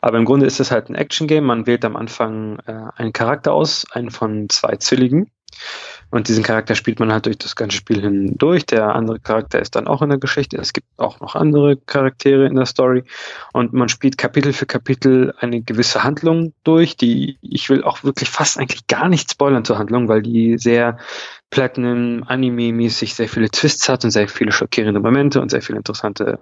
Aber 0.00 0.18
im 0.18 0.24
Grunde 0.24 0.46
ist 0.46 0.60
es 0.60 0.70
halt 0.70 0.88
ein 0.88 0.94
Action-Game. 0.94 1.44
Man 1.44 1.66
wählt 1.66 1.84
am 1.84 1.96
Anfang 1.96 2.60
äh, 2.60 2.72
einen 2.96 3.12
Charakter 3.12 3.52
aus, 3.52 3.86
einen 3.90 4.10
von 4.10 4.48
zwei 4.48 4.76
Zwillingen. 4.76 5.30
Und 6.10 6.28
diesen 6.28 6.42
Charakter 6.42 6.74
spielt 6.74 7.00
man 7.00 7.12
halt 7.12 7.26
durch 7.26 7.36
das 7.36 7.54
ganze 7.54 7.76
Spiel 7.76 8.00
hindurch. 8.00 8.64
Der 8.64 8.94
andere 8.94 9.20
Charakter 9.20 9.60
ist 9.60 9.76
dann 9.76 9.86
auch 9.86 10.00
in 10.00 10.08
der 10.08 10.18
Geschichte. 10.18 10.56
Es 10.56 10.72
gibt 10.72 10.86
auch 10.96 11.20
noch 11.20 11.34
andere 11.34 11.76
Charaktere 11.76 12.46
in 12.46 12.54
der 12.54 12.64
Story. 12.64 13.04
Und 13.52 13.74
man 13.74 13.90
spielt 13.90 14.16
Kapitel 14.16 14.54
für 14.54 14.64
Kapitel 14.64 15.34
eine 15.38 15.60
gewisse 15.60 16.04
Handlung 16.04 16.54
durch, 16.64 16.96
die 16.96 17.36
ich 17.42 17.68
will 17.68 17.84
auch 17.84 18.04
wirklich 18.04 18.30
fast 18.30 18.58
eigentlich 18.58 18.86
gar 18.86 19.10
nicht 19.10 19.30
spoilern 19.30 19.66
zur 19.66 19.78
Handlung, 19.78 20.08
weil 20.08 20.22
die 20.22 20.56
sehr 20.56 20.96
Platinum, 21.50 22.24
Anime-mäßig 22.26 23.14
sehr 23.14 23.28
viele 23.28 23.50
Twists 23.50 23.88
hat 23.88 24.04
und 24.04 24.10
sehr 24.10 24.28
viele 24.28 24.52
schockierende 24.52 25.00
Momente 25.00 25.42
und 25.42 25.50
sehr 25.50 25.62
viele 25.62 25.78
interessante. 25.78 26.38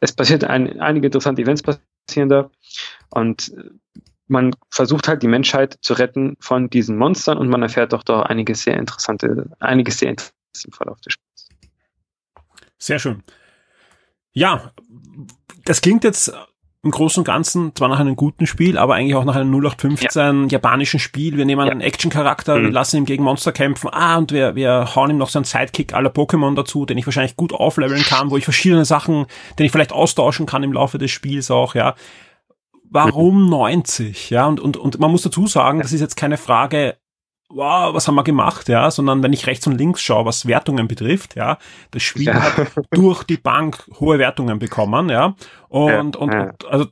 Es 0.00 0.12
passiert 0.12 0.44
ein, 0.44 0.80
einige 0.80 1.06
interessante 1.06 1.40
Events 1.40 1.62
passieren 1.62 2.28
da. 2.28 2.50
Und 3.08 3.52
man 4.26 4.54
versucht 4.70 5.08
halt 5.08 5.22
die 5.22 5.28
Menschheit 5.28 5.78
zu 5.82 5.94
retten 5.94 6.36
von 6.40 6.70
diesen 6.70 6.96
Monstern 6.96 7.38
und 7.38 7.48
man 7.48 7.62
erfährt 7.62 7.92
doch 7.92 8.02
doch 8.02 8.22
einiges 8.22 8.62
sehr 8.62 8.76
interessante, 8.76 9.50
einiges 9.60 9.98
sehr 9.98 10.10
interessantes 10.10 10.64
im 10.64 10.72
Verlauf 10.72 11.00
des 11.00 11.14
Spiels. 11.14 11.48
Sehr 12.78 12.98
schön. 12.98 13.22
Ja, 14.32 14.72
das 15.64 15.80
klingt 15.80 16.04
jetzt 16.04 16.32
im 16.82 16.90
Großen 16.90 17.22
und 17.22 17.24
Ganzen 17.24 17.74
zwar 17.74 17.88
nach 17.88 17.98
einem 17.98 18.14
guten 18.14 18.46
Spiel, 18.46 18.76
aber 18.76 18.94
eigentlich 18.94 19.14
auch 19.14 19.24
nach 19.24 19.36
einem 19.36 19.50
0815 19.54 20.42
ja. 20.42 20.48
japanischen 20.48 21.00
Spiel. 21.00 21.38
Wir 21.38 21.46
nehmen 21.46 21.64
ja. 21.64 21.72
einen 21.72 21.80
Action-Charakter, 21.80 22.58
mhm. 22.58 22.64
wir 22.64 22.70
lassen 22.72 22.98
ihn 22.98 23.04
gegen 23.06 23.24
Monster 23.24 23.52
kämpfen, 23.52 23.88
ah, 23.90 24.18
und 24.18 24.32
wir, 24.32 24.54
wir 24.54 24.94
hauen 24.94 25.08
ihm 25.10 25.16
noch 25.16 25.30
so 25.30 25.38
einen 25.38 25.44
Sidekick 25.44 25.94
aller 25.94 26.10
Pokémon 26.10 26.54
dazu, 26.54 26.84
den 26.84 26.98
ich 26.98 27.06
wahrscheinlich 27.06 27.36
gut 27.36 27.54
aufleveln 27.54 28.02
kann, 28.02 28.30
wo 28.30 28.36
ich 28.36 28.44
verschiedene 28.44 28.84
Sachen, 28.84 29.26
den 29.58 29.64
ich 29.64 29.72
vielleicht 29.72 29.92
austauschen 29.92 30.44
kann 30.44 30.62
im 30.62 30.74
Laufe 30.74 30.98
des 30.98 31.10
Spiels 31.10 31.50
auch, 31.50 31.74
ja 31.74 31.94
warum 32.94 33.48
90? 33.50 34.30
Ja, 34.30 34.46
und, 34.46 34.60
und, 34.60 34.76
und 34.76 34.98
man 34.98 35.10
muss 35.10 35.22
dazu 35.22 35.46
sagen, 35.46 35.80
das 35.80 35.92
ist 35.92 36.00
jetzt 36.00 36.16
keine 36.16 36.36
Frage, 36.36 36.96
wow, 37.50 37.92
was 37.92 38.08
haben 38.08 38.14
wir 38.14 38.24
gemacht, 38.24 38.68
ja, 38.68 38.90
sondern 38.90 39.22
wenn 39.22 39.32
ich 39.32 39.46
rechts 39.46 39.66
und 39.66 39.76
links 39.76 40.00
schaue, 40.00 40.24
was 40.24 40.46
Wertungen 40.46 40.88
betrifft, 40.88 41.36
ja, 41.36 41.58
das 41.90 42.02
Spiel 42.02 42.26
ja. 42.26 42.34
hat 42.34 42.72
durch 42.90 43.24
die 43.24 43.36
Bank 43.36 43.84
hohe 44.00 44.18
Wertungen 44.18 44.58
bekommen, 44.58 45.08
ja, 45.10 45.34
und, 45.68 45.88
ja, 45.88 46.00
und, 46.00 46.16
und 46.16 46.64
also 46.66 46.86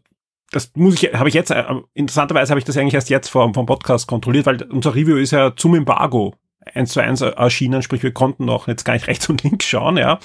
das 0.51 0.71
muss 0.75 1.03
ich, 1.03 1.15
habe 1.15 1.29
ich 1.29 1.35
jetzt, 1.35 1.51
äh, 1.51 1.65
interessanterweise 1.95 2.51
habe 2.51 2.59
ich 2.59 2.65
das 2.65 2.77
eigentlich 2.77 2.95
erst 2.95 3.09
jetzt 3.09 3.29
vom, 3.29 3.55
vom 3.55 3.67
Podcast 3.67 4.07
kontrolliert, 4.07 4.47
weil 4.47 4.63
unser 4.65 4.95
Review 4.95 5.17
ist 5.17 5.31
ja 5.31 5.57
zum 5.57 5.75
Embargo 5.75 6.35
eins 6.75 6.93
zu 6.93 7.01
eins 7.01 7.23
erschienen, 7.23 7.83
sprich 7.83 8.03
wir 8.03 8.13
konnten 8.13 8.45
noch 8.45 8.69
jetzt 8.69 8.85
gar 8.85 8.93
nicht 8.93 9.07
rechts 9.07 9.29
und 9.29 9.43
links 9.43 9.67
schauen, 9.67 9.97
ja. 9.97 10.19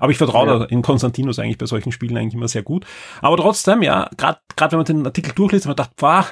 Aber 0.00 0.10
ich 0.10 0.18
vertraue 0.18 0.46
ja. 0.46 0.64
in 0.64 0.82
Konstantinus 0.82 1.38
eigentlich 1.38 1.58
bei 1.58 1.66
solchen 1.66 1.92
Spielen 1.92 2.16
eigentlich 2.16 2.34
immer 2.34 2.48
sehr 2.48 2.62
gut. 2.62 2.84
Aber 3.20 3.36
trotzdem, 3.36 3.82
ja, 3.82 4.08
gerade 4.16 4.38
wenn 4.56 4.78
man 4.78 4.86
den 4.86 5.06
Artikel 5.06 5.32
durchliest, 5.34 5.66
man 5.66 5.76
dachte, 5.76 5.94
boah, 5.96 6.26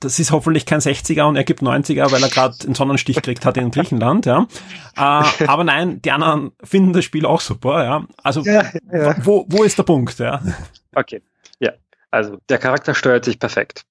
das 0.00 0.20
ist 0.20 0.30
hoffentlich 0.30 0.64
kein 0.64 0.80
60er 0.80 1.24
und 1.24 1.36
er 1.36 1.44
gibt 1.44 1.60
90er, 1.60 2.12
weil 2.12 2.22
er 2.22 2.28
gerade 2.28 2.54
einen 2.64 2.74
Sonnenstich 2.74 3.16
gekriegt 3.16 3.44
hat 3.44 3.56
in 3.56 3.70
Griechenland, 3.70 4.26
ja. 4.26 4.46
Äh, 4.96 5.00
aber 5.46 5.64
nein, 5.64 6.00
die 6.02 6.12
anderen 6.12 6.52
finden 6.62 6.92
das 6.92 7.04
Spiel 7.04 7.26
auch 7.26 7.40
super, 7.40 7.84
ja. 7.84 8.06
Also 8.22 8.42
ja, 8.42 8.64
ja. 8.92 9.16
Wo, 9.24 9.44
wo 9.48 9.64
ist 9.64 9.76
der 9.76 9.82
Punkt, 9.82 10.18
ja? 10.18 10.40
Okay, 10.94 11.22
ja. 11.58 11.72
Also 12.10 12.38
der 12.48 12.58
Charakter 12.58 12.94
steuert 12.94 13.24
sich 13.24 13.38
perfekt. 13.38 13.82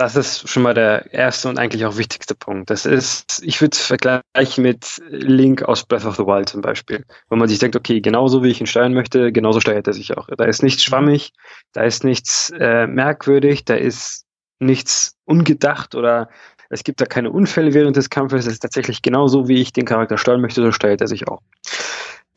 Das 0.00 0.16
ist 0.16 0.48
schon 0.48 0.62
mal 0.62 0.72
der 0.72 1.12
erste 1.12 1.46
und 1.50 1.58
eigentlich 1.58 1.84
auch 1.84 1.98
wichtigste 1.98 2.34
Punkt. 2.34 2.70
Das 2.70 2.86
ist, 2.86 3.42
ich 3.44 3.60
würde 3.60 3.74
es 3.74 3.82
vergleichen 3.82 4.62
mit 4.62 4.98
Link 5.10 5.62
aus 5.64 5.84
Breath 5.84 6.06
of 6.06 6.16
the 6.16 6.22
Wild 6.22 6.48
zum 6.48 6.62
Beispiel. 6.62 7.04
Wo 7.28 7.36
man 7.36 7.50
sich 7.50 7.58
denkt, 7.58 7.76
okay, 7.76 8.00
genauso 8.00 8.42
wie 8.42 8.48
ich 8.48 8.62
ihn 8.62 8.66
steuern 8.66 8.94
möchte, 8.94 9.30
genauso 9.30 9.60
steuert 9.60 9.86
er 9.86 9.92
sich 9.92 10.16
auch. 10.16 10.26
Da 10.38 10.44
ist 10.46 10.62
nichts 10.62 10.84
schwammig, 10.84 11.34
da 11.74 11.82
ist 11.82 12.02
nichts 12.02 12.50
äh, 12.58 12.86
merkwürdig, 12.86 13.66
da 13.66 13.74
ist 13.74 14.24
nichts 14.58 15.18
ungedacht 15.26 15.94
oder 15.94 16.30
es 16.70 16.82
gibt 16.82 17.02
da 17.02 17.04
keine 17.04 17.30
Unfälle 17.30 17.74
während 17.74 17.94
des 17.94 18.08
Kampfes. 18.08 18.46
Es 18.46 18.54
ist 18.54 18.60
tatsächlich 18.60 19.02
genauso, 19.02 19.48
wie 19.48 19.60
ich 19.60 19.74
den 19.74 19.84
Charakter 19.84 20.16
steuern 20.16 20.40
möchte, 20.40 20.62
so 20.62 20.72
steuert 20.72 21.02
er 21.02 21.08
sich 21.08 21.28
auch. 21.28 21.42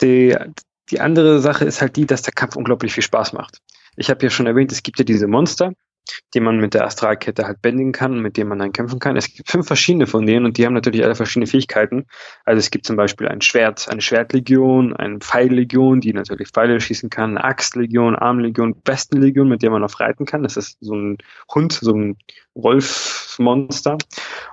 Die, 0.01 0.35
die 0.91 0.99
andere 0.99 1.39
Sache 1.39 1.63
ist 1.63 1.79
halt 1.79 1.95
die, 1.95 2.07
dass 2.07 2.23
der 2.23 2.33
Kampf 2.33 2.57
unglaublich 2.57 2.91
viel 2.91 3.03
Spaß 3.03 3.31
macht. 3.31 3.59
Ich 3.95 4.09
habe 4.09 4.21
ja 4.21 4.29
schon 4.29 4.47
erwähnt, 4.47 4.73
es 4.73 4.83
gibt 4.83 4.99
ja 4.99 5.05
diese 5.05 5.27
Monster, 5.27 5.71
die 6.33 6.39
man 6.39 6.57
mit 6.57 6.73
der 6.73 6.85
Astralkette 6.85 7.45
halt 7.45 7.61
bändigen 7.61 7.91
kann 7.91 8.13
und 8.13 8.21
mit 8.21 8.37
denen 8.37 8.49
man 8.49 8.59
dann 8.59 8.71
kämpfen 8.71 8.99
kann. 8.99 9.15
Es 9.17 9.33
gibt 9.33 9.49
fünf 9.49 9.67
verschiedene 9.67 10.07
von 10.07 10.25
denen 10.25 10.45
und 10.45 10.57
die 10.57 10.65
haben 10.65 10.73
natürlich 10.73 11.03
alle 11.03 11.15
verschiedene 11.15 11.47
Fähigkeiten. 11.47 12.05
Also 12.45 12.59
es 12.59 12.71
gibt 12.71 12.85
zum 12.85 12.95
Beispiel 12.95 13.27
ein 13.27 13.41
Schwert, 13.41 13.87
eine 13.89 14.01
Schwertlegion, 14.01 14.95
eine 14.95 15.19
Pfeillegion, 15.19 16.01
die 16.01 16.13
natürlich 16.13 16.49
Pfeile 16.49 16.79
schießen 16.79 17.09
kann, 17.09 17.31
eine 17.31 17.43
Axtlegion, 17.43 18.15
Armlegion, 18.15 18.81
Bestenlegion, 18.81 19.47
mit 19.47 19.61
der 19.61 19.69
man 19.69 19.83
auch 19.83 19.99
reiten 19.99 20.25
kann. 20.25 20.43
Das 20.43 20.57
ist 20.57 20.77
so 20.81 20.95
ein 20.95 21.17
Hund, 21.53 21.73
so 21.73 21.93
ein 21.93 22.17
Wolfsmonster. 22.55 23.97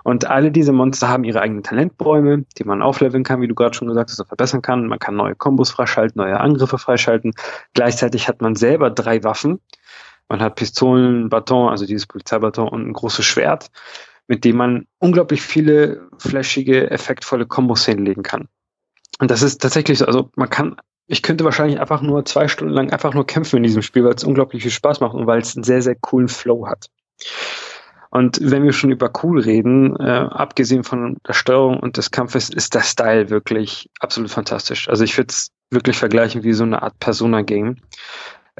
Und 0.04 0.26
alle 0.26 0.50
diese 0.50 0.72
Monster 0.72 1.08
haben 1.08 1.24
ihre 1.24 1.40
eigenen 1.40 1.62
Talentbäume, 1.62 2.44
die 2.58 2.64
man 2.64 2.82
aufleveln 2.82 3.24
kann, 3.24 3.40
wie 3.40 3.48
du 3.48 3.54
gerade 3.54 3.74
schon 3.74 3.88
gesagt 3.88 4.10
hast, 4.10 4.26
verbessern 4.26 4.62
kann. 4.62 4.86
Man 4.86 4.98
kann 4.98 5.16
neue 5.16 5.34
Kombos 5.34 5.70
freischalten, 5.70 6.20
neue 6.20 6.40
Angriffe 6.40 6.78
freischalten. 6.78 7.32
Gleichzeitig 7.74 8.28
hat 8.28 8.40
man 8.40 8.54
selber 8.54 8.90
drei 8.90 9.22
Waffen, 9.22 9.60
man 10.30 10.40
hat 10.40 10.54
Pistolen, 10.54 11.28
Baton, 11.28 11.68
also 11.68 11.84
dieses 11.84 12.06
Polizeibaton 12.06 12.68
und 12.68 12.88
ein 12.88 12.92
großes 12.92 13.24
Schwert, 13.24 13.70
mit 14.28 14.44
dem 14.44 14.56
man 14.56 14.86
unglaublich 14.98 15.42
viele 15.42 16.08
flashige, 16.18 16.90
effektvolle 16.90 17.46
Kombos 17.46 17.84
hinlegen 17.84 18.22
kann. 18.22 18.48
Und 19.18 19.30
das 19.30 19.42
ist 19.42 19.60
tatsächlich 19.60 19.98
so, 19.98 20.06
also 20.06 20.30
man 20.36 20.48
kann, 20.48 20.76
ich 21.08 21.22
könnte 21.22 21.44
wahrscheinlich 21.44 21.80
einfach 21.80 22.00
nur 22.00 22.24
zwei 22.24 22.46
Stunden 22.46 22.72
lang 22.72 22.90
einfach 22.90 23.12
nur 23.12 23.26
kämpfen 23.26 23.56
in 23.56 23.64
diesem 23.64 23.82
Spiel, 23.82 24.04
weil 24.04 24.14
es 24.14 24.24
unglaublich 24.24 24.62
viel 24.62 24.70
Spaß 24.70 25.00
macht 25.00 25.14
und 25.14 25.26
weil 25.26 25.40
es 25.40 25.56
einen 25.56 25.64
sehr, 25.64 25.82
sehr 25.82 25.96
coolen 25.96 26.28
Flow 26.28 26.66
hat. 26.66 26.86
Und 28.10 28.38
wenn 28.40 28.62
wir 28.64 28.72
schon 28.72 28.92
über 28.92 29.10
cool 29.22 29.40
reden, 29.40 29.96
äh, 29.98 30.10
abgesehen 30.30 30.84
von 30.84 31.16
der 31.26 31.32
Steuerung 31.32 31.78
und 31.80 31.96
des 31.96 32.12
Kampfes, 32.12 32.50
ist 32.50 32.74
der 32.74 32.82
Style 32.82 33.30
wirklich 33.30 33.88
absolut 34.00 34.30
fantastisch. 34.30 34.88
Also 34.88 35.04
ich 35.04 35.16
würde 35.16 35.30
es 35.30 35.50
wirklich 35.70 35.96
vergleichen 35.96 36.44
wie 36.44 36.52
so 36.52 36.64
eine 36.64 36.82
Art 36.82 36.98
Persona-Game. 37.00 37.76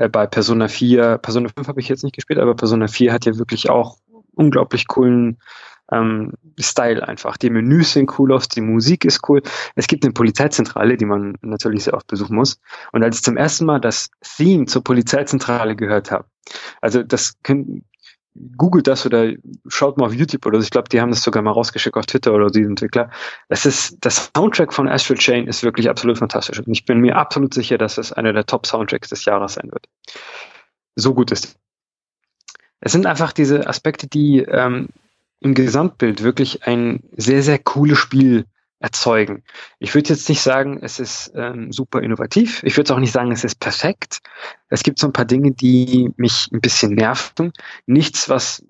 Äh, 0.00 0.08
bei 0.08 0.26
Persona 0.26 0.68
4, 0.68 1.18
Persona 1.18 1.50
5 1.54 1.68
habe 1.68 1.80
ich 1.80 1.88
jetzt 1.88 2.04
nicht 2.04 2.16
gespielt, 2.16 2.38
aber 2.38 2.54
Persona 2.54 2.88
4 2.88 3.12
hat 3.12 3.26
ja 3.26 3.36
wirklich 3.36 3.68
auch 3.68 3.98
unglaublich 4.34 4.88
coolen 4.88 5.38
ähm, 5.92 6.32
Style 6.58 7.06
einfach. 7.06 7.36
Die 7.36 7.50
Menüs 7.50 7.92
sehen 7.92 8.06
cool 8.18 8.32
aus, 8.32 8.48
die 8.48 8.62
Musik 8.62 9.04
ist 9.04 9.28
cool. 9.28 9.42
Es 9.74 9.88
gibt 9.88 10.04
eine 10.04 10.14
Polizeizentrale, 10.14 10.96
die 10.96 11.04
man 11.04 11.34
natürlich 11.42 11.84
sehr 11.84 11.94
oft 11.94 12.06
besuchen 12.06 12.34
muss. 12.34 12.58
Und 12.92 13.02
als 13.02 13.16
ich 13.16 13.22
zum 13.22 13.36
ersten 13.36 13.66
Mal 13.66 13.78
das 13.78 14.08
Theme 14.22 14.64
zur 14.64 14.82
Polizeizentrale 14.82 15.76
gehört 15.76 16.10
habe, 16.10 16.24
also 16.80 17.02
das 17.02 17.34
können, 17.42 17.84
googelt 18.56 18.86
das 18.86 19.04
oder 19.06 19.32
schaut 19.66 19.98
mal 19.98 20.06
auf 20.06 20.14
YouTube 20.14 20.46
oder 20.46 20.58
so. 20.58 20.64
Ich 20.64 20.70
glaube, 20.70 20.88
die 20.88 21.00
haben 21.00 21.10
das 21.10 21.22
sogar 21.22 21.42
mal 21.42 21.50
rausgeschickt 21.50 21.96
auf 21.96 22.06
Twitter 22.06 22.32
oder 22.32 22.48
die 22.48 22.62
Entwickler. 22.62 23.10
Es 23.48 23.66
ist, 23.66 23.96
das 24.00 24.30
Soundtrack 24.36 24.72
von 24.72 24.88
Astral 24.88 25.18
Chain 25.18 25.46
ist 25.46 25.62
wirklich 25.62 25.88
absolut 25.88 26.18
fantastisch. 26.18 26.60
Und 26.60 26.72
ich 26.72 26.84
bin 26.84 27.00
mir 27.00 27.16
absolut 27.16 27.54
sicher, 27.54 27.78
dass 27.78 27.98
es 27.98 28.12
einer 28.12 28.32
der 28.32 28.46
Top-Soundtracks 28.46 29.08
des 29.08 29.24
Jahres 29.24 29.54
sein 29.54 29.70
wird. 29.72 29.88
So 30.94 31.14
gut 31.14 31.30
ist. 31.32 31.58
Es 32.80 32.92
sind 32.92 33.06
einfach 33.06 33.32
diese 33.32 33.66
Aspekte, 33.66 34.06
die 34.06 34.38
ähm, 34.38 34.88
im 35.40 35.54
Gesamtbild 35.54 36.22
wirklich 36.22 36.66
ein 36.66 37.02
sehr, 37.16 37.42
sehr 37.42 37.58
cooles 37.58 37.98
Spiel 37.98 38.46
erzeugen. 38.80 39.44
Ich 39.78 39.94
würde 39.94 40.08
jetzt 40.08 40.28
nicht 40.28 40.40
sagen, 40.40 40.80
es 40.82 40.98
ist 40.98 41.32
ähm, 41.34 41.70
super 41.70 42.02
innovativ. 42.02 42.62
Ich 42.64 42.76
würde 42.76 42.94
auch 42.94 42.98
nicht 42.98 43.12
sagen, 43.12 43.30
es 43.30 43.44
ist 43.44 43.60
perfekt. 43.60 44.20
Es 44.68 44.82
gibt 44.82 44.98
so 44.98 45.06
ein 45.06 45.12
paar 45.12 45.26
Dinge, 45.26 45.52
die 45.52 46.10
mich 46.16 46.48
ein 46.52 46.60
bisschen 46.60 46.94
nerven. 46.94 47.52
Nichts, 47.86 48.28
was 48.28 48.64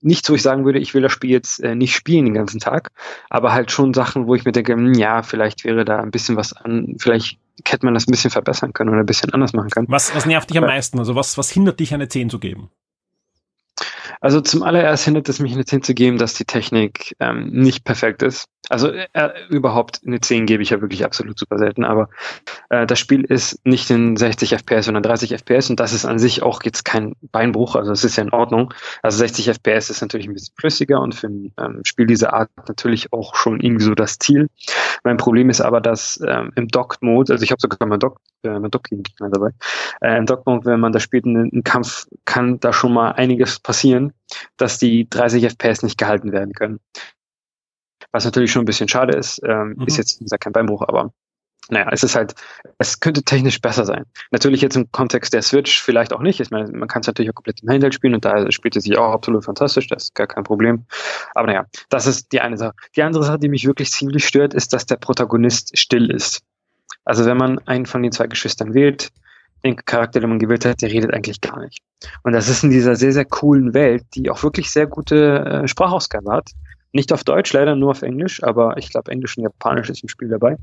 nichts, 0.00 0.30
wo 0.30 0.34
ich 0.34 0.42
sagen 0.42 0.64
würde, 0.64 0.78
ich 0.78 0.94
will 0.94 1.02
das 1.02 1.12
Spiel 1.12 1.30
jetzt 1.30 1.60
äh, 1.60 1.74
nicht 1.74 1.94
spielen 1.94 2.24
den 2.24 2.34
ganzen 2.34 2.60
Tag, 2.60 2.90
aber 3.30 3.52
halt 3.52 3.70
schon 3.70 3.92
Sachen, 3.94 4.26
wo 4.26 4.34
ich 4.34 4.44
mir 4.44 4.52
denke, 4.52 4.72
hm, 4.72 4.94
ja, 4.94 5.22
vielleicht 5.22 5.64
wäre 5.64 5.84
da 5.84 5.98
ein 5.98 6.10
bisschen 6.10 6.36
was 6.36 6.52
an, 6.52 6.96
vielleicht 6.98 7.38
hätte 7.66 7.84
man 7.84 7.94
das 7.94 8.06
ein 8.06 8.12
bisschen 8.12 8.30
verbessern 8.30 8.72
können 8.72 8.90
oder 8.90 9.00
ein 9.00 9.06
bisschen 9.06 9.32
anders 9.32 9.52
machen 9.52 9.70
können. 9.70 9.88
Was, 9.90 10.14
was 10.14 10.24
nervt 10.24 10.50
dich 10.50 10.58
am 10.58 10.64
meisten? 10.64 10.98
Also 10.98 11.14
was, 11.14 11.36
was 11.36 11.50
hindert 11.50 11.80
dich, 11.80 11.92
eine 11.92 12.08
10 12.08 12.30
zu 12.30 12.38
geben? 12.38 12.70
Also 14.20 14.40
zum 14.40 14.62
allererst 14.62 15.04
hindert 15.04 15.28
es 15.28 15.40
mich 15.40 15.52
eine 15.52 15.64
10 15.64 15.82
zu 15.82 15.94
geben, 15.94 16.18
dass 16.18 16.34
die 16.34 16.44
Technik 16.44 17.14
ähm, 17.20 17.48
nicht 17.50 17.84
perfekt 17.84 18.22
ist. 18.22 18.48
Also 18.68 18.88
äh, 18.90 19.30
überhaupt 19.48 20.00
eine 20.06 20.20
10 20.20 20.46
gebe 20.46 20.62
ich 20.62 20.70
ja 20.70 20.80
wirklich 20.80 21.04
absolut 21.04 21.38
super 21.38 21.58
selten, 21.58 21.84
aber 21.84 22.10
äh, 22.68 22.86
das 22.86 22.98
Spiel 22.98 23.24
ist 23.24 23.64
nicht 23.64 23.90
in 23.90 24.16
60 24.16 24.54
FPS, 24.54 24.86
sondern 24.86 25.02
30 25.02 25.32
FPS 25.32 25.70
und 25.70 25.80
das 25.80 25.92
ist 25.92 26.04
an 26.04 26.18
sich 26.18 26.42
auch 26.42 26.62
jetzt 26.64 26.84
kein 26.84 27.14
Beinbruch, 27.32 27.76
also 27.76 27.92
es 27.92 28.04
ist 28.04 28.16
ja 28.16 28.24
in 28.24 28.32
Ordnung. 28.32 28.74
Also 29.02 29.18
60 29.18 29.48
FPS 29.48 29.90
ist 29.90 30.02
natürlich 30.02 30.28
ein 30.28 30.34
bisschen 30.34 30.54
flüssiger 30.58 31.00
und 31.00 31.14
für 31.14 31.28
ein 31.28 31.52
ähm, 31.58 31.80
Spiel 31.84 32.06
dieser 32.06 32.34
Art 32.34 32.50
natürlich 32.66 33.12
auch 33.12 33.34
schon 33.36 33.60
irgendwie 33.60 33.84
so 33.84 33.94
das 33.94 34.18
Ziel. 34.18 34.48
Mein 35.02 35.16
Problem 35.16 35.48
ist 35.48 35.60
aber, 35.60 35.80
dass 35.80 36.20
ähm, 36.26 36.52
im 36.56 36.68
Docked-Mode, 36.68 37.32
also 37.32 37.42
ich 37.42 37.50
habe 37.50 37.60
sogar 37.60 37.88
mein 37.88 38.00
Dock, 38.00 38.20
äh, 38.42 38.58
mein 38.58 38.70
Dock 38.70 38.88
dabei, 39.18 39.50
äh, 40.02 40.18
im 40.18 40.26
Docked-Mode, 40.26 40.66
wenn 40.66 40.80
man 40.80 40.92
da 40.92 41.00
spielt 41.00 41.24
einen 41.24 41.64
Kampf, 41.64 42.06
kann 42.24 42.60
da 42.60 42.72
schon 42.72 42.92
mal 42.92 43.12
einiges 43.12 43.60
passieren, 43.60 44.07
dass 44.56 44.78
die 44.78 45.08
30 45.08 45.44
FPS 45.44 45.82
nicht 45.82 45.98
gehalten 45.98 46.32
werden 46.32 46.52
können. 46.52 46.80
Was 48.12 48.24
natürlich 48.24 48.52
schon 48.52 48.62
ein 48.62 48.66
bisschen 48.66 48.88
schade 48.88 49.16
ist, 49.16 49.40
ähm, 49.44 49.74
mhm. 49.76 49.86
ist 49.86 49.96
jetzt, 49.98 50.20
wie 50.20 50.24
gesagt, 50.24 50.42
kein 50.42 50.52
Beinbruch, 50.52 50.82
aber 50.82 51.12
naja, 51.70 51.88
es 51.92 52.02
ist 52.02 52.16
halt, 52.16 52.34
es 52.78 53.00
könnte 53.00 53.22
technisch 53.22 53.60
besser 53.60 53.84
sein. 53.84 54.04
Natürlich 54.30 54.62
jetzt 54.62 54.76
im 54.76 54.90
Kontext 54.90 55.34
der 55.34 55.42
Switch 55.42 55.82
vielleicht 55.82 56.12
auch 56.12 56.20
nicht. 56.20 56.40
Ich 56.40 56.50
meine, 56.50 56.70
man 56.72 56.88
kann 56.88 57.00
es 57.00 57.06
natürlich 57.06 57.30
auch 57.30 57.34
komplett 57.34 57.62
im 57.62 57.68
Handheld 57.68 57.94
spielen 57.94 58.14
und 58.14 58.24
da 58.24 58.50
spielt 58.50 58.76
es 58.76 58.84
sich 58.84 58.96
auch 58.96 59.12
absolut 59.12 59.44
fantastisch, 59.44 59.86
das 59.88 60.04
ist 60.04 60.14
gar 60.14 60.26
kein 60.26 60.44
Problem. 60.44 60.86
Aber 61.34 61.46
naja, 61.46 61.66
das 61.90 62.06
ist 62.06 62.32
die 62.32 62.40
eine 62.40 62.56
Sache. 62.56 62.74
Die 62.96 63.02
andere 63.02 63.24
Sache, 63.24 63.38
die 63.38 63.50
mich 63.50 63.66
wirklich 63.66 63.90
ziemlich 63.90 64.26
stört, 64.26 64.54
ist, 64.54 64.72
dass 64.72 64.86
der 64.86 64.96
Protagonist 64.96 65.76
still 65.78 66.10
ist. 66.10 66.42
Also 67.04 67.26
wenn 67.26 67.36
man 67.36 67.58
einen 67.60 67.86
von 67.86 68.02
den 68.02 68.12
zwei 68.12 68.26
Geschwistern 68.26 68.72
wählt, 68.72 69.10
den 69.64 69.76
Charakter, 69.76 70.20
den 70.20 70.30
man 70.30 70.38
gewählt 70.38 70.64
hat, 70.64 70.82
der 70.82 70.90
redet 70.90 71.12
eigentlich 71.12 71.40
gar 71.40 71.60
nicht. 71.60 71.80
Und 72.22 72.32
das 72.32 72.48
ist 72.48 72.64
in 72.64 72.70
dieser 72.70 72.96
sehr, 72.96 73.12
sehr 73.12 73.24
coolen 73.24 73.74
Welt, 73.74 74.04
die 74.14 74.30
auch 74.30 74.42
wirklich 74.42 74.70
sehr 74.70 74.86
gute 74.86 75.44
äh, 75.44 75.68
Sprachausgabe 75.68 76.32
hat, 76.32 76.50
nicht 76.92 77.12
auf 77.12 77.24
Deutsch, 77.24 77.52
leider 77.52 77.76
nur 77.76 77.90
auf 77.90 78.02
Englisch, 78.02 78.42
aber 78.42 78.76
ich 78.78 78.90
glaube, 78.90 79.10
Englisch 79.10 79.36
und 79.36 79.44
Japanisch 79.44 79.90
ist 79.90 80.02
im 80.02 80.08
Spiel 80.08 80.28
dabei. 80.28 80.56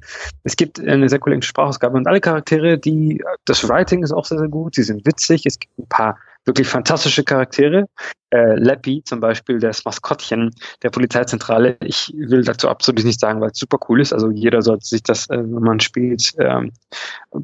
Es 0.43 0.55
gibt 0.55 0.79
eine 0.79 1.07
sehr 1.07 1.19
coole 1.19 1.41
Sprachausgabe 1.41 1.97
und 1.97 2.07
alle 2.07 2.19
Charaktere, 2.19 2.77
die, 2.77 3.23
das 3.45 3.67
Writing 3.67 4.03
ist 4.03 4.11
auch 4.11 4.25
sehr, 4.25 4.39
sehr 4.39 4.47
gut, 4.47 4.75
sie 4.75 4.83
sind 4.83 5.05
witzig, 5.05 5.45
es 5.45 5.59
gibt 5.59 5.77
ein 5.77 5.87
paar 5.87 6.17
wirklich 6.45 6.67
fantastische 6.67 7.23
Charaktere. 7.23 7.87
Äh, 8.35 8.55
Leppy 8.55 9.01
zum 9.05 9.21
Beispiel, 9.21 9.59
das 9.59 9.85
Maskottchen 9.85 10.51
der 10.83 10.89
Polizeizentrale. 10.89 11.77
Ich 11.81 12.11
will 12.15 12.43
dazu 12.43 12.67
absolut 12.67 13.05
nicht 13.05 13.19
sagen, 13.19 13.39
weil 13.39 13.51
es 13.51 13.59
super 13.59 13.77
cool 13.87 14.01
ist. 14.01 14.11
Also 14.11 14.29
jeder 14.29 14.61
sollte 14.61 14.85
sich 14.85 15.03
das, 15.03 15.29
äh, 15.29 15.37
wenn 15.37 15.63
man 15.63 15.79
spielt, 15.79 16.33
ähm, 16.37 16.73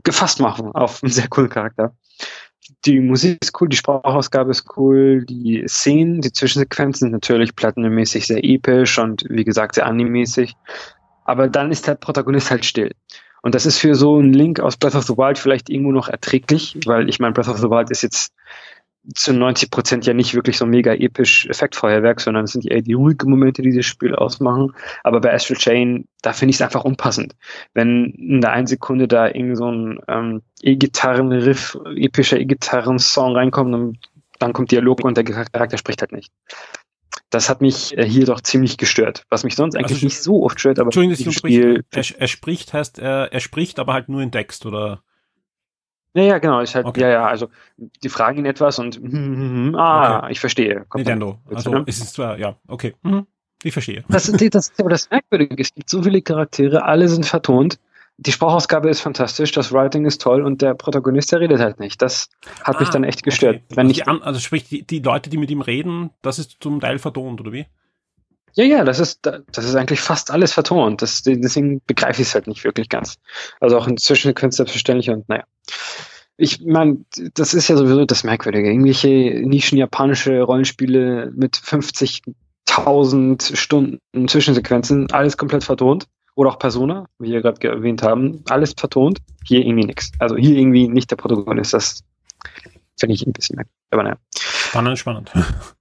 gefasst 0.04 0.42
machen 0.42 0.72
auf 0.74 1.02
einen 1.02 1.14
sehr 1.14 1.30
coolen 1.30 1.50
Charakter 1.50 1.94
die 2.86 3.00
Musik 3.00 3.40
ist 3.42 3.60
cool, 3.60 3.70
die 3.70 3.78
Sprachausgabe 3.78 4.52
ist 4.52 4.66
cool, 4.76 5.24
die 5.26 5.64
Szenen, 5.68 6.22
die 6.22 6.32
Zwischensequenzen 6.32 7.06
sind 7.06 7.12
natürlich 7.12 7.56
plattenmäßig 7.56 8.26
sehr 8.26 8.44
episch 8.44 8.98
und 8.98 9.26
wie 9.30 9.44
gesagt 9.44 9.76
sehr 9.76 9.86
animemäßig. 9.86 10.56
Aber 11.26 11.48
dann 11.48 11.72
ist 11.72 11.88
der 11.88 11.96
Protagonist 11.96 12.50
halt 12.50 12.66
still. 12.66 12.92
Und 13.44 13.56
das 13.56 13.66
ist 13.66 13.78
für 13.78 13.96
so 13.96 14.18
einen 14.18 14.34
Link 14.34 14.60
aus 14.60 14.78
Breath 14.78 14.96
of 14.96 15.04
the 15.04 15.18
Wild 15.18 15.38
vielleicht 15.38 15.70
irgendwo 15.70 15.92
noch 15.92 16.08
erträglich, 16.08 16.78
weil 16.86 17.10
ich 17.10 17.20
meine, 17.20 17.34
Breath 17.34 17.48
of 17.48 17.58
the 17.58 17.70
Wild 17.70 17.90
ist 17.90 18.04
jetzt 18.04 18.34
zu 19.16 19.34
90 19.34 19.72
Prozent 19.72 20.06
ja 20.06 20.14
nicht 20.14 20.36
wirklich 20.36 20.58
so 20.58 20.66
mega 20.66 20.94
episch 20.94 21.48
Effektfeuerwerk, 21.48 22.22
sondern 22.22 22.44
es 22.44 22.52
sind 22.52 22.66
eher 22.66 22.82
die 22.82 22.94
ruhigen 22.94 23.30
Momente, 23.30 23.62
die 23.62 23.76
das 23.76 23.86
Spiel 23.86 24.16
ausmachen. 24.16 24.74
Aber 25.04 25.22
bei 25.22 25.34
Astral 25.34 25.58
Chain, 25.58 26.08
da 26.22 26.34
finde 26.34 26.52
ich 26.52 26.58
es 26.58 26.62
einfach 26.62 26.84
unpassend. 26.84 27.36
Wenn 27.74 28.12
in 28.12 28.42
der 28.42 28.52
einen 28.52 28.68
Sekunde 28.68 29.08
da 29.08 29.28
irgend 29.28 29.58
so 29.58 29.72
ein 29.72 30.00
ähm, 30.08 30.42
E-Gitarren-Riff, 30.62 31.78
epischer 31.96 32.40
E-Gitarren-Song 32.40 33.36
reinkommt 33.36 33.74
und 33.74 33.98
dann 34.38 34.54
kommt 34.54 34.72
Dialog 34.72 35.04
und 35.04 35.18
der 35.18 35.24
Charakter 35.24 35.78
spricht 35.78 36.02
halt 36.02 36.12
nicht. 36.12 36.32
Das 37.30 37.50
hat 37.50 37.62
mich 37.62 37.98
äh, 37.98 38.08
hier 38.08 38.26
doch 38.26 38.42
ziemlich 38.42 38.78
gestört. 38.78 39.24
Was 39.30 39.44
mich 39.44 39.56
sonst 39.56 39.76
eigentlich 39.76 39.98
also, 39.98 40.06
nicht 40.06 40.22
so 40.22 40.44
oft 40.44 40.60
stört, 40.60 40.80
aber 40.80 40.88
Entschuldigung, 40.88 41.32
Spiel. 41.32 41.84
Er, 41.92 42.04
er 42.18 42.28
spricht 42.28 42.74
heißt, 42.74 43.00
er, 43.00 43.32
er 43.32 43.40
spricht 43.40 43.80
aber 43.80 43.94
halt 43.94 44.10
nur 44.10 44.22
in 44.22 44.32
Text, 44.32 44.66
oder? 44.66 45.02
Ja, 46.14 46.24
ja, 46.24 46.38
genau. 46.40 46.62
Ich 46.62 46.76
halt, 46.76 46.86
okay. 46.86 47.02
ja, 47.02 47.10
ja, 47.10 47.26
also 47.26 47.48
die 47.78 48.10
fragen 48.10 48.40
ihn 48.40 48.46
etwas 48.46 48.80
und 48.80 48.96
hm, 48.98 49.12
hm, 49.12 49.68
hm, 49.68 49.76
ah, 49.76 50.20
okay. 50.20 50.32
ich 50.32 50.40
verstehe. 50.40 50.86
Kommt 50.90 51.06
Nintendo. 51.06 51.40
Also 51.54 51.72
ne? 51.72 51.84
ist 51.86 52.02
es 52.02 52.14
zwar, 52.14 52.38
ja, 52.38 52.56
okay. 52.68 52.96
Mhm. 53.04 53.28
Ich 53.64 53.74
verstehe. 53.74 54.04
Das, 54.10 54.32
das, 54.32 54.50
das, 54.50 54.72
aber 54.80 54.90
das 54.90 55.10
Merkwürdige, 55.10 55.62
es 55.62 55.74
gibt 55.74 55.90
so 55.90 56.02
viele 56.02 56.22
Charaktere, 56.22 56.84
alle 56.84 57.08
sind 57.08 57.26
vertont. 57.26 57.80
Die 58.18 58.32
Sprachausgabe 58.32 58.90
ist 58.90 59.02
fantastisch, 59.02 59.52
das 59.52 59.72
Writing 59.72 60.06
ist 60.06 60.22
toll 60.22 60.44
und 60.44 60.62
der 60.62 60.74
Protagonist, 60.74 61.32
der 61.32 61.40
redet 61.40 61.60
halt 61.60 61.80
nicht. 61.80 62.02
Das 62.02 62.30
hat 62.64 62.76
ah, 62.76 62.80
mich 62.80 62.90
dann 62.90 63.04
echt 63.04 63.24
gestört. 63.24 63.56
Okay. 63.56 63.76
Wenn 63.76 63.88
also, 63.88 64.02
ich, 64.02 64.08
also 64.08 64.40
sprich, 64.40 64.68
die, 64.68 64.84
die 64.84 65.00
Leute, 65.00 65.30
die 65.30 65.38
mit 65.38 65.50
ihm 65.50 65.62
reden, 65.62 66.12
das 66.22 66.38
ist 66.38 66.58
zum 66.60 66.80
Teil 66.80 67.00
vertont, 67.00 67.40
oder 67.40 67.52
wie? 67.52 67.66
Ja, 68.54 68.66
ja, 68.66 68.84
das 68.84 69.00
ist, 69.00 69.20
das 69.24 69.66
ist 69.66 69.76
eigentlich 69.76 70.02
fast 70.02 70.32
alles 70.32 70.54
vertont. 70.54 71.02
Das, 71.02 71.24
deswegen 71.24 71.82
begreife 71.86 72.22
ich 72.22 72.28
es 72.28 72.36
halt 72.36 72.48
nicht 72.48 72.64
wirklich 72.64 72.90
ganz. 72.90 73.16
Also 73.60 73.78
auch 73.78 73.88
inzwischen 73.88 74.34
könnte 74.34 74.50
es 74.50 74.58
selbstverständlich 74.58 75.10
und 75.10 75.28
naja. 75.30 75.44
Ich 76.38 76.62
meine, 76.66 77.06
das 77.36 77.54
ist 77.54 77.68
ja 77.68 77.78
sowieso 77.78 78.06
das 78.06 78.24
Merkwürdige. 78.24 78.70
Irgendwelche 78.70 79.42
nischen 79.46 79.78
japanische 79.78 80.42
Rollenspiele 80.42 81.32
mit 81.36 81.56
50.000 81.56 83.56
Stunden 83.56 84.28
Zwischensequenzen, 84.28 85.12
alles 85.12 85.38
komplett 85.38 85.64
vertont. 85.64 86.08
Oder 86.34 86.50
auch 86.50 86.60
Persona, 86.60 87.08
wie 87.20 87.32
wir 87.32 87.42
gerade 87.42 87.68
erwähnt 87.68 88.04
haben, 88.04 88.44
alles 88.50 88.74
vertont. 88.76 89.20
Hier 89.46 89.60
irgendwie 89.60 89.86
nichts. 89.86 90.12
Also 90.18 90.38
hier 90.38 90.58
irgendwie 90.58 90.88
nicht 90.88 91.12
der 91.12 91.18
Protagonist. 91.18 91.74
Das 91.74 92.04
finde 92.98 93.16
ich 93.16 93.28
ein 93.28 93.34
bisschen 93.34 93.58
merkwürdig. 93.58 93.88
Aber 93.92 94.04
naja. 94.04 94.18
Spannend, 94.36 94.98
spannend. 94.98 95.32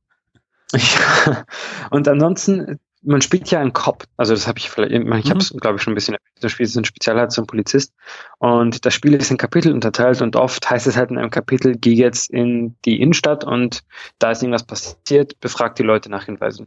Ja. 1.26 1.44
Und 1.90 2.08
ansonsten, 2.08 2.78
man 3.02 3.22
spielt 3.22 3.50
ja 3.50 3.60
einen 3.60 3.72
Cop. 3.72 4.04
Also 4.16 4.34
das 4.34 4.46
habe 4.46 4.58
ich 4.58 4.70
vielleicht, 4.70 4.92
ich, 4.92 5.00
ich 5.00 5.30
habe 5.30 5.40
es, 5.40 5.50
glaube 5.50 5.76
ich, 5.76 5.82
schon 5.82 5.92
ein 5.92 5.94
bisschen 5.94 6.16
Das 6.40 6.52
Spiel 6.52 6.66
ist 6.66 6.76
ein 6.76 6.84
Spezialheit 6.84 7.32
zum 7.32 7.46
Polizist. 7.46 7.94
Und 8.38 8.84
das 8.84 8.94
Spiel 8.94 9.14
ist 9.14 9.30
in 9.30 9.36
Kapitel 9.36 9.72
unterteilt 9.72 10.22
und 10.22 10.36
oft 10.36 10.68
heißt 10.68 10.86
es 10.86 10.96
halt 10.96 11.10
in 11.10 11.18
einem 11.18 11.30
Kapitel, 11.30 11.76
geh 11.76 11.94
jetzt 11.94 12.30
in 12.30 12.76
die 12.84 13.00
Innenstadt 13.00 13.44
und 13.44 13.82
da 14.18 14.30
ist 14.30 14.42
irgendwas 14.42 14.64
passiert, 14.64 15.38
befragt 15.40 15.78
die 15.78 15.82
Leute 15.84 16.10
nach 16.10 16.24
Hinweisen. 16.24 16.66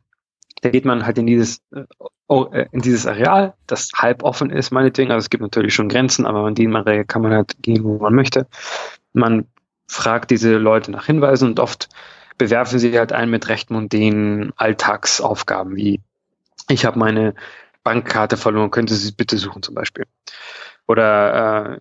Da 0.61 0.69
geht 0.69 0.85
man 0.85 1.05
halt 1.05 1.17
in 1.17 1.27
dieses, 1.27 1.61
äh, 1.73 1.83
oh, 2.27 2.47
äh, 2.51 2.67
in 2.71 2.81
dieses 2.81 3.05
Areal, 3.05 3.53
das 3.67 3.89
halb 3.95 4.23
offen 4.23 4.49
ist, 4.49 4.71
meinetwegen. 4.71 5.11
Also 5.11 5.25
es 5.25 5.29
gibt 5.29 5.43
natürlich 5.43 5.73
schon 5.73 5.89
Grenzen, 5.89 6.25
aber 6.25 6.47
in 6.47 6.55
diesem 6.55 6.75
Areal 6.75 7.05
kann 7.05 7.21
man 7.21 7.33
halt 7.33 7.55
gehen, 7.61 7.83
wo 7.83 7.97
man 7.97 8.15
möchte. 8.15 8.47
Man 9.11 9.45
fragt 9.87 10.31
diese 10.31 10.57
Leute 10.57 10.91
nach 10.91 11.05
Hinweisen 11.05 11.49
und 11.49 11.59
oft 11.59 11.89
bewerfen 12.37 12.79
sie 12.79 12.97
halt 12.97 13.11
ein 13.11 13.29
mit 13.29 13.49
recht 13.49 13.69
mondänen 13.69 14.53
Alltagsaufgaben 14.55 15.75
wie 15.75 16.01
ich 16.69 16.85
habe 16.85 16.99
meine 16.99 17.35
Bankkarte 17.83 18.37
verloren, 18.37 18.71
könnte 18.71 18.95
Sie 18.95 19.11
bitte 19.11 19.37
suchen 19.37 19.61
zum 19.61 19.75
Beispiel. 19.75 20.05
Oder 20.87 21.75
äh, 21.75 21.79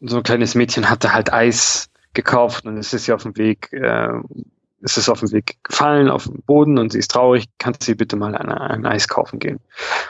so 0.00 0.18
ein 0.18 0.22
kleines 0.22 0.54
Mädchen 0.54 0.88
hatte 0.88 1.12
halt 1.12 1.32
Eis 1.32 1.90
gekauft 2.14 2.66
und 2.66 2.78
es 2.78 2.92
ist 2.94 3.06
ja 3.06 3.14
auf 3.14 3.22
dem 3.22 3.36
Weg 3.36 3.72
äh, 3.72 4.08
ist 4.84 4.98
es 4.98 5.08
auf 5.08 5.20
dem 5.20 5.32
Weg 5.32 5.56
gefallen, 5.64 6.10
auf 6.10 6.24
dem 6.24 6.42
Boden 6.42 6.78
und 6.78 6.92
sie 6.92 6.98
ist 6.98 7.10
traurig, 7.10 7.46
kannst 7.58 7.80
du 7.80 7.86
sie 7.86 7.94
bitte 7.94 8.16
mal 8.16 8.34
ein, 8.34 8.50
ein 8.50 8.84
Eis 8.84 9.08
kaufen 9.08 9.38
gehen. 9.38 9.58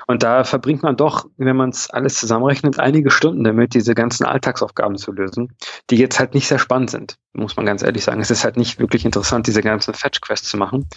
Und 0.08 0.24
da 0.24 0.42
verbringt 0.42 0.82
man 0.82 0.96
doch, 0.96 1.26
wenn 1.36 1.56
man 1.56 1.70
es 1.70 1.88
alles 1.90 2.18
zusammenrechnet, 2.18 2.80
einige 2.80 3.12
Stunden 3.12 3.44
damit, 3.44 3.74
diese 3.74 3.94
ganzen 3.94 4.24
Alltagsaufgaben 4.24 4.96
zu 4.96 5.12
lösen, 5.12 5.52
die 5.90 5.96
jetzt 5.96 6.18
halt 6.18 6.34
nicht 6.34 6.48
sehr 6.48 6.58
spannend 6.58 6.90
sind, 6.90 7.18
muss 7.34 7.56
man 7.56 7.66
ganz 7.66 7.84
ehrlich 7.84 8.02
sagen. 8.02 8.20
Es 8.20 8.32
ist 8.32 8.42
halt 8.42 8.56
nicht 8.56 8.80
wirklich 8.80 9.04
interessant, 9.04 9.46
diese 9.46 9.62
ganzen 9.62 9.94
Fetch-Quests 9.94 10.48
zu 10.48 10.56
machen, 10.56 10.88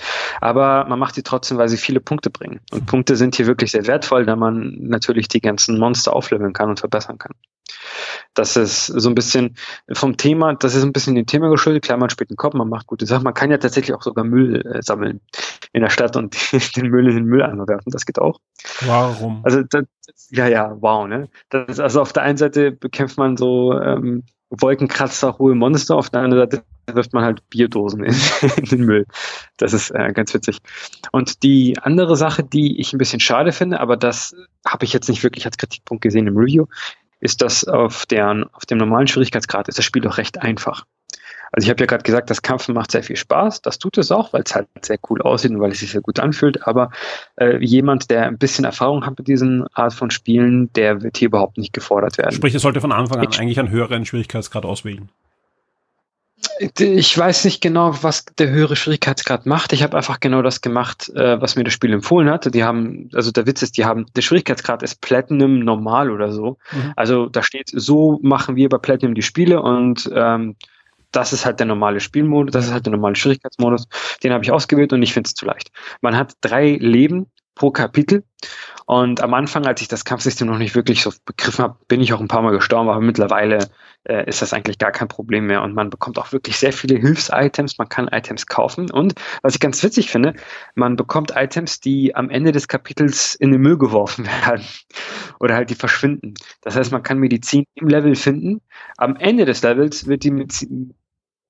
aber 0.41 0.85
man 0.85 0.97
macht 0.97 1.15
die 1.15 1.23
trotzdem, 1.23 1.59
weil 1.59 1.69
sie 1.69 1.77
viele 1.77 1.99
Punkte 1.99 2.31
bringen. 2.31 2.59
Und 2.71 2.87
Punkte 2.87 3.15
sind 3.15 3.35
hier 3.35 3.45
wirklich 3.45 3.71
sehr 3.71 3.85
wertvoll, 3.85 4.25
da 4.25 4.35
man 4.35 4.75
natürlich 4.79 5.27
die 5.27 5.39
ganzen 5.41 5.77
Monster 5.77 6.13
aufleveln 6.13 6.53
kann 6.53 6.69
und 6.69 6.79
verbessern 6.79 7.19
kann. 7.19 7.33
Das 8.33 8.55
ist 8.55 8.85
so 8.85 9.09
ein 9.09 9.15
bisschen 9.15 9.55
vom 9.93 10.17
Thema, 10.17 10.53
das 10.53 10.75
ist 10.75 10.83
ein 10.83 10.93
bisschen 10.93 11.15
dem 11.15 11.25
Thema 11.25 11.49
geschuldet. 11.49 11.83
Klar, 11.83 11.97
man 11.97 12.09
spielt 12.09 12.29
einen 12.29 12.37
Kopf, 12.37 12.53
man 12.53 12.69
macht 12.69 12.87
gute 12.87 13.05
Sachen. 13.05 13.23
Man 13.23 13.33
kann 13.33 13.51
ja 13.51 13.57
tatsächlich 13.57 13.95
auch 13.95 14.03
sogar 14.03 14.23
Müll 14.23 14.65
äh, 14.65 14.81
sammeln 14.81 15.21
in 15.73 15.81
der 15.81 15.89
Stadt 15.89 16.15
und 16.15 16.35
den 16.75 16.89
Müll 16.89 17.07
in 17.09 17.15
den 17.15 17.25
Mülleimer 17.25 17.67
werfen. 17.67 17.91
Das 17.91 18.05
geht 18.05 18.19
auch. 18.19 18.39
Warum? 18.85 19.41
Also, 19.43 19.63
das, 19.63 19.85
ja, 20.29 20.47
ja, 20.47 20.75
wow, 20.79 21.07
ne? 21.07 21.29
Das, 21.49 21.79
also 21.79 22.01
auf 22.01 22.13
der 22.13 22.23
einen 22.23 22.37
Seite 22.37 22.71
bekämpft 22.71 23.17
man 23.17 23.37
so 23.37 23.73
ähm, 23.73 24.23
Wolkenkratzer, 24.49 25.37
hohe 25.39 25.55
Monster, 25.55 25.95
auf 25.95 26.09
der 26.09 26.21
anderen 26.21 26.49
Seite 26.49 26.63
wirft 26.93 27.13
man 27.13 27.23
halt 27.23 27.47
Bierdosen 27.49 28.03
in, 28.03 28.15
in 28.57 28.65
den 28.65 28.85
Müll. 28.85 29.05
Das 29.57 29.73
ist 29.73 29.91
äh, 29.91 30.11
ganz 30.13 30.33
witzig. 30.33 30.59
Und 31.11 31.43
die 31.43 31.77
andere 31.81 32.15
Sache, 32.15 32.43
die 32.43 32.79
ich 32.79 32.93
ein 32.93 32.97
bisschen 32.97 33.19
schade 33.19 33.51
finde, 33.51 33.79
aber 33.79 33.97
das 33.97 34.35
habe 34.65 34.85
ich 34.85 34.93
jetzt 34.93 35.09
nicht 35.09 35.23
wirklich 35.23 35.45
als 35.45 35.57
Kritikpunkt 35.57 36.01
gesehen 36.01 36.27
im 36.27 36.37
Review, 36.37 36.65
ist 37.19 37.41
das 37.41 37.63
auf, 37.65 38.05
der, 38.05 38.47
auf 38.53 38.65
dem 38.65 38.77
normalen 38.77 39.07
Schwierigkeitsgrad 39.07 39.67
ist 39.67 39.77
das 39.77 39.85
Spiel 39.85 40.01
doch 40.01 40.17
recht 40.17 40.41
einfach. 40.41 40.85
Also 41.51 41.65
ich 41.65 41.69
habe 41.69 41.79
ja 41.81 41.85
gerade 41.85 42.03
gesagt, 42.03 42.29
das 42.29 42.41
Kampfen 42.41 42.75
macht 42.75 42.91
sehr 42.91 43.03
viel 43.03 43.15
Spaß. 43.15 43.61
Das 43.61 43.79
tut 43.79 43.97
es 43.97 44.11
auch, 44.11 44.33
weil 44.33 44.43
es 44.45 44.53
halt 44.53 44.67
sehr 44.81 44.99
cool 45.09 45.21
aussieht 45.21 45.51
und 45.51 45.59
weil 45.59 45.71
es 45.71 45.79
sich 45.79 45.91
sehr 45.91 46.01
gut 46.01 46.19
anfühlt. 46.19 46.67
Aber 46.67 46.91
äh, 47.37 47.57
jemand, 47.63 48.09
der 48.09 48.25
ein 48.25 48.37
bisschen 48.37 48.65
Erfahrung 48.65 49.05
hat 49.05 49.17
mit 49.17 49.27
diesen 49.27 49.65
Art 49.73 49.93
von 49.93 50.11
Spielen, 50.11 50.71
der 50.73 51.01
wird 51.01 51.17
hier 51.17 51.27
überhaupt 51.27 51.57
nicht 51.57 51.73
gefordert 51.73 52.17
werden. 52.17 52.33
Sprich, 52.33 52.53
er 52.53 52.59
sollte 52.59 52.81
von 52.81 52.91
Anfang 52.91 53.19
an 53.19 53.27
ich 53.29 53.39
eigentlich 53.39 53.59
einen 53.59 53.69
höheren 53.69 54.05
Schwierigkeitsgrad 54.05 54.65
auswählen. 54.65 55.09
Ich 56.79 57.17
weiß 57.17 57.45
nicht 57.45 57.61
genau, 57.61 57.95
was 58.01 58.25
der 58.25 58.49
höhere 58.49 58.75
Schwierigkeitsgrad 58.75 59.45
macht. 59.45 59.73
Ich 59.73 59.83
habe 59.83 59.97
einfach 59.97 60.19
genau 60.19 60.41
das 60.41 60.61
gemacht, 60.61 61.09
äh, 61.15 61.41
was 61.41 61.55
mir 61.55 61.63
das 61.63 61.73
Spiel 61.73 61.93
empfohlen 61.93 62.29
hat. 62.29 62.53
Die 62.53 62.63
haben, 62.63 63.09
also 63.13 63.31
der 63.31 63.47
Witz 63.47 63.61
ist, 63.63 63.77
die 63.77 63.85
haben, 63.85 64.05
der 64.15 64.21
Schwierigkeitsgrad 64.21 64.83
ist 64.83 65.01
Platinum 65.01 65.59
normal 65.59 66.11
oder 66.11 66.31
so. 66.31 66.57
Mhm. 66.71 66.93
Also 66.95 67.27
da 67.27 67.43
steht, 67.43 67.69
so 67.73 68.19
machen 68.21 68.55
wir 68.55 68.69
bei 68.69 68.77
Platinum 68.77 69.15
die 69.15 69.23
Spiele 69.23 69.61
und 69.61 70.09
ähm, 70.13 70.55
das 71.11 71.33
ist 71.33 71.45
halt 71.45 71.59
der 71.59 71.67
normale 71.67 71.99
Spielmodus, 71.99 72.51
das 72.51 72.65
ist 72.65 72.73
halt 72.73 72.85
der 72.85 72.91
normale 72.91 73.15
Schwierigkeitsmodus. 73.15 73.87
Den 74.23 74.33
habe 74.33 74.43
ich 74.43 74.51
ausgewählt 74.51 74.93
und 74.93 75.01
ich 75.01 75.13
finde 75.13 75.27
es 75.27 75.33
zu 75.33 75.45
leicht. 75.45 75.71
Man 76.01 76.15
hat 76.15 76.33
drei 76.41 76.77
Leben 76.79 77.27
pro 77.57 77.71
Kapitel. 77.71 78.23
Und 78.85 79.21
am 79.21 79.33
Anfang, 79.33 79.65
als 79.65 79.81
ich 79.81 79.89
das 79.89 80.05
Kampfsystem 80.05 80.47
noch 80.47 80.59
nicht 80.59 80.75
wirklich 80.75 81.01
so 81.01 81.11
begriffen 81.25 81.63
habe, 81.63 81.77
bin 81.87 81.99
ich 81.99 82.13
auch 82.13 82.21
ein 82.21 82.29
paar 82.29 82.41
Mal 82.41 82.51
gestorben, 82.51 82.87
aber 82.87 83.01
mittlerweile 83.01 83.67
äh, 84.07 84.25
ist 84.29 84.41
das 84.41 84.53
eigentlich 84.53 84.77
gar 84.77 84.91
kein 84.91 85.09
Problem 85.09 85.47
mehr 85.47 85.61
und 85.61 85.73
man 85.73 85.89
bekommt 85.89 86.17
auch 86.19 86.31
wirklich 86.31 86.57
sehr 86.57 86.71
viele 86.71 86.97
Hilfs-Items, 86.97 87.77
man 87.77 87.89
kann 87.89 88.07
Items 88.07 88.45
kaufen 88.45 88.89
und 88.89 89.15
was 89.41 89.55
ich 89.55 89.59
ganz 89.59 89.83
witzig 89.83 90.09
finde, 90.09 90.35
man 90.75 90.95
bekommt 90.95 91.33
Items, 91.35 91.81
die 91.81 92.15
am 92.15 92.29
Ende 92.29 92.53
des 92.53 92.69
Kapitels 92.69 93.35
in 93.35 93.51
den 93.51 93.59
Müll 93.59 93.77
geworfen 93.77 94.25
werden 94.45 94.63
oder 95.39 95.55
halt 95.55 95.69
die 95.69 95.75
verschwinden. 95.75 96.35
Das 96.61 96.77
heißt, 96.77 96.91
man 96.91 97.03
kann 97.03 97.17
Medizin 97.17 97.65
im 97.75 97.89
Level 97.89 98.15
finden, 98.15 98.61
am 98.97 99.17
Ende 99.17 99.43
des 99.43 99.63
Levels 99.63 100.07
wird 100.07 100.23
die 100.23 100.31
Medizin 100.31 100.93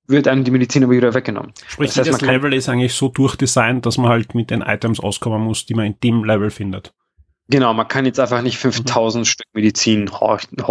wird 0.08 0.26
einem 0.26 0.44
die 0.44 0.50
Medizin 0.50 0.82
aber 0.84 0.92
wieder 0.92 1.14
weggenommen. 1.14 1.52
Sprich, 1.68 1.90
das, 1.94 2.08
heißt, 2.08 2.22
das 2.22 2.28
Level 2.28 2.52
ist 2.54 2.68
eigentlich 2.68 2.94
so 2.94 3.08
durchdesignt, 3.08 3.86
dass 3.86 3.98
man 3.98 4.10
halt 4.10 4.34
mit 4.34 4.50
den 4.50 4.62
Items 4.62 5.00
auskommen 5.00 5.42
muss, 5.42 5.66
die 5.66 5.74
man 5.74 5.86
in 5.86 6.00
dem 6.02 6.24
Level 6.24 6.50
findet. 6.50 6.94
Genau, 7.50 7.72
man 7.72 7.88
kann 7.88 8.04
jetzt 8.04 8.20
einfach 8.20 8.42
nicht 8.42 8.58
5000 8.58 9.22
mhm. 9.22 9.24
Stück 9.24 9.46
Medizin 9.54 10.10
horten 10.10 10.66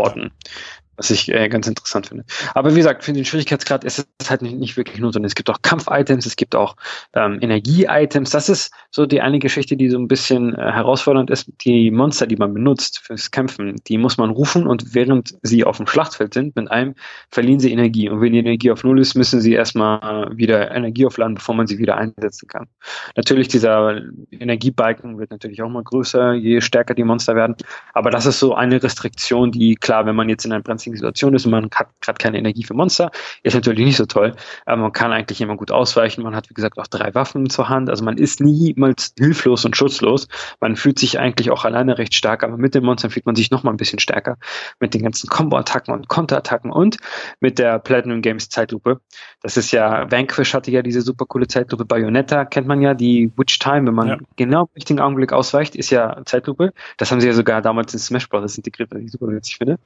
was 0.98 1.12
ich 1.12 1.32
äh, 1.32 1.48
ganz 1.48 1.68
interessant 1.68 2.08
finde. 2.08 2.26
Aber 2.56 2.72
wie 2.72 2.80
gesagt, 2.80 3.04
für 3.04 3.14
den 3.14 3.24
Schwierigkeitsgrad 3.24 3.84
ist 3.84 4.08
es 4.20 4.30
halt 4.30 4.42
nicht, 4.42 4.58
nicht 4.58 4.78
wirklich 4.78 5.00
notwendig. 5.00 5.30
Es 5.30 5.36
gibt 5.36 5.50
auch 5.50 5.62
Kampf-Items, 5.62 6.26
es 6.26 6.36
gibt 6.36 6.56
auch 6.56 6.76
ähm, 7.14 7.38
Energie-Items. 7.42 8.32
Das 8.32 8.50
ist 8.50 8.74
so 8.92 9.06
die 9.06 9.22
eine 9.22 9.40
Geschichte, 9.40 9.78
die 9.78 9.90
so 9.90 9.98
ein 9.98 10.08
bisschen 10.08 10.56
äh, 10.56 10.72
herausfordernd 10.72 11.30
ist. 11.30 11.52
Die 11.62 11.92
Monster, 11.92 12.26
die 12.26 12.36
man 12.36 12.54
benutzt 12.54 13.00
fürs 13.00 13.30
Kämpfen, 13.30 13.76
die 13.88 13.98
muss 13.98 14.18
man 14.18 14.32
rufen 14.32 14.66
und 14.66 14.96
während 14.96 15.36
sie 15.44 15.64
auf 15.64 15.78
dem 15.78 15.88
Schlachtfeld 15.88 16.34
sind, 16.34 16.56
mit 16.56 16.70
einem 16.72 16.96
verlieren 17.30 17.60
sie 17.60 17.72
Energie. 17.72 18.10
Und 18.10 18.22
wenn 18.22 18.34
die 18.34 18.40
Energie 18.40 18.72
auf 18.72 18.84
Null 18.84 19.00
ist, 19.00 19.14
müssen 19.14 19.40
sie 19.40 19.54
erstmal 19.54 20.36
wieder 20.36 20.72
Energie 20.72 21.06
aufladen, 21.06 21.36
bevor 21.36 21.54
man 21.54 21.68
sie 21.68 21.78
wieder 21.78 21.98
einsetzen 21.98 22.48
kann. 22.48 22.68
Natürlich, 23.16 23.48
dieser 23.48 24.02
Energiebalken 24.32 25.20
wird 25.20 25.30
natürlich 25.30 25.62
auch 25.62 25.70
mal 25.70 25.84
größer, 25.84 26.34
je 26.34 26.60
stärker 26.60 26.96
die 26.96 27.04
Monster 27.04 27.36
werden. 27.36 27.56
Aber 27.94 28.10
das 28.10 28.26
ist 28.26 28.40
so 28.40 28.56
eine 28.56 28.82
Restriktion, 28.82 29.52
die 29.52 29.76
klar, 29.76 30.08
wenn 30.08 30.16
man 30.16 30.30
jetzt 30.30 30.46
in 30.46 30.54
ein 30.54 30.64
Prinzip 30.64 30.87
stressigen 30.88 30.96
Situation 30.96 31.36
ist 31.36 31.46
und 31.46 31.52
man 31.52 31.70
hat 31.74 31.88
gerade 32.02 32.18
keine 32.18 32.38
Energie 32.38 32.64
für 32.64 32.74
Monster, 32.74 33.12
ist 33.44 33.54
natürlich 33.54 33.86
nicht 33.86 33.98
so 33.98 34.06
toll. 34.06 34.34
Aber 34.66 34.82
man 34.82 34.92
kann 34.92 35.12
eigentlich 35.12 35.42
immer 35.42 35.56
gut 35.56 35.72
ausweichen. 35.72 36.24
Man 36.24 36.36
hat, 36.36 36.50
wie 36.50 36.54
gesagt, 36.54 36.78
auch 36.78 36.88
drei 36.88 37.14
Waffen 37.14 37.50
zur 37.50 37.70
Hand. 37.70 37.90
Also 37.90 38.04
man 38.04 38.18
ist 38.18 38.40
niemals 38.42 39.14
hilflos 39.18 39.66
und 39.66 39.76
schutzlos. 39.76 40.28
Man 40.60 40.76
fühlt 40.76 41.00
sich 41.00 41.20
eigentlich 41.20 41.52
auch 41.52 41.66
alleine 41.66 41.98
recht 41.98 42.14
stark, 42.14 42.44
aber 42.44 42.58
mit 42.58 42.76
den 42.76 42.84
Monstern 42.84 43.12
fühlt 43.12 43.26
man 43.26 43.36
sich 43.36 43.52
noch 43.52 43.64
mal 43.64 43.72
ein 43.72 43.78
bisschen 43.78 44.00
stärker. 44.00 44.38
Mit 44.80 44.94
den 44.94 45.04
ganzen 45.04 45.30
Combo-Attacken 45.30 45.94
und 45.94 46.08
Konter-Attacken 46.08 46.72
und 46.72 46.98
mit 47.40 47.60
der 47.60 47.80
Platinum 47.80 48.22
Games 48.22 48.50
Zeitlupe. 48.50 49.02
Das 49.42 49.58
ist 49.58 49.72
ja, 49.72 50.10
Vanquish 50.10 50.54
hatte 50.54 50.72
ja 50.72 50.82
diese 50.82 51.02
super 51.02 51.26
coole 51.26 51.48
Zeitlupe. 51.48 51.86
Bayonetta 51.86 52.46
kennt 52.46 52.68
man 52.68 52.82
ja, 52.82 52.94
die 52.94 53.32
Witch 53.38 53.60
Time, 53.60 53.88
wenn 53.88 53.96
man 53.96 54.08
ja. 54.08 54.18
genau 54.36 54.62
im 54.62 54.70
richtigen 54.76 55.00
Augenblick 55.00 55.34
ausweicht, 55.34 55.76
ist 55.76 55.90
ja 55.90 56.22
Zeitlupe. 56.26 56.74
Das 56.98 57.12
haben 57.12 57.22
sie 57.22 57.28
ja 57.28 57.34
sogar 57.34 57.62
damals 57.62 57.94
in 57.94 58.00
Smash 58.00 58.30
Bros. 58.30 58.58
integriert, 58.58 58.92
was 58.92 59.02
ich 59.02 59.12
super 59.12 59.28
witzig 59.28 59.58
finde. 59.58 59.78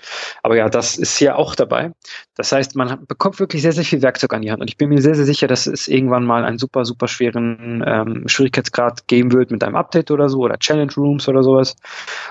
Aber 0.44 0.56
ja, 0.56 0.70
das 0.70 0.91
ist 0.98 1.18
hier 1.18 1.38
auch 1.38 1.56
dabei. 1.56 1.92
Das 2.36 2.52
heißt, 2.52 2.76
man 2.76 3.06
bekommt 3.08 3.40
wirklich 3.40 3.62
sehr, 3.62 3.72
sehr 3.72 3.84
viel 3.84 4.02
Werkzeug 4.02 4.34
an 4.34 4.42
die 4.42 4.52
Hand. 4.52 4.62
Und 4.62 4.70
ich 4.70 4.78
bin 4.78 4.90
mir 4.90 5.02
sehr, 5.02 5.16
sehr 5.16 5.26
sicher, 5.26 5.48
dass 5.48 5.68
es 5.68 5.88
irgendwann 5.88 6.26
mal 6.26 6.44
einen 6.44 6.58
super, 6.58 6.86
super 6.86 7.08
schweren 7.08 7.84
ähm, 7.86 8.28
Schwierigkeitsgrad 8.28 9.08
geben 9.08 9.32
wird 9.32 9.52
mit 9.52 9.64
einem 9.64 9.76
Update 9.76 10.12
oder 10.12 10.30
so 10.30 10.40
oder 10.40 10.58
Challenge 10.58 10.92
Rooms 10.96 11.28
oder 11.28 11.44
sowas. 11.44 11.76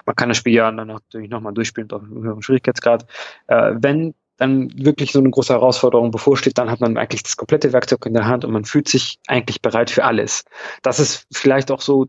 Man 0.07 0.17
kann 0.17 0.29
das 0.29 0.39
Spiel 0.39 0.55
ja 0.55 0.71
dann 0.71 0.89
natürlich 0.89 1.31
nochmal 1.31 1.55
durchspielen 1.55 1.91
auf 1.91 2.03
einem 2.03 2.23
höheren 2.23 2.43
Schwierigkeitsgrad. 2.43 3.07
Äh, 3.49 3.73
wenn 3.77 4.15
dann 4.41 4.71
wirklich 4.75 5.13
so 5.13 5.19
eine 5.19 5.31
große 5.31 5.53
Herausforderung 5.53 6.11
bevorsteht, 6.11 6.57
dann 6.57 6.71
hat 6.71 6.81
man 6.81 6.97
eigentlich 6.97 7.23
das 7.23 7.37
komplette 7.37 7.73
Werkzeug 7.73 8.07
in 8.07 8.15
der 8.15 8.27
Hand 8.27 8.45
und 8.45 8.53
man 8.53 8.65
fühlt 8.65 8.89
sich 8.89 9.19
eigentlich 9.27 9.61
bereit 9.61 9.91
für 9.91 10.05
alles. 10.05 10.45
Das 10.83 10.99
ist 10.99 11.27
vielleicht 11.31 11.71
auch 11.71 11.83
so 11.83 12.07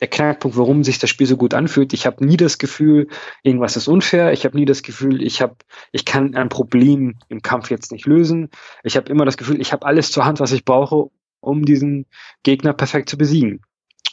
der 0.00 0.08
Knackpunkt, 0.08 0.56
warum 0.56 0.82
sich 0.82 0.98
das 0.98 1.10
Spiel 1.10 1.26
so 1.26 1.36
gut 1.36 1.54
anfühlt. 1.54 1.92
Ich 1.92 2.06
habe 2.06 2.24
nie 2.24 2.36
das 2.36 2.58
Gefühl, 2.58 3.08
irgendwas 3.42 3.76
ist 3.76 3.88
unfair. 3.88 4.32
Ich 4.32 4.44
habe 4.44 4.56
nie 4.56 4.64
das 4.64 4.82
Gefühl, 4.82 5.22
ich 5.22 5.42
habe, 5.42 5.56
ich 5.92 6.04
kann 6.04 6.34
ein 6.34 6.48
Problem 6.48 7.18
im 7.28 7.42
Kampf 7.42 7.70
jetzt 7.70 7.92
nicht 7.92 8.06
lösen. 8.06 8.48
Ich 8.82 8.96
habe 8.96 9.10
immer 9.10 9.24
das 9.24 9.36
Gefühl, 9.36 9.60
ich 9.60 9.72
habe 9.72 9.86
alles 9.86 10.10
zur 10.10 10.24
Hand, 10.24 10.40
was 10.40 10.52
ich 10.52 10.64
brauche, 10.64 11.10
um 11.40 11.64
diesen 11.64 12.06
Gegner 12.42 12.72
perfekt 12.72 13.10
zu 13.10 13.18
besiegen. 13.18 13.60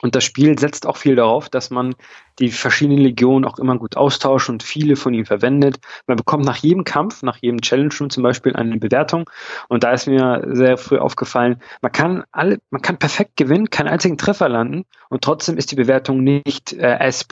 Und 0.01 0.15
das 0.15 0.23
Spiel 0.23 0.57
setzt 0.59 0.85
auch 0.85 0.97
viel 0.97 1.15
darauf, 1.15 1.49
dass 1.49 1.71
man 1.71 1.95
die 2.39 2.51
verschiedenen 2.51 2.99
Legionen 2.99 3.45
auch 3.45 3.57
immer 3.57 3.77
gut 3.77 3.97
austauscht 3.97 4.49
und 4.49 4.61
viele 4.61 4.95
von 4.95 5.13
ihnen 5.13 5.25
verwendet. 5.25 5.77
Man 6.05 6.17
bekommt 6.17 6.45
nach 6.45 6.57
jedem 6.57 6.83
Kampf, 6.83 7.23
nach 7.23 7.37
jedem 7.37 7.61
Challenge 7.61 7.89
zum 7.89 8.21
Beispiel 8.21 8.55
eine 8.55 8.77
Bewertung. 8.77 9.27
Und 9.69 9.83
da 9.83 9.91
ist 9.91 10.07
mir 10.07 10.47
sehr 10.51 10.77
früh 10.77 10.99
aufgefallen, 10.99 11.61
man 11.81 11.91
kann 11.91 12.23
alle, 12.31 12.59
man 12.69 12.81
kann 12.81 12.99
perfekt 12.99 13.37
gewinnen, 13.37 13.71
keinen 13.71 13.87
einzigen 13.87 14.17
Treffer 14.17 14.49
landen 14.49 14.85
und 15.09 15.23
trotzdem 15.23 15.57
ist 15.57 15.71
die 15.71 15.75
Bewertung 15.75 16.23
nicht 16.23 16.73
äh, 16.73 16.99
S++, 16.99 17.25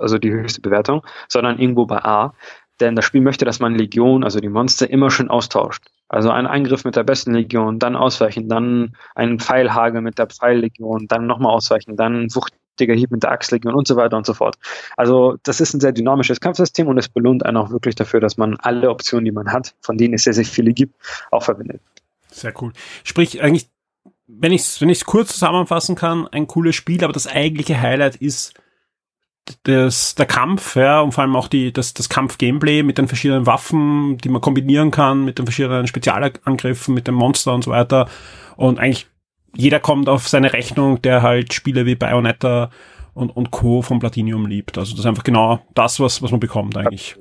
also 0.00 0.18
die 0.18 0.32
höchste 0.32 0.60
Bewertung, 0.60 1.06
sondern 1.28 1.58
irgendwo 1.58 1.86
bei 1.86 2.04
A. 2.04 2.34
Denn 2.80 2.96
das 2.96 3.04
Spiel 3.04 3.20
möchte, 3.20 3.44
dass 3.44 3.60
man 3.60 3.74
Legion, 3.74 4.24
also 4.24 4.40
die 4.40 4.48
Monster, 4.48 4.90
immer 4.90 5.10
schön 5.10 5.28
austauscht. 5.28 5.84
Also 6.10 6.30
ein 6.30 6.48
Angriff 6.48 6.84
mit 6.84 6.96
der 6.96 7.04
besten 7.04 7.34
Legion, 7.34 7.78
dann 7.78 7.94
ausweichen, 7.94 8.48
dann 8.48 8.96
ein 9.14 9.38
Pfeilhagel 9.38 10.00
mit 10.00 10.18
der 10.18 10.26
Pfeillegion, 10.26 11.06
dann 11.06 11.28
nochmal 11.28 11.52
ausweichen, 11.54 11.96
dann 11.96 12.26
wuchtiger 12.34 12.94
Hieb 12.94 13.12
mit 13.12 13.22
der 13.22 13.30
Axtlegion 13.30 13.72
und 13.72 13.86
so 13.86 13.94
weiter 13.94 14.16
und 14.16 14.26
so 14.26 14.34
fort. 14.34 14.56
Also 14.96 15.36
das 15.44 15.60
ist 15.60 15.72
ein 15.72 15.80
sehr 15.80 15.92
dynamisches 15.92 16.40
Kampfsystem 16.40 16.88
und 16.88 16.98
es 16.98 17.08
belohnt 17.08 17.46
einen 17.46 17.56
auch 17.56 17.70
wirklich 17.70 17.94
dafür, 17.94 18.18
dass 18.18 18.36
man 18.36 18.56
alle 18.56 18.90
Optionen, 18.90 19.24
die 19.24 19.30
man 19.30 19.52
hat, 19.52 19.76
von 19.82 19.96
denen 19.98 20.14
es 20.14 20.24
sehr, 20.24 20.32
sehr 20.32 20.44
viele 20.44 20.72
gibt, 20.72 20.96
auch 21.30 21.44
verwendet. 21.44 21.80
Sehr 22.32 22.52
cool. 22.60 22.72
Sprich, 23.04 23.40
eigentlich, 23.40 23.68
wenn 24.26 24.50
ich 24.50 24.62
es 24.62 24.80
wenn 24.80 24.92
kurz 25.04 25.34
zusammenfassen 25.34 25.94
kann, 25.94 26.26
ein 26.26 26.48
cooles 26.48 26.74
Spiel, 26.74 27.04
aber 27.04 27.12
das 27.12 27.28
eigentliche 27.28 27.80
Highlight 27.80 28.16
ist 28.16 28.54
das, 29.64 30.14
der 30.14 30.26
Kampf, 30.26 30.76
ja, 30.76 31.00
und 31.00 31.12
vor 31.12 31.22
allem 31.22 31.36
auch 31.36 31.48
die, 31.48 31.72
das, 31.72 31.94
das 31.94 32.08
Kampf-Gameplay 32.08 32.82
mit 32.82 32.98
den 32.98 33.08
verschiedenen 33.08 33.46
Waffen, 33.46 34.18
die 34.18 34.28
man 34.28 34.40
kombinieren 34.40 34.90
kann, 34.90 35.24
mit 35.24 35.38
den 35.38 35.46
verschiedenen 35.46 35.86
Spezialangriffen, 35.86 36.94
mit 36.94 37.06
dem 37.06 37.14
Monster 37.14 37.54
und 37.54 37.64
so 37.64 37.70
weiter. 37.70 38.08
Und 38.56 38.78
eigentlich 38.78 39.08
jeder 39.56 39.80
kommt 39.80 40.08
auf 40.08 40.28
seine 40.28 40.52
Rechnung, 40.52 41.02
der 41.02 41.22
halt 41.22 41.52
Spiele 41.52 41.86
wie 41.86 41.96
Bayonetta 41.96 42.70
und, 43.14 43.30
und 43.30 43.50
Co. 43.50 43.82
von 43.82 43.98
Platinium 43.98 44.46
liebt. 44.46 44.78
Also 44.78 44.92
das 44.92 45.00
ist 45.00 45.06
einfach 45.06 45.24
genau 45.24 45.60
das, 45.74 45.98
was, 46.00 46.22
was 46.22 46.30
man 46.30 46.40
bekommt 46.40 46.76
eigentlich. 46.76 47.16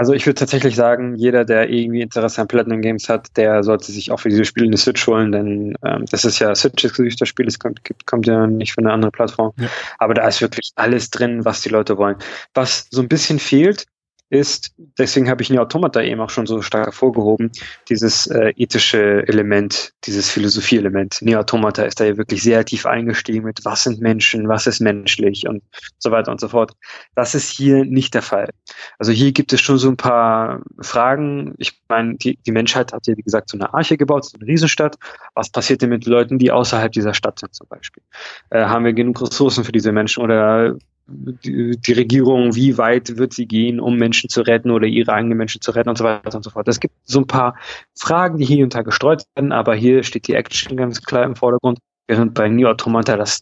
Also 0.00 0.14
ich 0.14 0.24
würde 0.24 0.38
tatsächlich 0.38 0.76
sagen, 0.76 1.14
jeder, 1.16 1.44
der 1.44 1.68
irgendwie 1.68 2.00
Interesse 2.00 2.40
an 2.40 2.48
Platinum 2.48 2.80
Games 2.80 3.10
hat, 3.10 3.36
der 3.36 3.62
sollte 3.62 3.92
sich 3.92 4.10
auch 4.10 4.18
für 4.18 4.30
diese 4.30 4.46
Spiele 4.46 4.68
eine 4.68 4.78
Switch 4.78 5.06
holen, 5.06 5.30
denn 5.30 5.76
ähm, 5.84 6.06
das 6.10 6.24
ist 6.24 6.38
ja 6.38 6.54
Switch-exklusiv, 6.54 7.16
das 7.16 7.28
Spiel, 7.28 7.46
es 7.46 7.58
kommt, 7.58 7.82
kommt 8.06 8.26
ja 8.26 8.46
nicht 8.46 8.72
von 8.72 8.86
einer 8.86 8.94
anderen 8.94 9.12
Plattform. 9.12 9.52
Ja. 9.58 9.68
Aber 9.98 10.14
da 10.14 10.26
ist 10.26 10.40
wirklich 10.40 10.70
alles 10.76 11.10
drin, 11.10 11.44
was 11.44 11.60
die 11.60 11.68
Leute 11.68 11.98
wollen. 11.98 12.16
Was 12.54 12.86
so 12.90 13.02
ein 13.02 13.08
bisschen 13.08 13.38
fehlt, 13.38 13.84
ist, 14.30 14.72
deswegen 14.96 15.28
habe 15.28 15.42
ich 15.42 15.50
Automata 15.58 16.00
eben 16.00 16.20
auch 16.20 16.30
schon 16.30 16.46
so 16.46 16.62
stark 16.62 16.86
hervorgehoben, 16.86 17.50
dieses 17.88 18.28
äh, 18.28 18.52
ethische 18.56 19.26
Element, 19.26 19.92
dieses 20.04 20.30
Philosophie-Element. 20.30 21.18
Nier 21.20 21.40
Automata 21.40 21.82
ist 21.82 21.98
da 21.98 22.04
ja 22.04 22.16
wirklich 22.16 22.42
sehr 22.42 22.64
tief 22.64 22.86
eingestiegen 22.86 23.44
mit, 23.44 23.60
was 23.64 23.82
sind 23.82 24.00
Menschen, 24.00 24.48
was 24.48 24.68
ist 24.68 24.80
menschlich 24.80 25.48
und 25.48 25.62
so 25.98 26.12
weiter 26.12 26.30
und 26.30 26.40
so 26.40 26.48
fort. 26.48 26.72
Das 27.16 27.34
ist 27.34 27.50
hier 27.50 27.84
nicht 27.84 28.14
der 28.14 28.22
Fall. 28.22 28.50
Also 28.98 29.10
hier 29.10 29.32
gibt 29.32 29.52
es 29.52 29.60
schon 29.60 29.78
so 29.78 29.88
ein 29.88 29.96
paar 29.96 30.62
Fragen. 30.80 31.54
Ich 31.58 31.80
meine, 31.88 32.14
die, 32.14 32.36
die 32.36 32.52
Menschheit 32.52 32.92
hat 32.92 33.08
ja, 33.08 33.16
wie 33.16 33.22
gesagt, 33.22 33.50
so 33.50 33.58
eine 33.58 33.74
Arche 33.74 33.96
gebaut, 33.96 34.26
so 34.26 34.38
eine 34.38 34.46
Riesenstadt. 34.46 34.96
Was 35.34 35.50
passiert 35.50 35.82
denn 35.82 35.90
mit 35.90 36.06
Leuten, 36.06 36.38
die 36.38 36.52
außerhalb 36.52 36.92
dieser 36.92 37.14
Stadt 37.14 37.40
sind 37.40 37.54
zum 37.54 37.66
Beispiel? 37.68 38.02
Äh, 38.50 38.64
haben 38.64 38.84
wir 38.84 38.92
genug 38.92 39.20
Ressourcen 39.20 39.64
für 39.64 39.72
diese 39.72 39.90
Menschen 39.90 40.22
oder 40.22 40.76
die, 41.10 41.92
Regierung, 41.92 42.54
wie 42.54 42.78
weit 42.78 43.16
wird 43.16 43.32
sie 43.32 43.46
gehen, 43.46 43.80
um 43.80 43.96
Menschen 43.96 44.30
zu 44.30 44.42
retten 44.42 44.70
oder 44.70 44.86
ihre 44.86 45.12
eigenen 45.12 45.38
Menschen 45.38 45.60
zu 45.60 45.72
retten 45.72 45.88
und 45.88 45.98
so 45.98 46.04
weiter 46.04 46.34
und 46.34 46.42
so 46.42 46.50
fort. 46.50 46.68
Es 46.68 46.80
gibt 46.80 46.94
so 47.04 47.20
ein 47.20 47.26
paar 47.26 47.56
Fragen, 47.98 48.38
die 48.38 48.44
hier 48.44 48.64
und 48.64 48.74
da 48.74 48.82
gestreut 48.82 49.24
werden, 49.34 49.52
aber 49.52 49.74
hier 49.74 50.02
steht 50.02 50.28
die 50.28 50.34
Action 50.34 50.76
ganz 50.76 51.02
klar 51.02 51.24
im 51.24 51.36
Vordergrund. 51.36 51.78
Während 52.06 52.34
bei 52.34 52.48
New 52.48 52.66
Automata, 52.66 53.16
das 53.16 53.40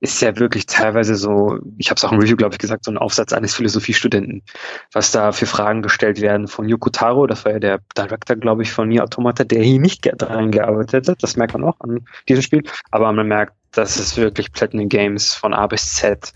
ist 0.00 0.20
ja 0.20 0.36
wirklich 0.40 0.66
teilweise 0.66 1.14
so, 1.14 1.60
ich 1.76 1.88
habe 1.88 1.98
es 1.98 2.04
auch 2.04 2.10
im 2.10 2.18
Review, 2.18 2.34
glaube 2.34 2.54
ich, 2.54 2.58
gesagt, 2.58 2.84
so 2.84 2.90
ein 2.90 2.98
Aufsatz 2.98 3.32
eines 3.32 3.54
Philosophiestudenten, 3.54 4.42
was 4.92 5.12
da 5.12 5.30
für 5.30 5.46
Fragen 5.46 5.82
gestellt 5.82 6.20
werden 6.20 6.48
von 6.48 6.68
Yoko 6.68 6.90
Taro, 6.90 7.28
das 7.28 7.44
war 7.44 7.52
ja 7.52 7.58
der 7.60 7.80
Director, 7.96 8.34
glaube 8.34 8.62
ich, 8.62 8.72
von 8.72 8.88
New 8.88 9.00
Automata, 9.00 9.44
der 9.44 9.62
hier 9.62 9.78
nicht 9.78 10.10
daran 10.20 10.50
gearbeitet 10.50 11.08
hat, 11.08 11.22
das 11.22 11.36
merkt 11.36 11.52
man 11.52 11.62
auch 11.62 11.78
an 11.78 12.04
diesem 12.28 12.42
Spiel, 12.42 12.64
aber 12.90 13.12
man 13.12 13.28
merkt, 13.28 13.52
das 13.70 13.96
ist 13.98 14.16
wirklich 14.16 14.50
Platinum 14.50 14.88
Games 14.88 15.32
von 15.34 15.54
A 15.54 15.68
bis 15.68 15.94
Z 15.94 16.32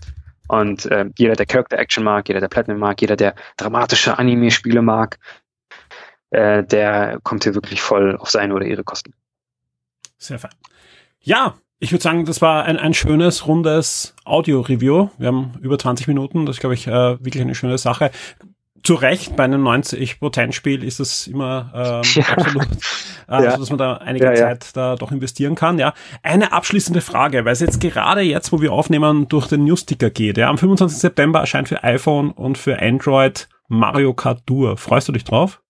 und 0.59 0.85
äh, 0.87 1.09
jeder, 1.17 1.35
der 1.35 1.45
Character 1.45 1.77
Action 1.77 2.03
mag, 2.03 2.27
jeder, 2.27 2.39
der 2.39 2.47
Platinum 2.47 2.79
mag, 2.79 3.01
jeder, 3.01 3.15
der 3.15 3.35
dramatische 3.57 4.17
Anime-Spiele 4.17 4.81
mag, 4.81 5.19
äh, 6.31 6.63
der 6.63 7.19
kommt 7.23 7.43
hier 7.43 7.55
wirklich 7.55 7.81
voll 7.81 8.17
auf 8.17 8.29
seine 8.29 8.53
oder 8.53 8.65
ihre 8.65 8.83
Kosten. 8.83 9.13
Sehr 10.17 10.39
fein. 10.39 10.51
Ja, 11.19 11.55
ich 11.79 11.91
würde 11.91 12.01
sagen, 12.01 12.25
das 12.25 12.41
war 12.41 12.65
ein, 12.65 12.77
ein 12.77 12.93
schönes, 12.93 13.47
rundes 13.47 14.15
Audio-Review. 14.25 15.09
Wir 15.17 15.27
haben 15.27 15.53
über 15.61 15.77
20 15.77 16.07
Minuten. 16.07 16.45
Das 16.45 16.55
ist, 16.55 16.59
glaube 16.59 16.75
ich, 16.75 16.87
äh, 16.87 16.91
wirklich 16.91 17.41
eine 17.41 17.55
schöne 17.55 17.77
Sache 17.77 18.11
zu 18.83 18.95
Recht, 18.95 19.35
bei 19.35 19.43
einem 19.45 19.65
90%-Spiel 19.65 20.83
ist 20.83 20.99
das 20.99 21.27
immer 21.27 21.71
ähm, 21.73 22.21
ja. 22.21 22.29
absolut, 22.29 22.67
also, 23.27 23.45
ja. 23.47 23.57
dass 23.57 23.69
man 23.69 23.77
da 23.77 23.93
einige 23.97 24.25
ja, 24.25 24.35
Zeit 24.35 24.75
da 24.75 24.95
doch 24.95 25.11
investieren 25.11 25.55
kann. 25.55 25.79
Ja, 25.79 25.93
Eine 26.21 26.51
abschließende 26.51 27.01
Frage, 27.01 27.45
weil 27.45 27.53
es 27.53 27.61
jetzt 27.61 27.79
gerade 27.79 28.21
jetzt, 28.21 28.51
wo 28.51 28.61
wir 28.61 28.73
aufnehmen, 28.73 29.27
durch 29.29 29.47
den 29.47 29.63
Newsticker 29.63 30.09
geht. 30.09 30.37
Ja, 30.37 30.49
Am 30.49 30.57
25. 30.57 30.99
September 30.99 31.39
erscheint 31.39 31.69
für 31.69 31.83
iPhone 31.83 32.31
und 32.31 32.57
für 32.57 32.81
Android 32.81 33.47
Mario 33.69 34.13
Kart 34.13 34.45
Tour. 34.45 34.77
Freust 34.77 35.07
du 35.07 35.13
dich 35.13 35.23
drauf? 35.23 35.61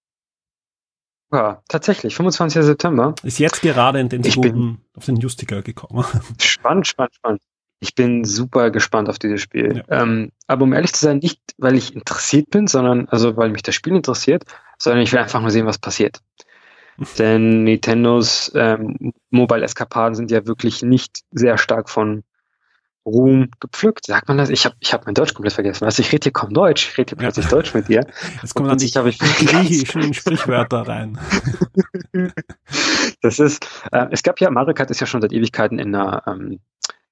Ja, 1.31 1.61
tatsächlich, 1.67 2.15
25. 2.15 2.63
September. 2.63 3.15
Ist 3.23 3.39
jetzt 3.39 3.61
gerade 3.61 3.99
in 3.99 4.09
den 4.09 4.23
Sekunden 4.23 4.81
auf 4.95 5.05
den 5.05 5.15
Newsticker 5.15 5.61
gekommen. 5.61 6.05
Spannend, 6.39 6.87
spannend, 6.87 7.15
spannend. 7.15 7.41
Ich 7.83 7.95
bin 7.95 8.23
super 8.23 8.71
gespannt 8.71 9.09
auf 9.09 9.19
dieses 9.19 9.41
Spiel. 9.41 9.83
Ja. 9.89 10.03
Ähm, 10.03 10.31
aber 10.47 10.63
um 10.63 10.71
ehrlich 10.71 10.93
zu 10.93 11.03
sein, 11.03 11.17
nicht 11.17 11.41
weil 11.57 11.75
ich 11.75 11.93
interessiert 11.93 12.49
bin, 12.49 12.65
sondern 12.65 13.09
also 13.09 13.35
weil 13.35 13.49
mich 13.49 13.61
das 13.61 13.75
Spiel 13.75 13.93
interessiert, 13.93 14.45
sondern 14.77 15.01
ich 15.01 15.11
will 15.11 15.19
einfach 15.19 15.41
nur 15.41 15.51
sehen, 15.51 15.65
was 15.65 15.79
passiert. 15.79 16.21
Denn 17.19 17.65
Nintendos 17.65 18.53
ähm, 18.55 19.11
Mobile-Eskapaden 19.31 20.15
sind 20.15 20.31
ja 20.31 20.47
wirklich 20.47 20.81
nicht 20.81 21.23
sehr 21.31 21.57
stark 21.57 21.89
von 21.89 22.23
Ruhm 23.05 23.49
gepflückt. 23.59 24.05
Sagt 24.05 24.29
man 24.29 24.37
das? 24.37 24.49
Ich 24.49 24.63
habe 24.63 24.75
ich 24.79 24.93
hab 24.93 25.05
mein 25.05 25.13
Deutsch 25.13 25.33
komplett 25.33 25.51
vergessen. 25.51 25.83
Also 25.83 26.01
ich 26.01 26.13
rede 26.13 26.23
hier 26.23 26.31
kaum 26.31 26.53
Deutsch. 26.53 26.87
Ich 26.87 26.97
rede 26.97 27.09
hier 27.09 27.17
plötzlich 27.17 27.47
ja. 27.47 27.51
Deutsch 27.51 27.73
mit 27.73 27.89
dir. 27.89 28.07
Jetzt 28.41 28.53
kommen 28.53 28.69
dann 28.69 28.77
die 28.77 28.91
griechischen 29.45 30.13
Sprichwörter 30.13 30.87
rein. 30.87 31.19
das 33.21 33.39
ist, 33.39 33.67
äh, 33.91 34.07
es 34.11 34.23
gab 34.23 34.39
ja, 34.39 34.49
Mario 34.49 34.73
Kart 34.73 34.89
ist 34.89 35.01
ja 35.01 35.05
schon 35.05 35.21
seit 35.21 35.33
Ewigkeiten 35.33 35.79
in 35.79 35.93
einer 35.93 36.23
ähm, 36.27 36.61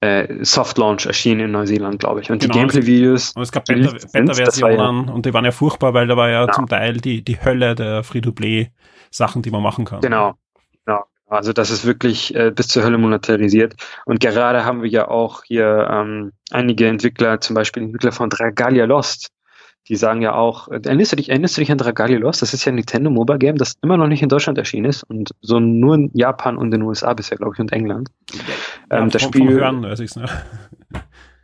äh, 0.02 0.44
Soft 0.44 0.78
Launch 0.78 1.06
erschienen 1.06 1.42
in 1.42 1.52
Neuseeland, 1.52 2.00
glaube 2.00 2.22
ich. 2.22 2.32
Und 2.32 2.42
genau, 2.42 2.54
die 2.54 2.60
Gameplay-Videos. 2.60 3.34
Und 3.36 3.44
es 3.44 3.52
gab 3.52 3.66
Beta-Versionen 3.66 5.08
ja, 5.08 5.14
und 5.14 5.26
die 5.26 5.34
waren 5.34 5.46
ja 5.46 5.52
furchtbar, 5.52 5.94
weil 5.94 6.08
da 6.08 6.18
war 6.18 6.30
ja 6.30 6.42
genau. 6.42 6.54
zum 6.54 6.68
Teil 6.68 6.98
die, 6.98 7.24
die 7.24 7.40
Hölle 7.40 7.76
der 7.76 8.04
Free-to-Play-Sachen, 8.04 9.42
die 9.44 9.52
man 9.52 9.62
machen 9.62 9.86
kann. 9.86 10.02
Genau. 10.02 10.34
genau. 10.86 11.06
Also 11.28 11.54
das 11.54 11.70
ist 11.70 11.86
wirklich 11.86 12.36
äh, 12.36 12.52
bis 12.52 12.68
zur 12.68 12.84
Hölle 12.84 12.98
monetarisiert. 12.98 13.76
Und 14.06 14.20
gerade 14.20 14.66
haben 14.66 14.82
wir 14.82 14.90
ja 14.90 15.08
auch 15.08 15.44
hier 15.44 15.88
ähm, 15.90 16.34
einige 16.52 16.88
Entwickler, 16.88 17.40
zum 17.40 17.54
Beispiel 17.54 17.84
Entwickler 17.84 18.12
von 18.12 18.30
Dragalia 18.30 18.86
Lost, 18.86 19.30
die 19.88 19.96
sagen 19.96 20.22
ja 20.22 20.34
auch, 20.34 20.68
erinnerst 20.68 21.12
du 21.12 21.16
dich, 21.16 21.30
erinnerst 21.30 21.58
du 21.58 21.62
dich 21.62 21.72
an 21.72 21.78
Dragalia 21.78 22.20
Lost? 22.20 22.42
Das 22.42 22.54
ist 22.54 22.66
ja 22.66 22.72
ein 22.72 22.76
Nintendo 22.76 23.10
Mobile 23.10 23.40
Game, 23.40 23.58
das 23.58 23.76
immer 23.82 23.98
noch 23.98 24.08
nicht 24.08 24.22
in 24.22 24.30
Deutschland 24.30 24.58
erschienen 24.58 24.86
ist 24.86 25.04
und 25.04 25.32
so 25.42 25.60
nur 25.60 25.96
in 25.96 26.12
Japan 26.14 26.58
und 26.58 26.68
in 26.68 26.80
den 26.80 26.82
USA 26.84 27.14
bisher, 27.14 27.38
glaube 27.38 27.54
ich, 27.56 27.60
und 27.60 27.72
England. 27.72 28.10
Ja, 28.90 29.00
ähm, 29.00 29.10
das 29.10 29.24
vom, 29.24 29.34
Spiel. 29.34 29.48
Vom 29.48 29.60
Hören, 29.60 29.84
weiß 29.84 30.00
ich's, 30.00 30.16
ne? 30.16 30.26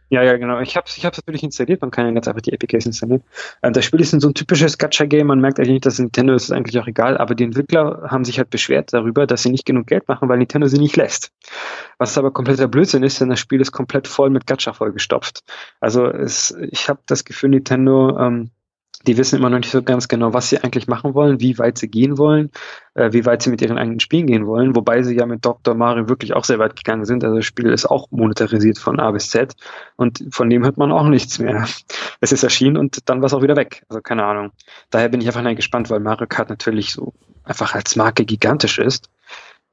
Ja, 0.10 0.24
ja, 0.24 0.38
genau. 0.38 0.62
Ich 0.62 0.78
habe 0.78 0.86
es 0.88 0.98
ich 0.98 1.06
hab's 1.06 1.18
natürlich 1.18 1.44
installiert, 1.44 1.82
man 1.82 1.92
kann 1.92 2.06
ja 2.06 2.12
ganz 2.14 2.28
einfach 2.30 2.42
die 2.42 2.54
APKs 2.54 2.86
installieren. 2.86 3.24
Ähm, 3.62 3.74
das 3.74 3.84
Spiel 3.84 4.00
ist 4.00 4.12
so 4.12 4.28
ein 4.28 4.34
typisches 4.34 4.78
Gacha-Game, 4.78 5.28
man 5.28 5.42
merkt 5.42 5.60
eigentlich 5.60 5.74
nicht, 5.74 5.86
dass 5.86 6.00
Nintendo 6.00 6.34
ist, 6.34 6.44
ist 6.44 6.52
eigentlich 6.52 6.80
auch 6.80 6.88
egal, 6.88 7.18
aber 7.18 7.36
die 7.36 7.44
Entwickler 7.44 8.08
haben 8.10 8.24
sich 8.24 8.38
halt 8.38 8.50
beschwert 8.50 8.94
darüber, 8.94 9.28
dass 9.28 9.44
sie 9.44 9.50
nicht 9.50 9.66
genug 9.66 9.88
Geld 9.88 10.08
machen, 10.08 10.30
weil 10.30 10.38
Nintendo 10.38 10.68
sie 10.68 10.80
nicht 10.80 10.96
lässt. 10.96 11.34
Was 11.98 12.18
aber 12.18 12.32
kompletter 12.32 12.70
Blödsinn 12.70 13.04
ist, 13.04 13.20
denn 13.20 13.30
das 13.30 13.40
Spiel 13.40 13.60
ist 13.60 13.74
komplett 13.74 14.08
voll 14.08 14.30
mit 14.30 14.48
Gacha 14.48 14.72
vollgestopft. 14.72 15.44
Also 15.82 16.06
es, 16.06 16.56
ich 16.72 16.88
habe 16.88 17.02
das 17.06 17.26
Gefühl, 17.26 17.50
Nintendo 17.50 18.18
ähm, 18.18 18.52
die 19.06 19.18
wissen 19.18 19.38
immer 19.38 19.50
noch 19.50 19.60
nicht 19.60 19.72
so 19.72 19.84
ganz 19.84 20.08
genau, 20.08 20.34
was 20.34 20.50
sie 20.50 20.58
eigentlich 20.58 20.88
machen 20.88 21.14
wollen, 21.14 21.40
wie 21.40 21.58
weit 21.60 21.78
sie 21.78 21.88
gehen 21.88 22.18
wollen, 22.18 22.52
äh, 22.96 23.14
wie 23.14 23.26
weit 23.26 23.44
sie 23.44 23.50
mit 23.50 23.62
ihren 23.62 23.78
eigenen 23.78 24.00
Spielen 24.00 24.26
gehen 24.26 24.48
wollen, 24.48 24.76
wobei 24.76 25.04
sie 25.04 25.16
ja 25.16 25.26
mit 25.26 25.46
Dr. 25.46 25.76
Mario 25.76 26.10
wirklich 26.10 26.34
auch 26.34 26.44
sehr 26.44 26.60
weit 26.60 26.76
gegangen 26.76 27.06
sind. 27.06 27.24
Also 27.24 27.38
das 27.38 27.46
Spiel 27.46 27.68
ist 27.68 27.86
auch 27.86 28.10
monetarisiert 28.10 28.80
von 28.80 29.00
A 29.00 29.12
bis 29.12 29.30
Z 29.30 29.56
und 29.96 30.24
von 30.32 30.50
dem 30.50 30.64
hört 30.64 30.78
man 30.78 30.92
auch 30.92 31.08
nichts 31.08 31.40
mehr. 31.40 31.68
Es 32.20 32.32
ist 32.32 32.42
erschienen 32.42 32.78
und 32.78 33.08
dann 33.10 33.22
war 33.22 33.28
es 33.28 33.34
auch 33.34 33.44
wieder 33.44 33.56
weg. 33.56 33.84
Also 33.90 34.02
keine 34.02 34.24
Ahnung. 34.24 34.52
Daher 34.90 35.10
bin 35.10 35.22
ich 35.22 35.28
einfach 35.28 35.56
gespannt, 35.56 35.92
weil 35.92 36.00
Mario 36.00 36.26
Kart 36.26 36.50
natürlich 36.50 36.92
so 36.92 37.14
einfach 37.44 37.76
als 37.76 37.96
Marke 37.96 38.26
gigantisch 38.26 38.80
ist. 38.80 39.10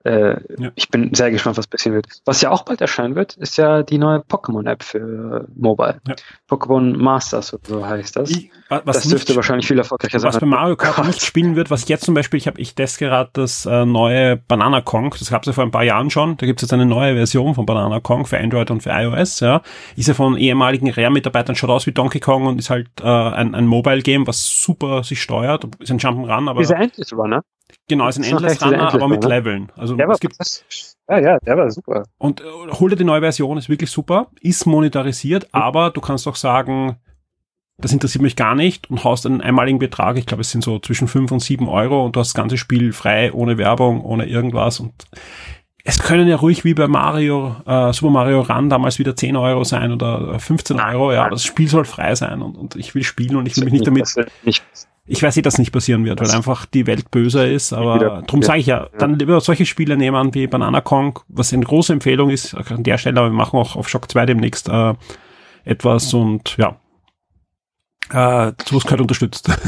Äh, 0.04 0.36
ja. 0.58 0.70
Ich 0.74 0.90
bin 0.90 1.14
sehr 1.14 1.30
gespannt, 1.30 1.56
was 1.56 1.66
passieren 1.66 1.96
wird. 1.96 2.06
Was 2.26 2.42
ja 2.42 2.50
auch 2.50 2.64
bald 2.64 2.82
erscheinen 2.82 3.14
wird, 3.14 3.36
ist 3.36 3.56
ja 3.56 3.82
die 3.82 3.96
neue 3.96 4.18
Pokémon-App 4.18 4.82
für 4.82 5.48
Mobile. 5.56 5.98
Ja. 6.06 6.14
Pokémon 6.48 6.94
Masters 6.96 7.54
oder 7.54 7.62
so 7.66 7.86
heißt 7.86 8.16
das. 8.16 8.30
Ich, 8.30 8.50
das 8.68 9.08
dürfte 9.08 9.32
nicht, 9.32 9.36
wahrscheinlich 9.36 9.66
viel 9.66 9.78
erfolgreicher 9.78 10.20
sein. 10.20 10.28
Was 10.28 10.40
bei 10.40 10.46
Mario 10.46 10.76
Kart 10.76 10.96
Gott. 10.96 11.06
nicht 11.06 11.22
spielen 11.22 11.56
wird, 11.56 11.70
was 11.70 11.88
jetzt 11.88 12.04
zum 12.04 12.14
Beispiel, 12.14 12.36
ich 12.36 12.46
habe 12.46 12.60
ich 12.60 12.74
teste 12.74 13.06
gerade 13.06 13.30
das 13.32 13.64
äh, 13.64 13.86
neue 13.86 14.36
Banana 14.36 14.82
Kong, 14.82 15.14
das 15.18 15.30
gab 15.30 15.42
es 15.42 15.46
ja 15.46 15.52
vor 15.54 15.64
ein 15.64 15.70
paar 15.70 15.84
Jahren 15.84 16.10
schon, 16.10 16.36
da 16.36 16.44
gibt 16.44 16.60
es 16.60 16.68
jetzt 16.68 16.74
eine 16.74 16.84
neue 16.84 17.14
Version 17.14 17.54
von 17.54 17.64
Banana 17.64 18.00
Kong 18.00 18.26
für 18.26 18.38
Android 18.38 18.70
und 18.70 18.82
für 18.82 18.90
iOS, 18.90 19.40
ja. 19.40 19.62
Ist 19.96 20.08
ja 20.08 20.14
von 20.14 20.36
ehemaligen 20.36 20.90
Rare-Mitarbeitern, 20.90 21.56
schaut 21.56 21.70
aus 21.70 21.86
wie 21.86 21.92
Donkey 21.92 22.20
Kong 22.20 22.46
und 22.46 22.58
ist 22.58 22.68
halt 22.68 22.88
äh, 23.00 23.06
ein, 23.06 23.54
ein 23.54 23.66
Mobile-Game, 23.66 24.26
was 24.26 24.46
super 24.62 25.02
sich 25.02 25.22
steuert, 25.22 25.66
ist 25.78 25.90
ein 25.90 25.98
Jump'n'Run, 25.98 26.50
aber... 26.50 26.60
Dieser 26.60 26.76
Endless 26.76 27.10
Runner? 27.14 27.42
Genau, 27.88 28.08
ist 28.08 28.18
ein 28.18 28.24
Endless 28.24 28.62
Runner, 28.64 28.92
aber 28.92 29.08
mit 29.08 29.24
Leveln. 29.24 29.70
Also 29.76 29.96
der 29.96 30.08
es 30.08 30.20
gibt, 30.20 30.36
ja, 31.08 31.18
ja, 31.18 31.38
der 31.38 31.56
war 31.56 31.70
super. 31.70 32.04
Und 32.18 32.40
äh, 32.40 32.44
hol 32.44 32.90
dir 32.90 32.96
die 32.96 33.04
neue 33.04 33.20
Version, 33.20 33.58
ist 33.58 33.68
wirklich 33.68 33.90
super, 33.90 34.28
ist 34.40 34.66
monetarisiert, 34.66 35.44
mhm. 35.44 35.60
aber 35.60 35.90
du 35.90 36.00
kannst 36.00 36.26
auch 36.26 36.36
sagen, 36.36 36.96
das 37.78 37.92
interessiert 37.92 38.22
mich 38.22 38.36
gar 38.36 38.54
nicht 38.54 38.88
und 38.90 39.04
haust 39.04 39.26
einen 39.26 39.40
einmaligen 39.40 39.78
Betrag, 39.78 40.16
ich 40.16 40.26
glaube, 40.26 40.42
es 40.42 40.50
sind 40.50 40.62
so 40.62 40.78
zwischen 40.78 41.08
5 41.08 41.32
und 41.32 41.40
7 41.40 41.68
Euro 41.68 42.04
und 42.04 42.16
du 42.16 42.20
hast 42.20 42.28
das 42.28 42.34
ganze 42.34 42.56
Spiel 42.56 42.92
frei, 42.92 43.32
ohne 43.32 43.58
Werbung, 43.58 44.02
ohne 44.04 44.26
irgendwas 44.26 44.80
und 44.80 44.92
es 45.86 45.98
können 45.98 46.26
ja 46.28 46.36
ruhig 46.36 46.64
wie 46.64 46.72
bei 46.72 46.88
Mario, 46.88 47.56
äh, 47.66 47.92
Super 47.92 48.10
Mario 48.10 48.40
Run 48.40 48.70
damals 48.70 48.98
wieder 48.98 49.14
10 49.14 49.36
Euro 49.36 49.64
sein 49.64 49.92
oder 49.92 50.38
15 50.38 50.80
Euro, 50.80 51.12
ja, 51.12 51.28
das 51.28 51.44
Spiel 51.44 51.68
soll 51.68 51.84
frei 51.84 52.14
sein 52.14 52.40
und, 52.40 52.56
und 52.56 52.76
ich 52.76 52.94
will 52.94 53.02
spielen 53.02 53.36
und 53.36 53.46
ich 53.46 53.56
will 53.56 53.64
mich 53.64 53.74
nicht 53.74 53.86
damit, 53.86 54.08
ich 55.06 55.22
weiß 55.22 55.36
nicht, 55.36 55.44
dass 55.44 55.58
nicht 55.58 55.72
passieren 55.72 56.04
wird, 56.04 56.20
weil 56.20 56.30
einfach 56.30 56.64
die 56.66 56.86
Welt 56.86 57.10
böser 57.10 57.46
ist, 57.46 57.72
aber 57.72 57.98
darum 57.98 58.42
sage 58.42 58.60
ich 58.60 58.66
ja, 58.66 58.88
dann 58.98 59.18
lieber 59.18 59.40
solche 59.40 59.66
Spiele 59.66 59.96
nehmen 59.96 60.34
wie 60.34 60.46
Banana 60.46 60.80
Kong, 60.80 61.20
was 61.28 61.52
eine 61.52 61.64
große 61.64 61.92
Empfehlung 61.92 62.30
ist 62.30 62.54
an 62.54 62.82
der 62.82 62.96
Stelle, 62.96 63.20
aber 63.20 63.28
wir 63.28 63.36
machen 63.36 63.58
auch 63.58 63.76
auf 63.76 63.88
Shock 63.88 64.10
2 64.10 64.26
demnächst 64.26 64.68
äh, 64.68 64.94
etwas 65.64 66.14
und 66.14 66.56
ja, 66.56 66.76
äh, 68.10 68.52
sowas 68.66 68.84
gehört 68.84 69.00
unterstützt. 69.00 69.50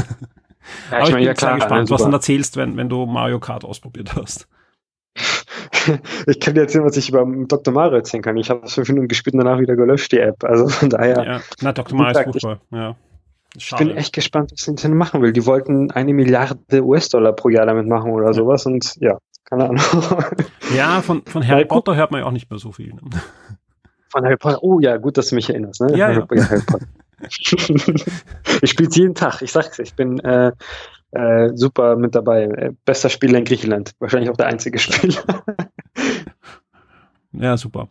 Ja, 0.91 0.99
ich, 0.99 1.07
ich 1.07 1.15
bin 1.15 1.23
ja, 1.23 1.33
klar, 1.33 1.51
sehr 1.51 1.59
gespannt, 1.59 1.89
was 1.89 1.99
du 1.99 2.03
dann 2.03 2.13
erzählst, 2.13 2.57
wenn, 2.57 2.75
wenn 2.75 2.89
du 2.89 3.05
Mario 3.05 3.39
Kart 3.39 3.63
ausprobiert 3.63 4.15
hast. 4.15 4.49
ich 6.27 6.39
kann 6.41 6.55
dir 6.55 6.61
erzählen, 6.61 6.83
was 6.83 6.97
ich 6.97 7.07
über 7.07 7.25
Dr. 7.25 7.73
Mario 7.73 7.95
erzählen 7.95 8.21
kann. 8.21 8.35
Ich 8.35 8.49
habe 8.49 8.65
es 8.65 8.73
fünf 8.73 8.89
Minuten 8.89 9.07
gespielt 9.07 9.33
und 9.33 9.45
danach 9.45 9.59
wieder 9.59 9.77
gelöscht, 9.77 10.11
die 10.11 10.19
App. 10.19 10.43
Also 10.43 10.67
von 10.67 10.89
daher. 10.89 11.23
Ja, 11.23 11.41
na, 11.61 11.71
Dr. 11.71 11.97
Mario 11.97 12.19
ist 12.19 12.23
furchtbar, 12.25 12.59
ja. 12.71 12.95
Ich 13.57 13.75
bin 13.75 13.97
echt 13.97 14.13
gespannt, 14.13 14.51
was 14.53 14.67
Nintendo 14.67 14.95
machen 14.95 15.21
will. 15.21 15.33
Die 15.33 15.45
wollten 15.47 15.89
eine 15.89 16.13
Milliarde 16.13 16.83
US-Dollar 16.83 17.33
pro 17.33 17.49
Jahr 17.49 17.65
damit 17.65 17.87
machen 17.87 18.11
oder 18.11 18.27
ja. 18.27 18.33
sowas 18.33 18.67
und 18.67 18.95
ja, 18.99 19.17
keine 19.45 19.69
Ahnung. 19.69 19.83
Ja, 20.75 21.01
von, 21.01 21.23
von 21.25 21.47
Harry 21.47 21.63
Potter 21.65 21.95
hört 21.95 22.11
man 22.11 22.19
ja 22.21 22.27
auch 22.27 22.31
nicht 22.31 22.49
mehr 22.49 22.59
so 22.59 22.71
viel. 22.71 22.93
Ne? 22.93 23.01
Von 24.09 24.23
Harry 24.23 24.37
Potter, 24.37 24.63
oh 24.63 24.79
ja, 24.79 24.97
gut, 24.97 25.17
dass 25.17 25.29
du 25.29 25.35
mich 25.35 25.49
erinnerst. 25.49 25.81
Ne? 25.81 25.91
Ja, 25.91 26.11
ja. 26.11 26.27
Harry 26.27 26.61
Potter. 26.65 26.85
ich 28.61 28.69
spiele 28.69 28.89
jeden 28.91 29.15
Tag, 29.15 29.41
ich 29.41 29.51
sag's, 29.51 29.79
ich 29.79 29.95
bin 29.95 30.19
äh, 30.19 30.51
äh, 31.11 31.49
super 31.55 31.95
mit 31.95 32.15
dabei. 32.15 32.43
Äh, 32.43 32.73
bester 32.85 33.09
Spieler 33.09 33.37
in 33.37 33.45
Griechenland. 33.45 33.91
Wahrscheinlich 33.99 34.29
auch 34.29 34.37
der 34.37 34.47
einzige 34.47 34.79
Spieler. 34.79 35.43
ja, 37.33 37.57
super. 37.57 37.89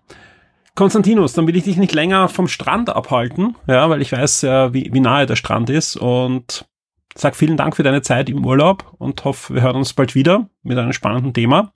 Konstantinus, 0.76 1.32
dann 1.32 1.46
will 1.48 1.56
ich 1.56 1.64
dich 1.64 1.78
nicht 1.78 1.94
länger 1.94 2.28
vom 2.28 2.48
Strand 2.48 2.90
abhalten, 2.90 3.56
ja, 3.66 3.88
weil 3.90 4.02
ich 4.02 4.12
weiß 4.12 4.42
ja, 4.42 4.72
wie, 4.72 4.92
wie 4.92 5.00
nahe 5.00 5.26
der 5.26 5.36
Strand 5.36 5.70
ist 5.70 5.96
und 5.96 6.66
sag 7.14 7.34
vielen 7.34 7.56
Dank 7.56 7.74
für 7.74 7.82
deine 7.82 8.02
Zeit 8.02 8.28
im 8.28 8.44
Urlaub 8.44 8.94
und 8.98 9.24
hoffe, 9.24 9.54
wir 9.54 9.62
hören 9.62 9.76
uns 9.76 9.94
bald 9.94 10.14
wieder 10.14 10.48
mit 10.62 10.78
einem 10.78 10.92
spannenden 10.92 11.32
Thema. 11.32 11.72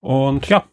Und 0.00 0.46
ja, 0.48 0.64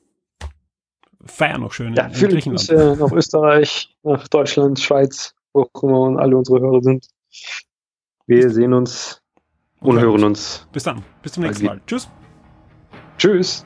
feier 1.25 1.57
noch 1.57 1.71
schön 1.71 1.93
ja, 1.95 2.07
in, 2.07 2.13
in 2.13 2.29
Griechenland. 2.29 2.67
Grüße 2.67 2.97
nach 2.99 3.11
Österreich, 3.11 3.95
nach 4.03 4.27
Deutschland, 4.27 4.79
Schweiz, 4.79 5.33
wo 5.53 5.61
auch 5.61 5.83
immer 5.83 6.01
und 6.01 6.19
alle 6.19 6.37
unsere 6.37 6.59
Hörer 6.59 6.81
sind. 6.83 7.07
Wir 8.27 8.49
sehen 8.49 8.73
uns 8.73 9.21
und 9.79 9.99
hören 9.99 10.23
uns. 10.23 10.67
Bis 10.73 10.83
dann. 10.83 11.03
Bis 11.21 11.31
zum 11.31 11.43
nächsten 11.43 11.65
Mal. 11.65 11.81
Tschüss. 11.87 12.09
Tschüss. 13.17 13.65